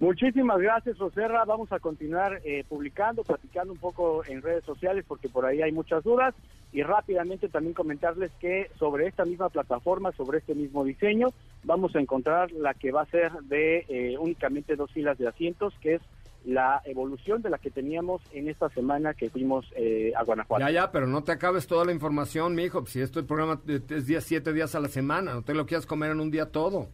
Muchísimas 0.00 0.58
gracias, 0.58 0.98
Oserra. 0.98 1.44
Vamos 1.44 1.70
a 1.72 1.78
continuar 1.78 2.40
eh, 2.42 2.64
publicando, 2.66 3.22
platicando 3.22 3.74
un 3.74 3.78
poco 3.78 4.24
en 4.26 4.40
redes 4.40 4.64
sociales 4.64 5.04
porque 5.06 5.28
por 5.28 5.44
ahí 5.44 5.60
hay 5.60 5.72
muchas 5.72 6.02
dudas 6.02 6.34
y 6.72 6.82
rápidamente 6.82 7.50
también 7.50 7.74
comentarles 7.74 8.30
que 8.40 8.70
sobre 8.78 9.08
esta 9.08 9.26
misma 9.26 9.50
plataforma, 9.50 10.12
sobre 10.12 10.38
este 10.38 10.54
mismo 10.54 10.84
diseño, 10.84 11.28
vamos 11.64 11.94
a 11.94 12.00
encontrar 12.00 12.50
la 12.50 12.72
que 12.72 12.92
va 12.92 13.02
a 13.02 13.06
ser 13.06 13.30
de 13.42 13.84
eh, 13.88 14.16
únicamente 14.18 14.74
dos 14.74 14.90
filas 14.90 15.18
de 15.18 15.28
asientos, 15.28 15.74
que 15.82 15.96
es 15.96 16.02
la 16.46 16.80
evolución 16.86 17.42
de 17.42 17.50
la 17.50 17.58
que 17.58 17.70
teníamos 17.70 18.22
en 18.32 18.48
esta 18.48 18.70
semana 18.70 19.12
que 19.12 19.28
fuimos 19.28 19.66
eh, 19.76 20.14
a 20.16 20.24
Guanajuato. 20.24 20.64
Ya, 20.64 20.70
ya, 20.70 20.90
pero 20.90 21.06
no 21.06 21.24
te 21.24 21.32
acabes 21.32 21.66
toda 21.66 21.84
la 21.84 21.92
información, 21.92 22.54
mi 22.54 22.62
hijo. 22.64 22.86
Si 22.86 23.02
esto 23.02 23.20
el 23.20 23.26
programa 23.26 23.60
es 23.66 24.06
día 24.06 24.22
siete 24.22 24.54
días 24.54 24.74
a 24.74 24.80
la 24.80 24.88
semana, 24.88 25.34
no 25.34 25.42
te 25.42 25.52
lo 25.52 25.66
quieras 25.66 25.84
comer 25.84 26.12
en 26.12 26.20
un 26.20 26.30
día 26.30 26.46
todo. 26.46 26.88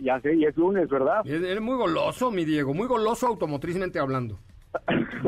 Ya 0.00 0.20
sé, 0.20 0.34
y 0.34 0.44
es 0.44 0.56
lunes, 0.56 0.88
¿verdad? 0.88 1.26
Eres 1.26 1.60
muy 1.60 1.76
goloso, 1.76 2.30
mi 2.30 2.44
Diego, 2.44 2.74
muy 2.74 2.86
goloso 2.86 3.26
automotrizmente 3.26 3.98
hablando. 3.98 4.38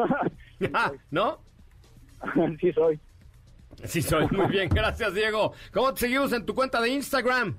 ¿No? 1.10 1.38
Sí 2.60 2.72
soy. 2.72 3.00
Sí 3.84 4.02
soy, 4.02 4.26
muy 4.30 4.46
bien, 4.46 4.68
gracias 4.68 5.14
Diego. 5.14 5.52
¿Cómo 5.72 5.92
te 5.92 6.00
seguimos 6.00 6.32
en 6.32 6.46
tu 6.46 6.54
cuenta 6.54 6.80
de 6.80 6.90
Instagram? 6.90 7.56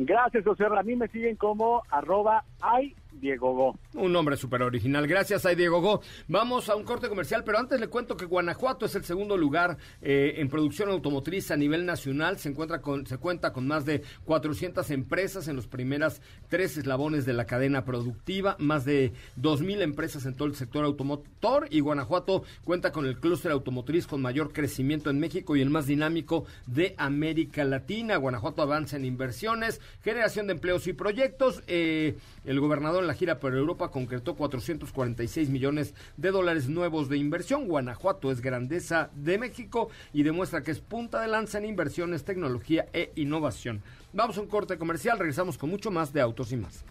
Gracias, 0.00 0.44
José. 0.44 0.64
A 0.64 0.82
mí 0.84 0.94
me 0.94 1.08
siguen 1.08 1.34
como 1.36 1.82
arroba 1.90 2.44
ay 2.60 2.94
Diego 3.20 3.54
Go. 3.54 3.78
Un 3.94 4.12
nombre 4.12 4.36
súper 4.36 4.62
original. 4.62 5.06
Gracias 5.06 5.44
a 5.46 5.50
Diego 5.50 5.80
Go. 5.80 6.00
Vamos 6.28 6.68
a 6.68 6.76
un 6.76 6.84
corte 6.84 7.08
comercial, 7.08 7.44
pero 7.44 7.58
antes 7.58 7.80
le 7.80 7.88
cuento 7.88 8.16
que 8.16 8.26
Guanajuato 8.26 8.86
es 8.86 8.94
el 8.94 9.04
segundo 9.04 9.36
lugar 9.36 9.76
eh, 10.02 10.34
en 10.36 10.48
producción 10.48 10.90
automotriz 10.90 11.50
a 11.50 11.56
nivel 11.56 11.86
nacional. 11.86 12.38
Se, 12.38 12.48
encuentra 12.48 12.80
con, 12.80 13.06
se 13.06 13.18
cuenta 13.18 13.52
con 13.52 13.66
más 13.66 13.84
de 13.84 14.02
400 14.24 14.90
empresas 14.90 15.48
en 15.48 15.56
los 15.56 15.66
primeras 15.66 16.22
tres 16.48 16.76
eslabones 16.76 17.24
de 17.24 17.32
la 17.32 17.46
cadena 17.46 17.84
productiva, 17.84 18.56
más 18.58 18.84
de 18.84 19.12
2.000 19.40 19.82
empresas 19.82 20.24
en 20.26 20.34
todo 20.34 20.48
el 20.48 20.54
sector 20.54 20.84
automotor 20.84 21.66
y 21.70 21.80
Guanajuato 21.80 22.44
cuenta 22.64 22.92
con 22.92 23.06
el 23.06 23.18
clúster 23.18 23.52
automotriz 23.52 24.06
con 24.06 24.22
mayor 24.22 24.52
crecimiento 24.52 25.10
en 25.10 25.18
México 25.18 25.56
y 25.56 25.62
el 25.62 25.70
más 25.70 25.86
dinámico 25.86 26.44
de 26.66 26.94
América 26.98 27.64
Latina. 27.64 28.16
Guanajuato 28.16 28.62
avanza 28.62 28.96
en 28.96 29.04
inversiones, 29.04 29.80
generación 30.02 30.46
de 30.46 30.52
empleos 30.54 30.86
y 30.86 30.92
proyectos. 30.92 31.62
Eh, 31.66 32.16
el 32.48 32.60
gobernador 32.60 33.02
en 33.02 33.08
la 33.08 33.14
gira 33.14 33.40
por 33.40 33.54
Europa 33.54 33.90
concretó 33.90 34.34
446 34.34 35.50
millones 35.50 35.92
de 36.16 36.30
dólares 36.30 36.66
nuevos 36.66 37.10
de 37.10 37.18
inversión. 37.18 37.68
Guanajuato 37.68 38.32
es 38.32 38.40
grandeza 38.40 39.10
de 39.14 39.36
México 39.36 39.90
y 40.14 40.22
demuestra 40.22 40.62
que 40.62 40.70
es 40.70 40.80
punta 40.80 41.20
de 41.20 41.28
lanza 41.28 41.58
en 41.58 41.66
inversiones, 41.66 42.24
tecnología 42.24 42.86
e 42.94 43.12
innovación. 43.16 43.82
Vamos 44.14 44.38
a 44.38 44.40
un 44.40 44.46
corte 44.46 44.78
comercial, 44.78 45.18
regresamos 45.18 45.58
con 45.58 45.68
mucho 45.68 45.90
más 45.90 46.14
de 46.14 46.22
Autos 46.22 46.50
y 46.52 46.56
más. 46.56 46.86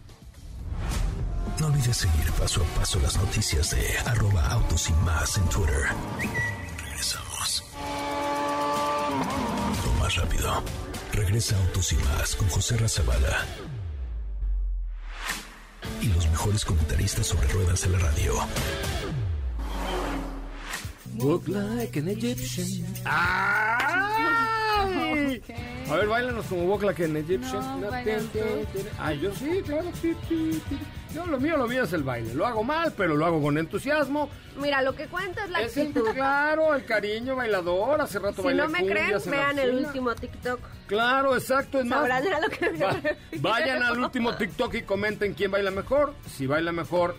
No 1.60 1.66
olvides 1.66 1.98
seguir 1.98 2.32
paso 2.34 2.62
a 2.64 2.80
paso 2.80 3.00
las 3.00 3.18
noticias 3.18 3.72
de 3.72 3.98
arroba 4.06 4.48
autos 4.52 4.92
y 4.92 4.94
más 5.04 5.38
en 5.40 5.50
Twitter. 5.50 5.86
Regresamos. 6.86 7.64
Lo 9.84 10.00
más 10.00 10.16
rápido. 10.18 10.64
Regresa 11.14 11.58
Autos 11.58 11.94
y 11.94 11.96
más 11.96 12.36
con 12.36 12.48
José 12.50 12.78
Razabala 12.78 13.44
y 16.02 16.08
los 16.08 16.30
mejores 16.30 16.66
comentaristas 16.66 17.28
sobre 17.28 17.48
ruedas 17.48 17.84
en 17.86 17.92
la 17.94 18.00
radio. 18.00 18.34
Walk 21.18 21.48
like 21.48 21.98
an 22.00 22.10
Egyptian. 22.10 22.68
¡Ay! 23.06 24.38
A 25.90 25.96
ver, 25.96 26.08
bailanos 26.08 26.46
como 26.46 26.64
Walk 26.64 26.84
like 26.84 27.04
an 27.04 27.16
Egyptian. 27.18 27.82
No, 27.82 27.90
bailan 27.90 28.28
tú. 28.28 28.40
Ah, 29.00 29.14
yo 29.14 29.34
sí, 29.34 29.62
claro. 29.66 29.92
Yo 31.18 31.26
lo 31.26 31.40
mío, 31.40 31.58
lo 31.58 31.68
mío 31.68 31.84
es 31.84 31.94
el 31.94 32.04
baile. 32.04 32.32
Lo 32.36 32.46
hago 32.46 32.64
mal, 32.64 32.94
pero 32.96 33.16
lo 33.18 33.26
hago 33.26 33.42
con 33.42 33.58
entusiasmo. 33.58 34.30
Mira, 34.62 34.84
lo 34.84 34.94
que 34.94 35.08
cuenta 35.08 35.44
es 35.46 35.50
la 35.50 35.62
Es 35.62 35.76
el, 35.76 35.92
claro, 35.92 36.76
el 36.76 36.86
cariño 36.86 37.36
bailador. 37.36 38.00
Hace 38.02 38.20
rato 38.20 38.44
Si 38.48 38.54
no 38.54 38.70
me 38.70 38.86
creen, 38.86 39.14
vean 39.26 39.58
el 39.58 39.76
último 39.84 40.14
TikTok. 40.14 40.60
Claro, 40.86 41.36
exacto. 41.36 41.80
Es 41.80 41.86
más, 41.86 42.00
Sabrán 42.00 42.28
a 42.34 42.40
lo 42.40 42.50
que 42.50 42.70
me 42.70 42.80
Va- 42.86 43.02
vayan 43.40 43.82
al 43.82 44.00
último 44.00 44.36
TikTok 44.36 44.76
y 44.76 44.82
comenten 44.84 45.34
quién 45.34 45.50
baila 45.50 45.72
mejor. 45.72 46.14
Si 46.30 46.46
baila 46.46 46.72
mejor, 46.72 47.16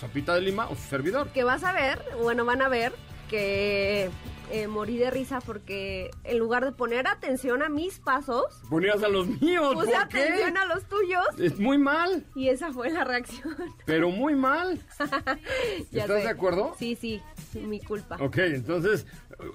Zapita 0.00 0.34
de 0.34 0.40
Lima 0.40 0.66
o 0.68 0.74
su 0.74 0.82
servidor. 0.88 1.28
Que 1.28 1.44
vas 1.44 1.62
a 1.62 1.72
ver, 1.72 2.02
bueno, 2.20 2.44
van 2.44 2.60
a 2.60 2.68
ver 2.68 2.92
que 3.30 4.10
eh, 4.50 4.66
morí 4.68 4.96
de 4.96 5.10
risa 5.10 5.40
porque 5.40 6.10
en 6.24 6.38
lugar 6.38 6.64
de 6.64 6.72
poner 6.72 7.06
atención 7.06 7.62
a 7.62 7.68
mis 7.68 7.98
pasos, 7.98 8.44
Ponías 8.70 9.02
a 9.02 9.08
los 9.08 9.26
míos, 9.40 9.74
puse 9.74 9.86
¿por 9.92 10.08
qué? 10.08 10.22
atención 10.22 10.56
a 10.56 10.64
los 10.66 10.84
tuyos 10.84 11.24
Es 11.38 11.58
muy 11.58 11.78
mal, 11.78 12.24
y 12.34 12.48
esa 12.48 12.72
fue 12.72 12.90
la 12.90 13.04
reacción. 13.04 13.54
pero 13.84 14.10
muy 14.10 14.34
mal. 14.34 14.80
¿Estás 15.92 16.06
sé. 16.06 16.12
de 16.14 16.28
acuerdo? 16.28 16.74
Sí, 16.78 16.96
sí, 16.96 17.20
mi 17.54 17.80
culpa. 17.80 18.16
Ok, 18.20 18.38
entonces, 18.38 19.06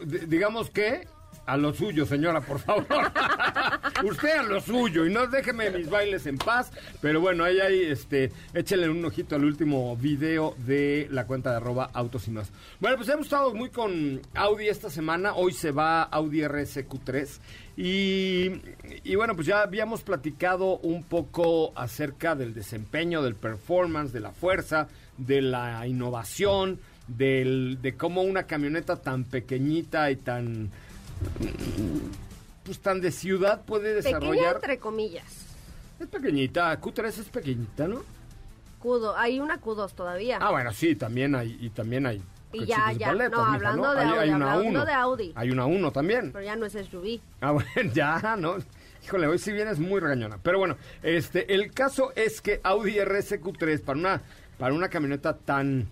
d- 0.03 0.25
digamos 0.27 0.69
que 0.69 1.07
a 1.45 1.57
lo 1.57 1.73
suyo, 1.73 2.05
señora, 2.05 2.41
por 2.41 2.59
favor. 2.59 2.85
Usted 4.03 4.37
a 4.37 4.43
lo 4.43 4.61
suyo 4.61 5.05
y 5.05 5.13
no 5.13 5.27
déjeme 5.27 5.69
mis 5.69 5.89
bailes 5.89 6.25
en 6.25 6.37
paz. 6.37 6.71
Pero 7.01 7.19
bueno, 7.21 7.43
ahí 7.43 7.59
hay, 7.59 7.83
este, 7.83 8.31
échale 8.53 8.89
un 8.89 9.03
ojito 9.03 9.35
al 9.35 9.45
último 9.45 9.95
video 9.97 10.55
de 10.65 11.07
la 11.11 11.25
cuenta 11.25 11.51
de 11.51 11.57
arroba 11.57 11.89
autos 11.93 12.27
y 12.27 12.31
más. 12.31 12.51
Bueno, 12.79 12.97
pues 12.97 13.09
hemos 13.09 13.25
estado 13.25 13.53
muy 13.53 13.69
con 13.69 14.21
Audi 14.33 14.67
esta 14.67 14.89
semana. 14.89 15.33
Hoy 15.33 15.53
se 15.53 15.71
va 15.71 16.03
Audi 16.03 16.41
RSQ3. 16.41 17.39
Y, 17.77 18.51
y 19.03 19.15
bueno, 19.15 19.35
pues 19.35 19.47
ya 19.47 19.61
habíamos 19.61 20.01
platicado 20.03 20.77
un 20.79 21.03
poco 21.03 21.71
acerca 21.75 22.35
del 22.35 22.53
desempeño, 22.53 23.21
del 23.23 23.35
performance, 23.35 24.13
de 24.13 24.19
la 24.19 24.31
fuerza, 24.31 24.87
de 25.17 25.41
la 25.41 25.87
innovación, 25.87 26.79
del, 27.07 27.79
de 27.81 27.95
cómo 27.95 28.21
una 28.21 28.43
camioneta 28.43 28.97
tan 28.97 29.23
pequeñita 29.23 30.11
y 30.11 30.17
tan 30.17 30.71
pues 32.63 32.79
tan 32.79 33.01
de 33.01 33.11
ciudad 33.11 33.61
puede 33.65 33.95
Pequeña 33.95 34.19
desarrollar 34.19 34.55
entre 34.55 34.77
comillas. 34.79 35.47
es 35.99 36.07
pequeñita 36.07 36.79
Q3 36.79 37.05
es 37.07 37.29
pequeñita 37.29 37.87
no 37.87 38.01
Q2, 38.81 39.13
hay 39.17 39.39
una 39.39 39.59
Q2 39.61 39.91
todavía. 39.93 40.37
ah 40.41 40.51
bueno 40.51 40.71
sí 40.73 40.95
también 40.95 41.35
hay 41.35 41.57
y 41.61 41.69
también 41.69 42.05
hay 42.05 42.21
Y 42.53 42.65
ya, 42.65 42.91
ya, 42.93 43.13
no, 43.13 43.29
mija, 43.29 43.53
hablando 43.53 43.93
de 43.93 44.01
Hay- 44.01 44.07
Audi, 44.09 44.19
hay 44.19 44.29
una 44.31 44.51
hablando 44.53 44.69
uno. 44.69 44.85
de 44.85 44.93
Audi. 44.93 45.31
Hay 45.35 45.51
una 45.51 45.65
1 45.67 45.91
también. 45.91 46.31
Pero 46.33 46.43
ya 46.43 46.55
no 46.57 46.65
es 46.65 46.73
SUV. 46.73 47.21
Ah, 47.39 47.51
bueno, 47.75 47.91
ya, 47.93 48.35
¿no? 48.37 48.57
Híjole, 49.05 49.27
hoy 49.27 49.37
sí 49.39 49.51
vienes 49.53 49.79
muy 49.79 49.99
regañona. 50.01 50.37
Pero 50.43 50.57
bueno, 50.59 50.75
este, 51.01 51.53
el 51.53 51.71
caso 51.71 52.11
es 52.15 52.41
que 52.41 52.59
Audi 52.63 52.95
RSQ3 52.97 53.81
para 53.83 53.97
una, 53.99 54.21
para 54.59 54.73
una 54.73 54.89
camioneta 54.89 55.37
tan 55.37 55.87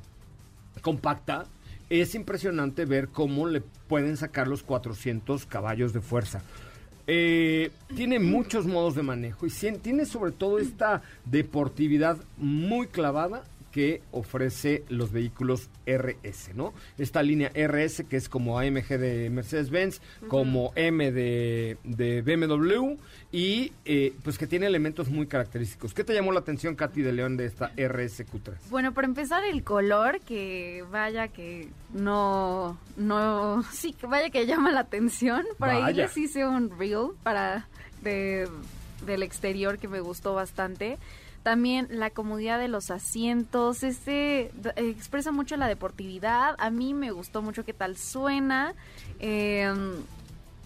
compacta, 0.81 1.45
es 1.89 2.15
impresionante 2.15 2.85
ver 2.85 3.09
cómo 3.09 3.47
le 3.47 3.61
pueden 3.61 4.17
sacar 4.17 4.47
los 4.47 4.63
400 4.63 5.45
caballos 5.45 5.93
de 5.93 6.01
fuerza. 6.01 6.43
Eh, 7.07 7.71
tiene 7.95 8.19
muchos 8.19 8.67
modos 8.67 8.93
de 8.93 9.01
manejo 9.01 9.47
y 9.47 9.49
tiene 9.79 10.05
sobre 10.05 10.31
todo 10.31 10.59
esta 10.59 11.01
deportividad 11.25 12.17
muy 12.37 12.87
clavada 12.87 13.43
que 13.71 14.01
ofrece 14.11 14.83
los 14.89 15.11
vehículos 15.11 15.69
RS, 15.85 16.55
¿no? 16.55 16.73
Esta 16.97 17.23
línea 17.23 17.51
RS 17.53 18.03
que 18.09 18.17
es 18.17 18.29
como 18.29 18.59
AMG 18.59 18.87
de 18.97 19.29
Mercedes-Benz, 19.29 20.01
como 20.27 20.71
M 20.75 21.11
de, 21.11 21.77
de 21.83 22.21
BMW 22.21 22.97
y 23.31 23.71
eh, 23.85 24.13
pues 24.23 24.37
que 24.37 24.47
tiene 24.47 24.65
elementos 24.65 25.09
muy 25.09 25.27
característicos. 25.27 25.93
¿Qué 25.93 26.03
te 26.03 26.13
llamó 26.13 26.31
la 26.31 26.39
atención, 26.39 26.75
Katy 26.75 27.01
de 27.01 27.13
León, 27.13 27.37
de 27.37 27.45
esta 27.45 27.73
RSQ3? 27.75 28.69
Bueno, 28.69 28.93
para 28.93 29.07
empezar 29.07 29.43
el 29.43 29.63
color, 29.63 30.19
que 30.21 30.83
vaya 30.91 31.27
que 31.27 31.69
no, 31.93 32.77
no, 32.97 33.63
sí, 33.71 33.93
que 33.93 34.07
vaya 34.07 34.29
que 34.29 34.45
llama 34.45 34.71
la 34.71 34.81
atención. 34.81 35.45
Por 35.57 35.69
ahí 35.69 35.81
Vaya. 35.81 36.03
les 36.03 36.17
hice 36.17 36.45
un 36.45 36.77
reel 36.77 37.11
para 37.23 37.67
de, 38.01 38.47
del 39.05 39.23
exterior 39.23 39.77
que 39.77 39.87
me 39.87 39.99
gustó 39.99 40.33
bastante. 40.33 40.97
También 41.43 41.87
la 41.89 42.09
comodidad 42.09 42.59
de 42.59 42.67
los 42.67 42.91
asientos, 42.91 43.83
este 43.83 44.51
expresa 44.75 45.31
mucho 45.31 45.57
la 45.57 45.67
deportividad. 45.67 46.55
A 46.57 46.69
mí 46.69 46.93
me 46.93 47.11
gustó 47.11 47.41
mucho 47.41 47.63
qué 47.65 47.73
tal 47.73 47.97
suena. 47.97 48.73
Eh, 49.19 49.73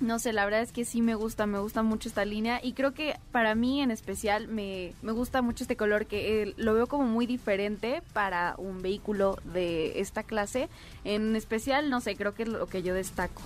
no 0.04 0.20
sé, 0.20 0.34
la 0.34 0.44
verdad 0.44 0.62
es 0.62 0.72
que 0.72 0.84
sí 0.84 1.02
me 1.02 1.16
gusta, 1.16 1.46
me 1.46 1.60
gusta 1.60 1.82
mucho 1.82 2.10
esta 2.10 2.26
línea 2.26 2.60
y 2.62 2.74
creo 2.74 2.94
que 2.94 3.16
para 3.32 3.56
mí 3.56 3.82
en 3.82 3.90
especial 3.90 4.50
me, 4.50 4.94
me 5.02 5.14
gusta 5.14 5.42
mucho 5.42 5.64
este 5.64 5.78
color 5.78 6.08
que 6.08 6.44
eh, 6.44 6.54
lo 6.58 6.74
veo 6.74 6.88
como 6.88 7.06
muy 7.06 7.26
diferente 7.26 8.04
para 8.12 8.56
un 8.58 8.82
vehículo 8.82 9.38
de 9.54 10.02
esta 10.02 10.24
clase. 10.24 10.68
En 11.06 11.36
especial, 11.36 11.90
no 11.90 12.02
sé, 12.02 12.16
creo 12.16 12.34
que 12.34 12.44
es 12.44 12.50
lo 12.50 12.68
que 12.68 12.84
yo 12.84 12.94
destaco. 12.94 13.42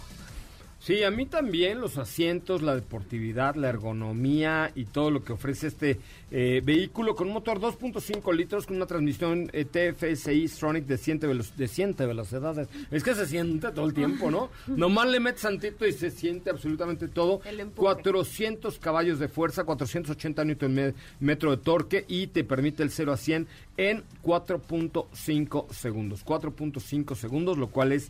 Sí, 0.88 1.04
a 1.04 1.12
mí 1.12 1.26
también 1.26 1.82
los 1.82 1.98
asientos, 1.98 2.62
la 2.62 2.74
deportividad, 2.74 3.56
la 3.56 3.68
ergonomía 3.68 4.72
y 4.74 4.86
todo 4.86 5.12
lo 5.12 5.22
que 5.22 5.34
ofrece 5.34 5.68
este 5.68 6.00
eh, 6.32 6.62
vehículo 6.64 7.14
con 7.14 7.28
un 7.28 7.34
motor 7.34 7.60
2.5 7.60 8.34
litros 8.34 8.66
con 8.66 8.78
una 8.78 8.86
transmisión 8.86 9.50
eh, 9.52 9.66
TFSI 9.66 10.48
Stronic 10.48 10.86
de 10.86 10.98
100, 10.98 11.20
velo- 11.20 11.44
de 11.58 11.68
100 11.68 11.96
velocidades. 11.98 12.70
Es 12.90 13.04
que 13.04 13.16
se 13.16 13.26
siente 13.26 13.70
todo 13.74 13.86
el 13.86 13.94
tiempo, 13.94 14.32
¿no? 14.32 14.50
Nomás 14.68 15.10
le 15.10 15.20
metes 15.20 15.42
tantito 15.42 15.86
y 15.86 15.92
se 15.92 16.10
siente 16.10 16.52
absolutamente 16.52 17.10
todo. 17.10 17.42
El 17.44 17.60
empuje. 17.60 17.82
400 17.86 18.80
caballos 18.80 19.20
de 19.20 19.28
fuerza, 19.28 19.66
480 19.66 20.46
newton 20.46 20.74
me- 20.74 20.94
metro 21.20 21.52
de 21.52 21.58
torque 21.58 22.06
y 22.08 22.28
te 22.28 22.46
permite 22.46 22.82
el 22.84 22.92
0 22.92 23.12
a 23.12 23.18
100 23.18 23.46
en 23.76 24.04
4.5 24.24 25.70
segundos. 25.74 26.26
4.5 26.26 27.14
segundos, 27.16 27.58
lo 27.58 27.68
cual 27.68 27.92
es 27.92 28.10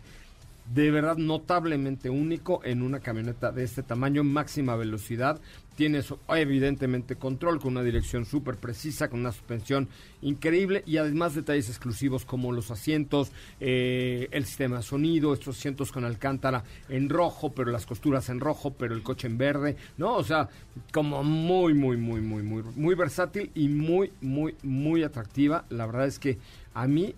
de 0.74 0.92
verdad 0.92 1.18
notablemente 1.18 2.10
único 2.10 2.62
en 2.64 2.82
una 2.82 3.00
camioneta 3.00 3.52
de 3.52 3.64
este 3.64 3.84
tamaño, 3.84 4.24
máxima 4.24 4.76
velocidad. 4.76 5.40
Tienes 5.76 6.12
evidentemente 6.30 7.18
control 7.18 7.60
con 7.60 7.74
una 7.74 7.84
dirección 7.84 8.26
súper 8.26 8.56
precisa, 8.56 9.10
con 9.10 9.20
una 9.20 9.32
suspensión 9.32 9.88
increíble 10.22 10.84
y 10.88 10.98
además 10.98 11.36
detalles 11.36 11.70
exclusivos 11.70 12.26
como 12.26 12.52
los 12.52 12.72
asientos, 12.72 13.32
eh, 13.60 14.28
el 14.32 14.46
sistema 14.46 14.78
de 14.78 14.84
sonido, 14.84 15.34
estos 15.34 15.58
asientos 15.58 15.92
con 15.92 16.04
alcántara 16.04 16.64
en 16.90 17.10
rojo, 17.10 17.52
pero 17.54 17.72
las 17.72 17.86
costuras 17.86 18.28
en 18.30 18.40
rojo, 18.40 18.74
pero 18.74 18.96
el 18.96 19.04
coche 19.04 19.28
en 19.28 19.38
verde, 19.38 19.78
¿no? 19.98 20.16
O 20.16 20.24
sea, 20.24 20.50
como 20.92 21.24
muy, 21.24 21.76
muy, 21.76 21.96
muy, 21.96 22.22
muy, 22.22 22.42
muy, 22.42 22.64
muy 22.76 22.96
versátil 22.96 23.52
y 23.54 23.70
muy, 23.70 24.12
muy, 24.22 24.56
muy 24.64 25.04
atractiva. 25.04 25.66
La 25.70 25.86
verdad 25.86 26.08
es 26.08 26.18
que 26.18 26.40
a 26.74 26.88
mí 26.88 27.14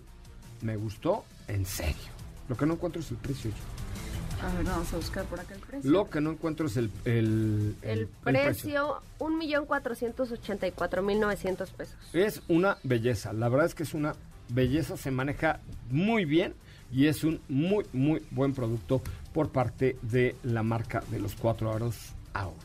me 0.60 0.76
gustó 0.76 1.24
en 1.48 1.64
serio. 1.64 2.19
Lo 2.50 2.56
que 2.56 2.66
no 2.66 2.74
encuentro 2.74 3.00
es 3.00 3.08
el 3.12 3.16
precio. 3.16 3.52
yo. 3.52 4.44
A 4.44 4.52
ver, 4.54 4.64
vamos 4.64 4.92
a 4.92 4.96
buscar 4.96 5.24
por 5.26 5.38
acá 5.38 5.54
el 5.54 5.60
precio. 5.60 5.88
Lo 5.88 6.10
que 6.10 6.20
no 6.20 6.32
encuentro 6.32 6.66
es 6.66 6.76
el, 6.76 6.90
el, 7.04 7.76
El, 7.82 8.08
precio, 8.24 9.02
un 9.20 9.38
millón 9.38 9.66
cuatrocientos 9.66 10.32
ochenta 10.32 10.66
y 10.66 10.72
cuatro 10.72 11.00
mil 11.00 11.20
novecientos 11.20 11.70
pesos. 11.70 11.94
Es 12.12 12.42
una 12.48 12.76
belleza. 12.82 13.32
La 13.32 13.48
verdad 13.48 13.66
es 13.66 13.76
que 13.76 13.84
es 13.84 13.94
una 13.94 14.16
belleza. 14.48 14.96
Se 14.96 15.12
maneja 15.12 15.60
muy 15.90 16.24
bien 16.24 16.54
y 16.90 17.06
es 17.06 17.22
un 17.22 17.40
muy, 17.48 17.86
muy 17.92 18.20
buen 18.32 18.52
producto 18.52 19.00
por 19.32 19.50
parte 19.50 19.96
de 20.02 20.34
la 20.42 20.64
marca 20.64 21.04
de 21.08 21.20
los 21.20 21.36
cuatro 21.36 21.72
aros 21.72 21.94
Audi. 22.34 22.56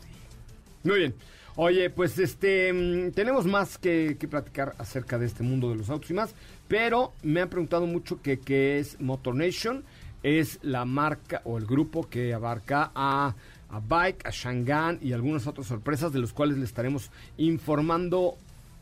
Muy 0.84 0.98
bien. 0.98 1.16
Oye, 1.58 1.90
pues 1.90 2.18
este 2.20 2.74
mm, 2.74 3.12
tenemos 3.12 3.46
más 3.46 3.78
que, 3.78 4.18
que 4.20 4.28
platicar 4.28 4.76
acerca 4.78 5.18
de 5.18 5.26
este 5.26 5.42
mundo 5.44 5.70
de 5.70 5.76
los 5.78 5.90
autos 5.90 6.10
y 6.10 6.14
más, 6.14 6.34
pero 6.68 7.14
me 7.24 7.42
han 7.42 7.50
preguntado 7.50 7.86
mucho 7.88 8.22
que 8.22 8.40
qué 8.40 8.80
es 8.80 9.00
Motor 9.00 9.36
Nation. 9.36 9.84
Es 10.24 10.58
la 10.64 10.86
marca 10.86 11.42
o 11.46 11.58
el 11.60 11.66
grupo 11.68 12.10
que 12.10 12.34
abarca 12.34 12.92
a, 12.96 13.36
a 13.70 13.80
Bike, 13.80 14.26
a 14.26 14.32
Shangan 14.32 14.98
y 15.02 15.14
algunas 15.14 15.46
otras 15.46 15.68
sorpresas 15.68 16.12
de 16.12 16.20
los 16.20 16.34
cuales 16.34 16.58
le 16.58 16.66
estaremos 16.66 17.12
informando 17.38 18.36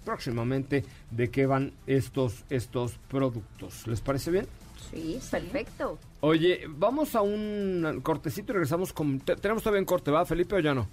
próximamente 0.06 0.84
de 1.12 1.30
qué 1.30 1.46
van 1.46 1.74
estos, 1.88 2.44
estos 2.50 2.94
productos. 3.10 3.86
¿Les 3.88 4.00
parece 4.02 4.32
bien? 4.32 4.48
Sí, 4.92 5.20
perfecto. 5.32 5.98
Oye, 6.22 6.62
vamos 6.70 7.16
a 7.16 7.22
un 7.22 8.00
cortecito 8.04 8.52
y 8.52 8.56
regresamos 8.56 8.94
con... 8.94 9.20
te- 9.20 9.36
Tenemos 9.36 9.64
todavía 9.64 9.82
un 9.82 9.86
corte, 9.86 10.12
¿va, 10.12 10.26
Felipe, 10.26 10.56
o 10.56 10.60
ya 10.60 10.74
no? 10.74 10.88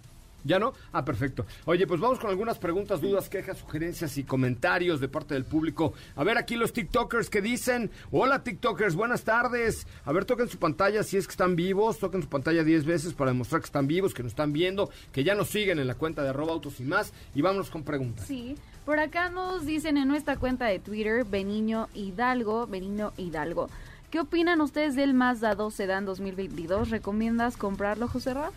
¿Ya 0.45 0.59
no? 0.59 0.72
Ah, 0.93 1.05
perfecto. 1.05 1.45
Oye, 1.66 1.86
pues 1.86 2.01
vamos 2.01 2.18
con 2.18 2.30
algunas 2.30 2.59
preguntas, 2.59 3.01
dudas, 3.01 3.28
quejas, 3.28 3.59
sugerencias 3.59 4.16
y 4.18 4.24
comentarios 4.24 5.01
de 5.01 5.09
parte 5.09 5.34
del 5.34 5.45
público. 5.45 5.93
A 6.16 6.24
ver, 6.24 6.38
aquí 6.38 6.57
los 6.57 6.72
TikTokers 6.72 7.28
que 7.28 7.43
dicen, 7.43 7.91
hola 8.11 8.43
TikTokers, 8.43 8.95
buenas 8.95 9.24
tardes. 9.24 9.86
A 10.05 10.12
ver, 10.12 10.24
toquen 10.24 10.49
su 10.49 10.59
pantalla 10.59 11.03
si 11.03 11.16
es 11.16 11.26
que 11.26 11.32
están 11.32 11.57
vivos, 11.57 11.99
toquen 11.99 12.22
su 12.22 12.28
pantalla 12.28 12.64
10 12.64 12.84
veces 12.84 13.12
para 13.12 13.32
demostrar 13.32 13.61
que 13.61 13.66
están 13.66 13.86
vivos, 13.86 14.14
que 14.14 14.22
nos 14.22 14.32
están 14.32 14.53
viendo, 14.53 14.91
que 15.12 15.24
ya 15.24 15.34
nos 15.34 15.49
siguen 15.49 15.78
en 15.78 15.86
la 15.86 15.95
cuenta 15.95 16.22
de 16.22 16.30
arroba 16.30 16.53
autos 16.53 16.80
y 16.80 16.84
más. 16.84 17.12
Y 17.34 17.43
vámonos 17.43 17.70
con 17.70 17.84
preguntas. 17.84 18.26
Sí, 18.26 18.57
por 18.84 18.99
acá 18.99 19.28
nos 19.28 19.66
dicen 19.66 19.97
en 19.97 20.09
nuestra 20.09 20.36
cuenta 20.36 20.66
de 20.66 20.78
Twitter, 20.78 21.24
Beniño 21.24 21.88
Hidalgo, 21.95 22.66
Benigno 22.66 23.12
Hidalgo. 23.16 23.68
¿Qué 24.11 24.18
opinan 24.18 24.61
ustedes 24.61 24.97
del 24.97 25.14
Mazda 25.14 25.55
2 25.55 25.72
Sedan 25.72 26.05
2022? 26.05 26.91
¿Recomiendas 26.91 27.57
comprarlo, 27.57 28.09
José 28.09 28.34
Ra? 28.34 28.51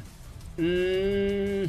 Mm, 0.58 1.66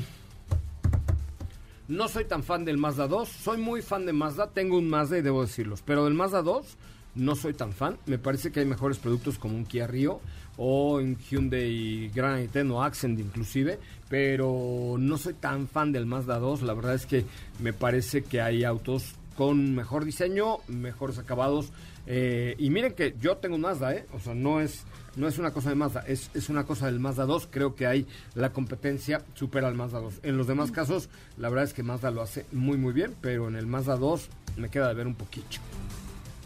no 1.89 2.09
soy 2.09 2.25
tan 2.27 2.43
fan 2.43 2.65
del 2.65 2.77
Mazda 2.77 3.09
2. 3.09 3.29
Soy 3.29 3.59
muy 3.59 3.83
fan 3.83 4.07
de 4.07 4.13
Mazda. 4.13 4.51
Tengo 4.51 4.79
un 4.79 4.89
Mazda 4.89 5.19
y 5.19 5.23
debo 5.23 5.43
decirlos. 5.43 5.83
Pero 5.83 6.05
del 6.05 6.15
Mazda 6.15 6.43
2 6.43 6.77
no 7.15 7.35
soy 7.35 7.55
tan 7.55 7.73
fan. 7.73 7.99
Me 8.07 8.19
parece 8.19 8.53
que 8.53 8.61
hay 8.61 8.67
mejores 8.67 8.99
productos 8.99 9.39
como 9.39 9.57
un 9.57 9.65
Kia 9.65 9.87
Rio 9.87 10.21
o 10.57 10.97
un 10.97 11.17
Hyundai 11.17 12.11
Grand 12.15 12.51
i10 12.51 12.73
o 12.73 12.83
Accent 12.83 13.19
inclusive. 13.19 13.79
Pero 14.09 14.97
no 14.99 15.17
soy 15.17 15.35
tan 15.35 15.67
fan 15.67 15.93
del 15.93 16.07
Mazda 16.07 16.39
2. 16.39 16.63
La 16.63 16.75
verdad 16.75 16.95
es 16.95 17.07
que 17.07 17.25
me 17.61 17.73
parece 17.73 18.23
que 18.23 18.41
hay 18.43 18.65
autos 18.65 19.15
con 19.37 19.75
mejor 19.75 20.05
diseño, 20.05 20.59
mejores 20.69 21.19
acabados. 21.19 21.73
Eh, 22.07 22.55
y 22.59 22.71
miren 22.71 22.93
que 22.95 23.15
yo 23.21 23.37
tengo 23.39 23.55
un 23.57 23.63
Mazda, 23.63 23.95
¿eh? 23.95 24.07
O 24.13 24.21
sea, 24.21 24.35
no 24.35 24.61
es, 24.61 24.83
no 25.17 25.27
es 25.29 25.39
una 25.39 25.53
cosa 25.53 25.71
de 25.71 25.75
Mazda, 25.77 26.05
es, 26.07 26.31
es 26.35 26.49
una 26.49 26.65
cosa 26.65 26.87
del 26.87 27.01
Mazda 27.01 27.25
2. 27.25 27.49
Creo 27.51 27.75
que 27.75 27.87
ahí 27.87 28.07
la 28.35 28.53
competencia 28.53 29.23
supera 29.35 29.69
al 29.69 29.75
Mazda 29.75 30.01
2. 30.01 30.15
En 30.23 30.37
los 30.37 30.47
demás 30.47 30.71
casos, 30.71 31.09
la 31.39 31.49
verdad 31.49 31.65
es 31.65 31.73
que 31.75 31.83
Mazda 31.83 32.11
lo 32.11 32.21
hace 32.23 32.45
muy, 32.53 32.77
muy 32.77 32.93
bien, 32.93 33.15
pero 33.21 33.49
en 33.49 33.57
el 33.57 33.67
Mazda 33.67 33.97
2 33.97 34.29
me 34.57 34.69
queda 34.71 34.89
de 34.89 34.95
ver 34.95 35.07
un 35.07 35.15
poquito. 35.15 35.59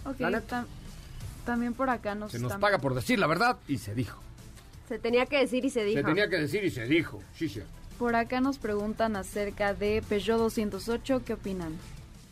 Ok, 0.05 0.17
tam- 0.19 0.65
también 1.45 1.75
por 1.75 1.91
acá 1.91 2.15
nos 2.15 2.33
Se 2.33 2.39
nos 2.39 2.51
están- 2.51 2.61
paga 2.61 2.79
por 2.79 2.95
decir 2.95 3.19
la 3.19 3.27
verdad 3.27 3.57
y 3.67 3.79
se 3.79 3.95
dijo. 3.95 4.21
Se 4.89 4.99
tenía 4.99 5.27
que 5.27 5.39
decir 5.39 5.65
y 5.65 5.71
se 5.71 5.85
dijo. 5.85 5.99
Se 5.99 6.05
tenía 6.05 6.29
que 6.31 6.37
decir 6.39 6.65
y 6.65 6.71
se 6.71 6.87
dijo. 6.87 7.23
Sí, 7.35 7.49
sí. 7.49 7.61
Por 7.99 8.15
acá 8.15 8.41
nos 8.41 8.59
preguntan 8.59 9.17
acerca 9.17 9.75
de 9.75 10.03
Peugeot 10.09 10.39
208, 10.39 11.23
¿qué 11.27 11.33
opinan? 11.35 11.73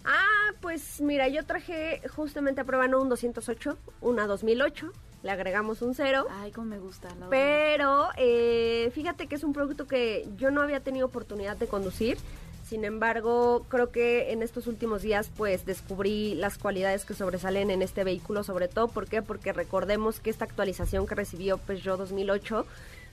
Ah, 0.07 0.53
pues 0.61 1.01
mira, 1.01 1.29
yo 1.29 1.45
traje 1.45 2.01
justamente 2.15 2.61
a 2.61 2.65
prueba 2.65 2.87
no 2.89 3.01
un 3.01 3.09
208, 3.09 3.77
una 4.01 4.27
2008. 4.27 4.93
Le 5.23 5.31
agregamos 5.33 5.83
un 5.83 5.95
cero. 5.95 6.27
Ay, 6.31 6.53
cómo 6.53 6.69
me 6.69 6.79
gusta. 6.79 7.09
la. 7.19 7.29
Pero 7.29 8.09
eh, 8.17 8.91
fíjate 8.95 9.27
que 9.27 9.35
es 9.35 9.43
un 9.43 9.53
producto 9.53 9.87
que 9.87 10.29
yo 10.37 10.51
no 10.51 10.63
había 10.63 10.81
tenido 10.81 11.07
oportunidad 11.07 11.57
de 11.57 11.67
conducir. 11.67 12.19
Sin 12.65 12.85
embargo, 12.85 13.65
creo 13.69 13.91
que 13.91 14.33
en 14.33 14.43
estos 14.43 14.67
últimos 14.67 15.03
días 15.03 15.31
pues 15.37 15.65
descubrí 15.67 16.35
las 16.35 16.59
cualidades 16.59 17.05
que 17.05 17.15
sobresalen 17.15 17.71
en 17.71 17.81
este 17.81 18.03
vehículo, 18.03 18.43
sobre 18.43 18.67
todo, 18.67 18.89
¿por 18.89 19.09
qué? 19.09 19.23
Porque 19.23 19.53
recordemos 19.53 20.19
que 20.19 20.31
esta 20.31 20.45
actualización 20.45 21.07
que 21.07 21.15
recibió 21.15 21.59
Peugeot 21.59 21.97
2008 21.97 22.67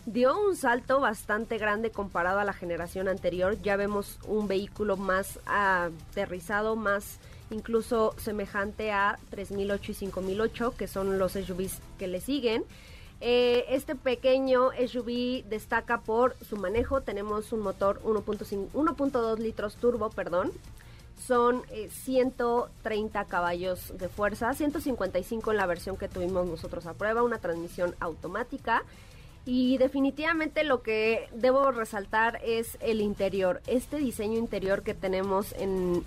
dio 0.05 0.37
un 0.37 0.55
salto 0.55 0.99
bastante 0.99 1.57
grande 1.57 1.91
comparado 1.91 2.39
a 2.39 2.43
la 2.43 2.53
generación 2.53 3.07
anterior. 3.07 3.61
Ya 3.61 3.75
vemos 3.75 4.19
un 4.27 4.47
vehículo 4.47 4.97
más 4.97 5.39
aterrizado, 5.45 6.75
más 6.75 7.19
incluso 7.51 8.13
semejante 8.17 8.91
a 8.91 9.17
3008 9.29 9.91
y 9.91 9.95
5008, 9.95 10.73
que 10.77 10.87
son 10.87 11.17
los 11.17 11.33
SUVs 11.33 11.79
que 11.97 12.07
le 12.07 12.19
siguen. 12.19 12.65
Eh, 13.21 13.65
este 13.69 13.95
pequeño 13.95 14.71
SUV 14.71 15.45
destaca 15.47 16.01
por 16.01 16.35
su 16.45 16.57
manejo. 16.57 17.01
Tenemos 17.01 17.53
un 17.53 17.61
motor 17.61 18.01
1.2 18.03 19.37
litros 19.37 19.75
turbo, 19.77 20.09
perdón. 20.09 20.51
Son 21.25 21.61
130 21.89 23.21
eh, 23.21 23.25
caballos 23.29 23.97
de 23.97 24.09
fuerza, 24.09 24.53
155 24.53 25.51
en 25.51 25.57
la 25.57 25.65
versión 25.65 25.95
que 25.95 26.09
tuvimos 26.09 26.45
nosotros 26.47 26.85
a 26.85 26.95
prueba, 26.95 27.23
una 27.23 27.37
transmisión 27.37 27.95
automática. 28.01 28.83
Y 29.45 29.77
definitivamente 29.77 30.63
lo 30.63 30.81
que 30.81 31.27
debo 31.33 31.71
resaltar 31.71 32.39
es 32.45 32.77
el 32.79 33.01
interior. 33.01 33.61
Este 33.67 33.97
diseño 33.97 34.39
interior 34.39 34.83
que 34.83 34.93
tenemos 34.93 35.53
en 35.53 36.03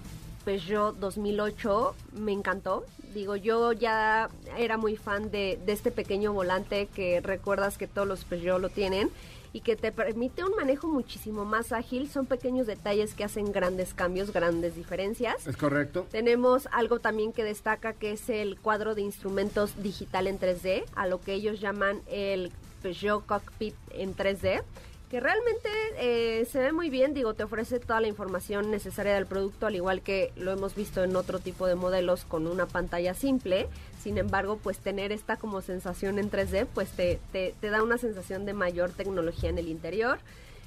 Peugeot 0.47 0.97
2008 0.97 1.95
me 2.15 2.33
encantó. 2.33 2.87
Digo, 3.13 3.37
yo 3.37 3.73
ya 3.73 4.31
era 4.57 4.79
muy 4.79 4.97
fan 4.97 5.31
de, 5.31 5.59
este 5.67 5.91
pequeño 5.91 6.33
volante 6.33 6.87
que 6.95 7.21
recuerdas 7.21 7.77
que 7.77 7.87
todos 7.87 8.09
los 8.09 8.25
Peugeot 8.25 8.61
lo 8.61 8.71
tienen 8.71 9.11
y 9.53 9.61
que 9.61 9.77
te 9.77 9.91
permite 9.91 10.45
un 10.45 10.55
manejo 10.55 10.87
muchísimo 10.87 11.45
más 11.45 11.73
ágil. 11.73 12.09
Son 12.09 12.27
pequeños 12.27 12.67
detalles 12.67 13.15
que 13.15 13.25
hacen 13.25 13.53
grandes 13.53 13.93
cambios, 13.93 14.33
grandes 14.33 14.77
diferencias. 14.77 15.47
Es 15.47 15.57
correcto. 15.57 16.07
Tenemos 16.11 16.69
algo 16.73 17.01
también 17.01 17.33
que 17.33 17.45
destaca 17.45 17.93
que 17.93 18.13
es 18.13 18.31
el 18.31 18.59
cuadro 18.59 18.95
de 18.95 19.03
instrumentos 19.03 19.83
digital 19.83 20.27
en 20.27 20.39
3D, 20.39 20.85
a 20.95 21.07
lo 21.07 21.21
que 21.21 21.35
ellos 21.35 21.61
llaman 21.61 22.01
el 22.07 22.51
Peugeot 22.87 23.27
Cockpit 23.27 23.75
en 23.91 24.15
3D 24.15 24.63
que 25.11 25.21
realmente 25.21 25.69
eh, 25.99 26.45
se 26.47 26.59
ve 26.59 26.73
muy 26.73 26.91
bien, 26.91 27.15
digo, 27.15 27.35
te 27.35 27.45
ofrece 27.45 27.79
toda 27.79 28.01
la 28.01 28.09
información 28.09 28.73
necesaria 28.73 29.15
del 29.15 29.27
producto, 29.27 29.67
al 29.67 29.77
igual 29.77 30.03
que 30.03 30.33
lo 30.37 30.51
hemos 30.51 30.75
visto 30.75 31.05
en 31.05 31.15
otro 31.15 31.39
tipo 31.39 31.69
de 31.69 31.77
modelos 31.77 32.25
con 32.25 32.49
una 32.49 32.67
pantalla 32.67 33.15
simple. 33.15 33.69
Sin 34.03 34.19
embargo, 34.19 34.59
pues 34.61 34.79
tener 34.79 35.13
esta 35.13 35.37
como 35.37 35.61
sensación 35.63 36.19
en 36.19 36.29
3D, 36.29 36.67
pues 36.75 36.91
te, 36.91 37.21
te, 37.33 37.55
da 37.71 37.85
una 37.85 37.99
sensación 37.99 38.47
de 38.47 38.53
mayor 38.53 38.91
tecnología 38.91 39.49
en 39.49 39.59
el 39.59 39.69
interior. 39.69 40.19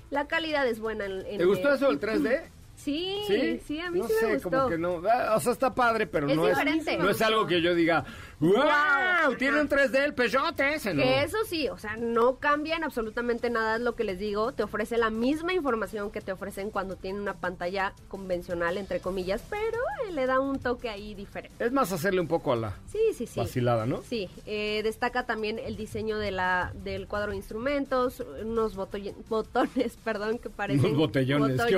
La 0.09 0.26
calidad 0.28 0.65
es 0.67 0.80
buena. 0.80 1.05
En, 1.05 1.38
¿Te 1.38 1.45
gustó 1.45 1.74
eso 1.74 1.88
del 1.88 1.99
3D? 1.99 2.41
Sí, 2.80 3.59
sí, 3.67 3.82
a 3.82 3.91
mí 3.91 3.99
no 3.99 4.07
sí 4.07 4.13
sé, 4.13 4.26
me 4.26 4.34
gustó. 4.36 4.49
como 4.49 4.70
que 4.70 4.78
no, 4.78 5.01
ah, 5.11 5.36
o 5.36 5.39
sea, 5.41 5.51
está 5.51 5.76
padre, 5.76 6.07
pero 6.07 6.28
no, 6.28 6.47
es, 6.47 6.57
no 6.97 7.09
es 7.09 7.22
algo 7.22 7.45
que 7.45 7.61
yo 7.61 7.76
diga, 7.76 8.05
¡Wow! 8.39 9.35
Tiene 9.37 9.61
un 9.61 9.67
3D 9.67 9.95
el 9.95 10.13
Peugeot 10.13 10.57
ese, 10.59 10.93
¿no? 10.93 11.03
Que 11.03 11.23
eso 11.23 11.37
sí, 11.45 11.67
o 11.67 11.77
sea, 11.77 11.97
no 11.97 12.37
cambian 12.37 12.83
absolutamente 12.83 13.49
nada, 13.49 13.75
es 13.75 13.81
lo 13.81 13.95
que 13.95 14.05
les 14.05 14.17
digo. 14.17 14.53
Te 14.53 14.63
ofrece 14.63 14.97
la 14.97 15.09
misma 15.09 15.53
información 15.53 16.09
que 16.09 16.21
te 16.21 16.31
ofrecen 16.31 16.71
cuando 16.71 16.95
tienen 16.95 17.21
una 17.21 17.33
pantalla 17.33 17.93
convencional, 18.07 18.77
entre 18.77 19.01
comillas, 19.01 19.43
pero 19.49 19.77
eh, 20.07 20.13
le 20.13 20.25
da 20.25 20.39
un 20.39 20.59
toque 20.59 20.89
ahí 20.89 21.15
diferente. 21.15 21.63
Es 21.63 21.71
más 21.73 21.91
hacerle 21.91 22.21
un 22.21 22.27
poco 22.27 22.53
a 22.53 22.55
la 22.55 22.77
sí, 22.91 22.99
sí, 23.13 23.27
sí. 23.27 23.39
vacilada, 23.39 23.85
¿no? 23.85 24.01
Sí, 24.03 24.29
eh, 24.45 24.81
destaca 24.83 25.25
también 25.25 25.59
el 25.59 25.75
diseño 25.75 26.17
de 26.17 26.31
la, 26.31 26.71
del 26.83 27.07
cuadro 27.07 27.31
de 27.31 27.37
instrumentos, 27.37 28.23
unos 28.41 28.75
botones, 28.75 29.97
perdón, 30.03 30.39
que 30.39 30.49
parecen... 30.49 30.85
Unos 30.85 30.97
botellones, 30.97 31.61
qué 31.63 31.77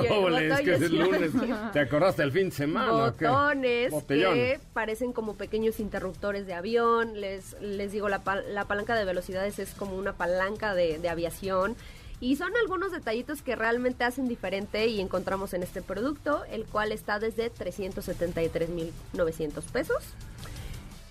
que 0.64 0.74
es 0.74 0.82
el 0.82 0.96
lunes. 0.96 1.32
¿Te 1.72 1.80
acordaste 1.80 2.22
del 2.22 2.32
fin 2.32 2.50
de 2.50 2.54
semana? 2.54 2.92
Botones 2.92 3.92
que 4.06 4.60
parecen 4.72 5.12
como 5.12 5.34
pequeños 5.34 5.80
interruptores 5.80 6.46
de 6.46 6.51
avión, 6.54 7.20
les, 7.20 7.60
les 7.60 7.90
digo, 7.92 8.08
la, 8.08 8.22
la 8.48 8.64
palanca 8.66 8.94
de 8.94 9.04
velocidades 9.04 9.58
es 9.58 9.74
como 9.74 9.96
una 9.96 10.12
palanca 10.12 10.74
de, 10.74 10.98
de 10.98 11.08
aviación. 11.08 11.74
Y 12.20 12.36
son 12.36 12.54
algunos 12.56 12.92
detallitos 12.92 13.42
que 13.42 13.56
realmente 13.56 14.04
hacen 14.04 14.28
diferente 14.28 14.86
y 14.86 15.00
encontramos 15.00 15.54
en 15.54 15.64
este 15.64 15.82
producto, 15.82 16.44
el 16.44 16.66
cual 16.66 16.92
está 16.92 17.18
desde 17.18 17.50
373.900 17.52 19.62
pesos. 19.72 20.04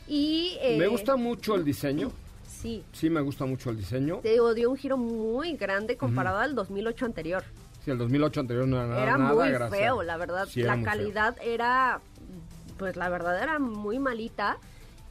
Y, 0.07 0.57
me 0.77 0.87
gusta 0.87 1.17
mucho 1.17 1.55
el 1.55 1.65
diseño. 1.65 2.11
Sí. 2.47 2.83
Sí, 2.91 3.09
me 3.09 3.21
gusta 3.21 3.45
mucho 3.45 3.71
el 3.71 3.77
diseño. 3.77 4.17
Te 4.17 4.31
digo, 4.31 4.53
dio 4.53 4.69
un 4.69 4.77
giro 4.77 4.97
muy 4.97 5.55
grande 5.57 5.97
comparado 5.97 6.37
al 6.39 6.53
2008 6.55 7.05
anterior. 7.05 7.43
Sí, 7.83 7.91
el 7.91 7.97
2008 7.97 8.39
anterior 8.41 8.67
no 8.67 8.77
era 8.77 8.87
nada 8.87 9.03
Era 9.03 9.17
muy 9.17 9.49
feo, 9.69 10.03
la 10.03 10.17
verdad. 10.17 10.47
la 10.55 10.83
calidad 10.83 11.35
era, 11.41 12.01
pues 12.77 12.95
la 12.95 13.09
verdad 13.09 13.41
era 13.41 13.57
muy 13.59 13.97
malita 13.99 14.57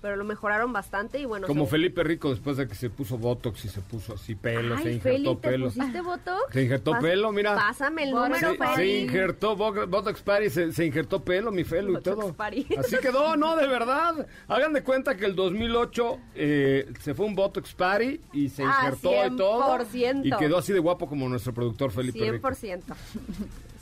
pero 0.01 0.17
lo 0.17 0.25
mejoraron 0.25 0.73
bastante 0.73 1.19
y 1.19 1.25
bueno. 1.25 1.47
Como 1.47 1.67
Felipe 1.67 2.03
Rico 2.03 2.31
después 2.31 2.57
de 2.57 2.67
que 2.67 2.75
se 2.75 2.91
puso 2.91 3.19
Botox 3.19 3.65
y 3.65 3.69
se 3.69 3.81
puso 3.81 4.15
así 4.15 4.35
pelo, 4.35 4.79
se 4.79 4.93
injertó 4.93 5.37
¿te 5.37 5.49
pelo. 5.49 5.67
pusiste 5.67 6.01
Botox? 6.01 6.53
Se 6.53 6.63
injertó 6.63 6.99
pelo, 7.01 7.33
mira. 7.33 7.55
Pásame 7.55 8.05
el 8.05 8.11
número, 8.11 8.53
se, 8.53 8.75
se 8.77 8.87
injertó 8.87 9.57
Botox 9.57 10.23
Party, 10.23 10.51
se, 10.51 10.73
se, 10.73 10.87
injertó 10.87 11.23
pelo, 11.23 11.51
mi 11.53 11.65
Felo 11.65 11.99
y 11.99 12.03
todo. 12.03 12.35
Así 12.79 12.97
quedó, 13.01 13.37
no, 13.37 13.57
de 13.57 13.67
verdad. 13.67 14.27
Hagan 14.49 14.73
de 14.73 14.83
cuenta 14.83 15.17
que 15.17 15.27
el 15.27 15.35
2008 15.35 16.19
eh, 16.35 16.93
se 17.01 17.15
fue 17.15 17.27
un 17.27 17.35
Botox 17.35 17.75
Party 17.75 18.21
y 18.33 18.49
se 18.49 18.65
ah, 18.65 18.77
injertó 18.79 19.27
y 19.27 19.37
todo. 19.37 19.79
Y 20.25 20.31
quedó 20.33 20.59
así 20.59 20.73
de 20.73 20.79
guapo 20.79 21.09
como 21.09 21.29
nuestro 21.29 21.53
productor 21.53 21.93
Felipe 21.93 22.41
100%. 22.41 22.83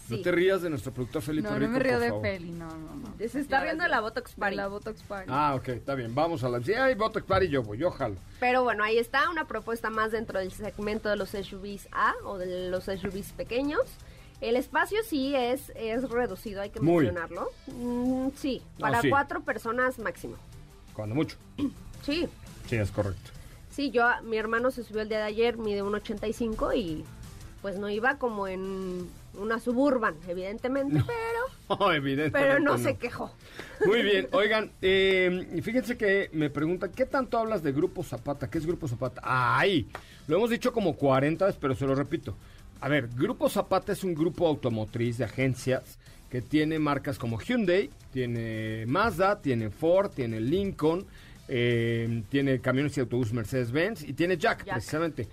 No 0.09 0.23
te 0.23 0.33
rías 0.33 0.63
de 0.63 0.71
nuestro 0.71 0.93
productor 0.93 1.23
Felipe 1.23 1.49
No, 1.49 1.59
no 1.59 1.69
me 1.69 1.79
río 1.79 1.99
de 2.01 2.13
Feli, 2.21 2.51
no, 2.53 2.69
no, 2.69 2.95
no. 2.97 3.29
Se 3.29 3.41
está 3.41 3.61
riendo 3.61 3.85
de 3.85 3.91
la 3.91 4.01
Botox 4.01 4.35
Party. 4.35 4.57
la 4.57 4.69
Botox 4.69 5.03
Party. 5.03 5.31
Ah, 5.33 5.55
ok, 5.57 5.69
está 5.69 5.95
bien. 5.95 6.15
Vamos 6.15 6.45
a 6.45 6.49
la... 6.49 6.63
Si 6.63 6.73
hay 6.73 6.95
Botox 6.95 7.27
Party, 7.27 7.49
yo 7.49 7.63
voy, 7.63 7.79
yo 7.79 7.91
jalo. 7.91 8.17
Pero 8.41 8.63
bueno, 8.63 8.85
ahí 8.85 8.99
está 8.99 9.29
una 9.31 9.47
propuesta 9.47 9.91
más 9.91 10.13
dentro 10.13 10.39
del 10.39 10.53
segmento 10.53 11.09
de 11.09 11.17
los 11.17 11.31
SUVs 11.31 11.89
A 11.93 12.15
o 12.25 12.39
de 12.39 12.71
los 12.71 12.85
SUVs 12.85 13.33
pequeños. 13.33 13.83
El 14.41 14.57
espacio 14.57 14.99
sí 15.05 15.35
es, 15.35 15.73
es 15.75 16.09
reducido, 16.09 16.63
hay 16.63 16.71
que 16.71 16.81
mencionarlo. 16.81 17.51
Mm, 17.67 18.29
sí, 18.37 18.63
para 18.79 19.01
cuatro 19.09 19.43
personas 19.43 19.99
máximo. 19.99 20.37
Cuando 20.95 21.15
mucho. 21.15 21.37
Sí. 22.05 22.29
Sí, 22.69 22.77
es 22.77 22.93
correcto. 22.93 23.33
Sí, 23.71 23.91
yo, 23.91 24.07
mi 24.23 24.39
hermano 24.39 24.71
se 24.71 24.85
subió 24.85 25.03
el 25.03 25.09
día 25.09 25.19
de 25.19 25.25
ayer, 25.25 25.59
mide 25.59 25.83
1,85 25.83 26.77
y 26.77 27.05
pues 27.61 27.77
no 27.77 27.91
iba 27.91 28.19
como 28.19 28.47
en 28.47 29.11
una 29.35 29.59
suburban, 29.59 30.17
evidentemente, 30.27 31.03
pero, 31.07 31.93
pero 32.33 32.61
no, 32.61 32.79
se 32.79 32.97
quejó. 32.97 33.33
Muy 33.87 34.03
bien, 34.03 34.29
oigan, 34.33 34.73
eh, 34.83 35.61
fíjense 35.63 35.97
que 35.97 36.31
me 36.33 36.51
preguntan, 36.51 36.91
¿qué 36.93 37.07
tanto 37.07 37.39
hablas 37.39 37.63
de 37.63 37.73
Grupo 37.73 38.03
Zapata? 38.03 38.51
¿Qué 38.51 38.59
es 38.59 38.67
Grupo 38.67 38.89
Zapata? 38.89 39.21
¡Ay! 39.25 39.89
Lo 40.27 40.37
hemos 40.37 40.51
dicho 40.51 40.73
como 40.73 40.97
40 40.97 41.47
veces, 41.47 41.59
pero 41.61 41.75
se 41.75 41.87
lo 41.87 41.95
repito. 41.95 42.37
A 42.81 42.89
ver, 42.89 43.09
Grupo 43.09 43.49
Zapata 43.49 43.93
es 43.93 44.05
un 44.05 44.15
grupo 44.15 44.47
automotriz 44.47 45.19
de 45.19 45.25
agencias 45.25 45.99
que 46.31 46.43
tiene 46.43 46.79
marcas 46.79 47.19
como 47.19 47.41
Hyundai, 47.41 47.91
tiene 48.13 48.85
Mazda, 48.87 49.41
tiene 49.41 49.71
Ford, 49.71 50.11
tiene 50.11 50.41
Lincoln, 50.41 51.07
eh, 51.49 52.23
tiene 52.29 52.61
camiones 52.61 52.97
y 52.97 53.01
autobús 53.01 53.33
Mercedes-Benz 53.33 54.03
y 54.03 54.13
tiene 54.13 54.37
Jack, 54.37 54.65
precisamente. 54.65 55.27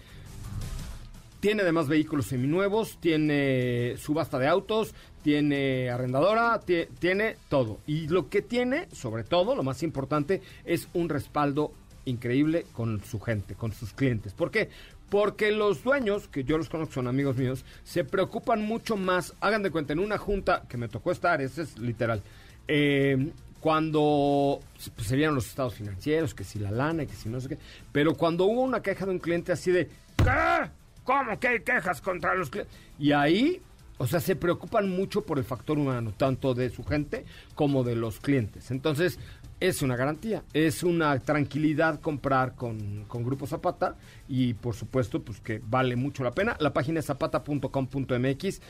Tiene 1.46 1.62
además 1.62 1.88
vehículos 1.88 2.26
seminuevos, 2.26 2.98
tiene 3.00 3.98
subasta 3.98 4.40
de 4.40 4.48
autos, 4.48 4.96
tiene 5.22 5.92
arrendadora, 5.92 6.60
tiene 6.60 7.36
todo. 7.50 7.78
Y 7.86 8.08
lo 8.08 8.30
que 8.30 8.42
tiene, 8.42 8.88
sobre 8.92 9.24
todo, 9.24 9.56
lo 9.56 9.62
más 9.62 9.84
importante, 9.84 10.42
es 10.66 10.88
un 10.96 11.08
respaldo 11.08 11.72
increíble 12.06 12.66
con 12.74 13.00
su 13.04 13.20
gente, 13.20 13.54
con 13.54 13.74
sus 13.74 13.94
clientes. 13.94 14.34
¿Por 14.34 14.50
qué? 14.50 14.70
Porque 15.08 15.52
los 15.52 15.84
dueños, 15.84 16.28
que 16.30 16.46
yo 16.46 16.58
los 16.58 16.68
conozco, 16.68 16.96
son 16.96 17.08
amigos 17.08 17.38
míos, 17.38 17.64
se 17.84 18.04
preocupan 18.04 18.64
mucho 18.64 18.98
más. 18.98 19.36
Hagan 19.40 19.62
de 19.62 19.70
cuenta, 19.70 19.94
en 19.94 20.00
una 20.00 20.18
junta 20.18 20.64
que 20.68 20.78
me 20.78 20.88
tocó 20.88 21.12
estar, 21.12 21.44
ese 21.44 21.62
es 21.62 21.78
literal. 21.78 22.24
Eh, 22.68 23.30
cuando 23.60 24.62
pues, 24.96 25.08
se 25.08 25.16
vieron 25.16 25.36
los 25.36 25.46
estados 25.46 25.76
financieros, 25.76 26.34
que 26.34 26.44
si 26.44 26.58
la 26.58 26.72
lana, 26.72 27.06
que 27.06 27.14
si 27.14 27.30
no 27.30 27.40
sé 27.40 27.50
qué. 27.50 27.60
Pero 27.92 28.16
cuando 28.16 28.46
hubo 28.46 28.64
una 28.64 28.82
queja 28.82 29.06
de 29.06 29.12
un 29.12 29.20
cliente 29.20 29.52
así 29.52 29.70
de, 29.70 29.92
¿qué? 30.18 30.85
¿Cómo 31.06 31.40
que 31.40 31.48
hay 31.48 31.60
quejas 31.62 32.02
contra 32.02 32.36
los 32.36 32.50
clientes? 32.50 32.76
Y 33.00 33.14
ahí, 33.14 33.62
o 33.98 34.08
sea, 34.08 34.20
se 34.20 34.36
preocupan 34.36 34.90
mucho 34.90 35.22
por 35.22 35.38
el 35.38 35.46
factor 35.46 35.80
humano, 35.80 36.14
tanto 36.18 36.54
de 36.54 36.70
su 36.70 36.84
gente 36.84 37.24
como 37.54 37.86
de 37.86 37.96
los 37.96 38.20
clientes. 38.20 38.72
Entonces, 38.72 39.20
es 39.60 39.82
una 39.82 39.96
garantía, 39.96 40.44
es 40.54 40.84
una 40.84 41.18
tranquilidad 41.20 42.02
comprar 42.02 42.56
con, 42.56 43.06
con, 43.08 43.24
Grupo 43.24 43.48
Zapata 43.48 43.96
y 44.28 44.54
por 44.54 44.76
supuesto 44.76 45.22
pues 45.22 45.40
que 45.40 45.62
vale 45.66 45.96
mucho 45.96 46.24
la 46.24 46.32
pena. 46.32 46.58
La 46.60 46.74
página 46.74 47.00
es 47.00 47.06
zapata.com.mx. 47.06 48.62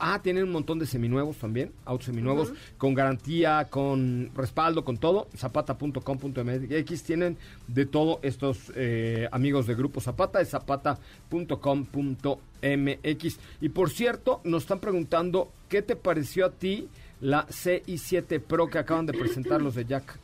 ah, 0.00 0.20
tienen 0.22 0.44
un 0.44 0.52
montón 0.52 0.78
de 0.78 0.86
seminuevos 0.86 1.36
también, 1.36 1.72
autos 1.84 2.06
seminuevos 2.06 2.52
con 2.76 2.94
garantía, 2.94 3.68
con 3.70 4.30
respaldo, 4.34 4.84
con 4.84 4.96
todo. 4.96 5.28
Zapata.com.mx 5.36 7.02
tienen 7.04 7.36
de 7.68 7.86
todo 7.86 8.18
estos 8.22 8.72
eh, 8.74 9.28
amigos 9.30 9.66
de 9.66 9.74
Grupo 9.74 10.00
Zapata, 10.00 10.40
es 10.40 10.50
zapata.com.mx. 10.50 13.38
Y 13.60 13.68
por 13.68 13.90
cierto, 13.90 14.40
nos 14.44 14.64
están 14.64 14.80
preguntando, 14.80 15.52
¿qué 15.68 15.82
te 15.82 15.94
pareció 15.94 16.46
a 16.46 16.50
ti 16.50 16.88
la 17.20 17.46
CI7 17.46 18.40
Pro 18.40 18.66
que 18.66 18.78
acaban 18.78 19.06
de 19.06 19.12
presentar 19.12 19.62
los 19.62 19.76
de 19.76 19.84
Jack? 19.84 20.18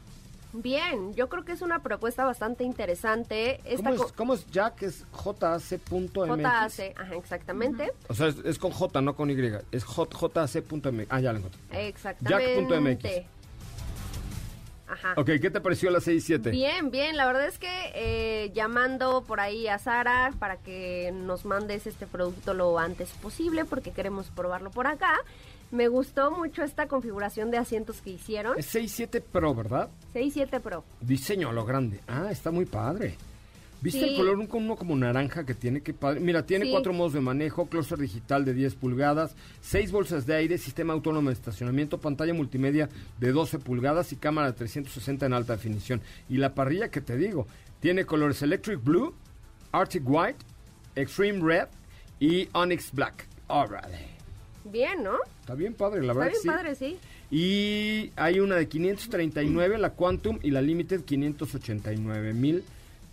Bien, 0.52 1.14
yo 1.14 1.28
creo 1.28 1.44
que 1.44 1.52
es 1.52 1.60
una 1.60 1.82
propuesta 1.82 2.24
bastante 2.24 2.64
interesante. 2.64 3.60
Esta 3.64 3.90
¿Cómo 3.90 4.04
es, 4.04 4.12
¿Cómo 4.12 4.34
es 4.34 4.46
Jack? 4.50 4.82
Es 4.82 5.04
jac.mx. 5.12 6.42
JAC, 6.42 6.98
ajá, 6.98 7.14
exactamente. 7.16 7.92
O 8.08 8.14
sea, 8.14 8.28
es, 8.28 8.36
es 8.44 8.58
con 8.58 8.70
J, 8.70 9.00
no 9.02 9.14
con 9.14 9.30
Y. 9.30 9.34
Es 9.72 9.84
jac.mx. 9.84 11.06
Ah, 11.10 11.20
ya 11.20 11.32
lo 11.32 11.38
encontré. 11.38 11.88
Exactamente. 11.88 13.00
Jack.mx. 13.02 13.38
Ajá. 14.90 15.12
Ok, 15.16 15.32
¿qué 15.42 15.50
te 15.50 15.60
pareció 15.60 15.90
la 15.90 16.00
6 16.00 16.22
y 16.22 16.26
7? 16.26 16.50
Bien, 16.50 16.90
bien, 16.90 17.18
la 17.18 17.26
verdad 17.26 17.46
es 17.46 17.58
que 17.58 17.68
eh, 17.94 18.50
llamando 18.54 19.22
por 19.22 19.38
ahí 19.38 19.68
a 19.68 19.78
Sara 19.78 20.32
para 20.38 20.56
que 20.56 21.12
nos 21.12 21.44
mandes 21.44 21.86
este 21.86 22.06
producto 22.06 22.54
lo 22.54 22.78
antes 22.78 23.10
posible 23.10 23.66
porque 23.66 23.90
queremos 23.90 24.30
probarlo 24.30 24.70
por 24.70 24.86
acá. 24.86 25.14
Me 25.70 25.88
gustó 25.88 26.30
mucho 26.30 26.62
esta 26.62 26.88
configuración 26.88 27.50
de 27.50 27.58
asientos 27.58 28.00
que 28.00 28.10
hicieron. 28.10 28.58
Es 28.58 28.66
6 28.66 28.90
7 28.90 29.20
Pro, 29.20 29.54
¿verdad? 29.54 29.90
6-7 30.14 30.60
Pro. 30.60 30.84
Diseño 31.00 31.50
a 31.50 31.52
lo 31.52 31.64
grande. 31.66 32.00
Ah, 32.08 32.28
está 32.30 32.50
muy 32.50 32.64
padre. 32.64 33.16
¿Viste 33.80 34.00
Sí. 34.00 34.08
el 34.10 34.16
color? 34.16 34.38
Un- 34.38 34.48
Uno 34.50 34.74
como 34.76 34.96
naranja 34.96 35.44
que 35.44 35.54
tiene 35.54 35.82
que 35.82 35.92
padre. 35.94 36.18
Mira, 36.20 36.44
tiene 36.44 36.64
Sí. 36.64 36.70
cuatro 36.72 36.92
modos 36.92 37.12
de 37.12 37.20
manejo, 37.20 37.66
clúster 37.66 37.98
digital 37.98 38.44
de 38.44 38.52
10 38.54 38.74
pulgadas, 38.74 39.36
seis 39.60 39.92
bolsas 39.92 40.26
de 40.26 40.34
aire, 40.34 40.58
sistema 40.58 40.94
autónomo 40.94 41.28
de 41.28 41.34
estacionamiento, 41.34 41.98
pantalla 41.98 42.34
multimedia 42.34 42.88
de 43.20 43.30
12 43.30 43.58
pulgadas 43.60 44.12
y 44.12 44.16
cámara 44.16 44.48
de 44.50 44.54
360 44.54 45.26
en 45.26 45.32
alta 45.34 45.52
definición. 45.52 46.00
Y 46.28 46.38
la 46.38 46.54
parrilla 46.54 46.90
que 46.90 47.00
te 47.02 47.16
digo, 47.16 47.46
tiene 47.78 48.04
colores 48.04 48.42
Electric 48.42 48.82
Blue, 48.82 49.14
Arctic 49.70 50.02
White, 50.06 50.44
Extreme 50.96 51.40
Red 51.40 51.68
y 52.18 52.48
Onyx 52.54 52.90
Black. 52.90 53.28
Bien, 54.64 55.02
¿no? 55.04 55.12
Está 55.48 55.56
bien 55.56 55.72
padre, 55.72 56.02
la 56.02 56.12
Está 56.12 56.18
verdad. 56.24 56.30
bien 56.30 56.34
que 56.34 56.42
sí. 56.42 56.48
padre, 56.48 56.74
sí. 56.74 56.98
Y 57.34 58.12
hay 58.16 58.38
una 58.38 58.56
de 58.56 58.68
539, 58.68 59.78
la 59.78 59.94
Quantum, 59.94 60.38
y 60.42 60.50
la 60.50 60.60
Limited 60.60 61.06
589 61.06 62.34
mil 62.34 62.62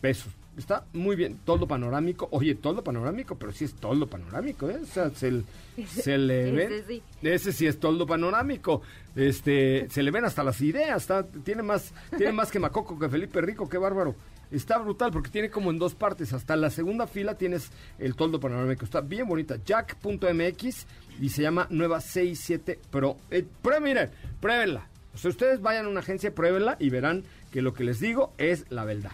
pesos. 0.01 0.33
Está 0.57 0.83
muy 0.91 1.15
bien, 1.15 1.37
toldo 1.45 1.65
panorámico. 1.65 2.27
Oye, 2.31 2.55
toldo 2.55 2.83
panorámico, 2.83 3.37
pero 3.37 3.53
sí 3.53 3.63
es 3.63 3.73
toldo 3.75 4.07
panorámico, 4.07 4.69
¿eh? 4.69 4.79
O 4.83 4.85
sea, 4.85 5.11
se, 5.11 5.31
le 6.17 6.49
Ese 6.49 6.51
ve. 6.51 6.83
sí. 6.85 7.01
Ese 7.21 7.53
sí 7.53 7.67
es 7.67 7.79
toldo 7.79 8.05
panorámico. 8.05 8.81
Este, 9.15 9.87
se 9.89 10.03
le 10.03 10.11
ven 10.11 10.25
hasta 10.25 10.43
las 10.43 10.59
ideas. 10.59 11.03
Está, 11.03 11.25
tiene 11.25 11.63
más, 11.63 11.93
tiene 12.17 12.33
más 12.33 12.51
que 12.51 12.59
Macoco, 12.59 12.99
que 12.99 13.07
Felipe 13.07 13.39
Rico, 13.39 13.69
qué 13.69 13.77
bárbaro. 13.77 14.13
Está 14.51 14.77
brutal 14.77 15.11
porque 15.11 15.29
tiene 15.29 15.49
como 15.49 15.71
en 15.71 15.79
dos 15.79 15.95
partes. 15.95 16.33
Hasta 16.33 16.55
la 16.55 16.69
segunda 16.69 17.07
fila 17.07 17.35
tienes 17.37 17.71
el 17.99 18.15
toldo 18.15 18.39
panorámico. 18.39 18.85
Está 18.85 19.01
bien 19.01 19.27
bonita. 19.27 19.57
Jack.mx 19.63 20.85
y 21.19 21.29
se 21.29 21.41
llama 21.41 21.67
Nueva 21.69 22.01
67 22.01 22.79
Pro. 22.89 23.17
Eh, 23.31 23.45
prueben, 23.61 23.83
miren, 23.83 24.11
pruébenla. 24.39 24.87
O 25.13 25.17
sea, 25.17 25.29
ustedes 25.31 25.61
vayan 25.61 25.85
a 25.85 25.89
una 25.89 26.01
agencia, 26.01 26.33
pruébenla 26.33 26.75
y 26.79 26.89
verán 26.89 27.23
que 27.51 27.61
lo 27.61 27.73
que 27.73 27.83
les 27.83 27.99
digo 27.99 28.33
es 28.37 28.65
la 28.69 28.83
verdad. 28.83 29.13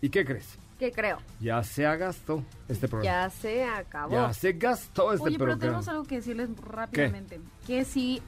¿Y 0.00 0.10
qué 0.10 0.24
crees? 0.24 0.58
¿Qué 0.78 0.92
creo? 0.92 1.18
Ya 1.40 1.62
se 1.64 1.82
gastó 1.96 2.44
este 2.68 2.86
programa. 2.86 3.24
Ya 3.24 3.30
se 3.30 3.64
acabó. 3.64 4.12
Ya 4.12 4.32
se 4.32 4.52
gastó 4.52 5.12
este 5.12 5.24
Oye, 5.24 5.38
pero 5.38 5.52
programa. 5.52 5.60
tenemos 5.60 5.88
algo 5.88 6.04
que 6.04 6.16
decirles 6.16 6.50
rápidamente. 6.62 7.40
Que 7.66 7.84
si 7.84 8.22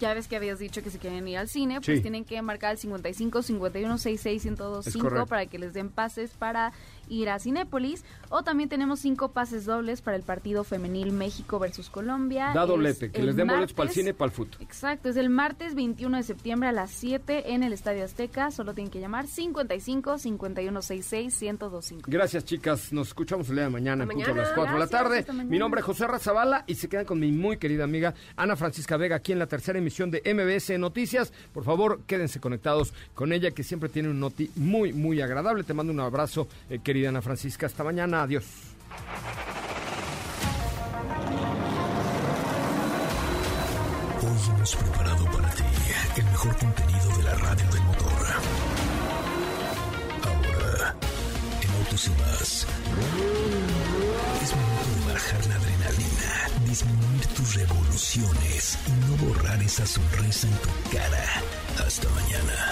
ya 0.00 0.12
ves 0.14 0.26
que 0.28 0.36
habías 0.36 0.58
dicho 0.58 0.82
que 0.82 0.90
si 0.90 0.98
quieren 0.98 1.26
ir 1.28 1.38
al 1.38 1.48
cine, 1.48 1.80
pues 1.80 1.98
Sí. 1.98 2.02
tienen 2.02 2.24
que 2.24 2.40
marcar 2.42 2.72
el 2.72 2.78
55 2.78 3.42
51 3.42 3.98
66 3.98 4.40
Es 4.44 4.44
1025 4.50 5.04
correcto. 5.04 5.26
para 5.26 5.46
que 5.46 5.58
les 5.58 5.72
den 5.72 5.88
pases 5.90 6.30
para 6.32 6.72
ir 7.08 7.28
a 7.30 7.38
Cinépolis. 7.38 8.04
O 8.30 8.42
también 8.42 8.68
tenemos 8.68 9.00
cinco 9.00 9.28
pases 9.32 9.64
dobles 9.64 10.00
para 10.00 10.16
el 10.16 10.22
partido 10.22 10.64
femenil 10.64 11.12
México 11.12 11.58
versus 11.58 11.88
Colombia. 11.88 12.52
Da 12.54 12.66
doblete, 12.66 13.10
que 13.10 13.22
les 13.22 13.36
den 13.36 13.46
boletos 13.46 13.72
para 13.72 13.88
el 13.88 13.94
cine 13.94 14.10
y 14.10 14.12
para 14.12 14.30
el 14.30 14.32
fútbol. 14.32 14.56
Exacto, 14.60 15.08
es 15.08 15.16
el 15.16 15.30
martes 15.30 15.74
21 15.74 16.16
de 16.16 16.22
septiembre 16.22 16.68
a 16.68 16.72
las 16.72 16.90
7 16.90 17.52
en 17.52 17.62
el 17.62 17.72
Estadio 17.72 18.04
Azteca. 18.04 18.50
Solo 18.50 18.74
tienen 18.74 18.90
que 18.90 19.00
llamar 19.00 19.26
55 19.26 20.18
51 20.18 20.82
66 20.82 21.42
1025. 21.42 22.10
Gracias, 22.10 22.44
chicas. 22.44 22.92
Nos 22.92 23.08
escuchamos 23.08 23.48
el 23.50 23.56
día 23.56 23.64
de 23.64 23.70
mañana, 23.70 24.04
en 24.04 24.10
punto 24.10 24.30
a 24.30 24.34
las 24.34 24.50
mañana. 24.50 24.54
4 24.54 24.74
de 24.74 24.80
la 24.80 24.86
tarde. 24.86 25.44
Mi 25.44 25.58
nombre 25.58 25.80
es 25.80 25.86
José 25.86 26.06
Razabala 26.06 26.64
y 26.66 26.74
se 26.74 26.88
quedan 26.88 27.04
con 27.04 27.20
mi 27.20 27.30
muy 27.32 27.56
querida 27.56 27.84
amiga 27.84 28.14
Ana 28.36 28.56
Francisca 28.56 28.96
Vega 28.96 29.16
aquí 29.16 29.32
en 29.32 29.38
la 29.38 29.46
tercera 29.46 29.78
emisión 29.78 30.10
de 30.10 30.22
MBS 30.24 30.78
Noticias. 30.78 31.32
Por 31.52 31.64
favor, 31.64 32.00
quédense 32.06 32.40
conectados 32.40 32.92
con 33.14 33.32
ella 33.32 33.50
que 33.50 33.62
siempre 33.62 33.88
tiene 33.88 34.08
un 34.08 34.20
noti 34.20 34.50
muy, 34.56 34.92
muy 34.92 35.20
agradable. 35.20 35.64
Te 35.64 35.74
mando 35.74 35.92
un 35.92 36.00
abrazo, 36.00 36.48
eh, 36.70 36.80
querida 36.94 37.08
Ana 37.08 37.22
Francisca. 37.22 37.66
Hasta 37.66 37.82
mañana. 37.82 38.22
Adiós. 38.22 38.44
Hoy 44.22 44.54
hemos 44.54 44.76
preparado 44.76 45.24
para 45.32 45.50
ti 45.50 45.64
el 46.16 46.24
mejor 46.24 46.56
contenido 46.56 47.16
de 47.16 47.22
la 47.24 47.34
radio 47.34 47.66
del 47.72 47.82
motor. 47.82 48.26
Ahora, 50.22 50.94
en 51.62 51.70
Autos 51.78 52.06
y 52.06 52.10
más, 52.10 52.66
es 54.42 54.50
momento 54.54 54.90
de 54.94 55.12
bajar 55.12 55.46
la 55.46 55.54
adrenalina, 55.56 56.32
disminuir 56.64 57.26
tus 57.34 57.54
revoluciones 57.56 58.78
y 58.86 58.92
no 59.04 59.16
borrar 59.26 59.60
esa 59.62 59.84
sonrisa 59.84 60.46
en 60.46 60.56
tu 60.58 60.96
cara. 60.96 61.24
Hasta 61.84 62.08
mañana. 62.10 62.70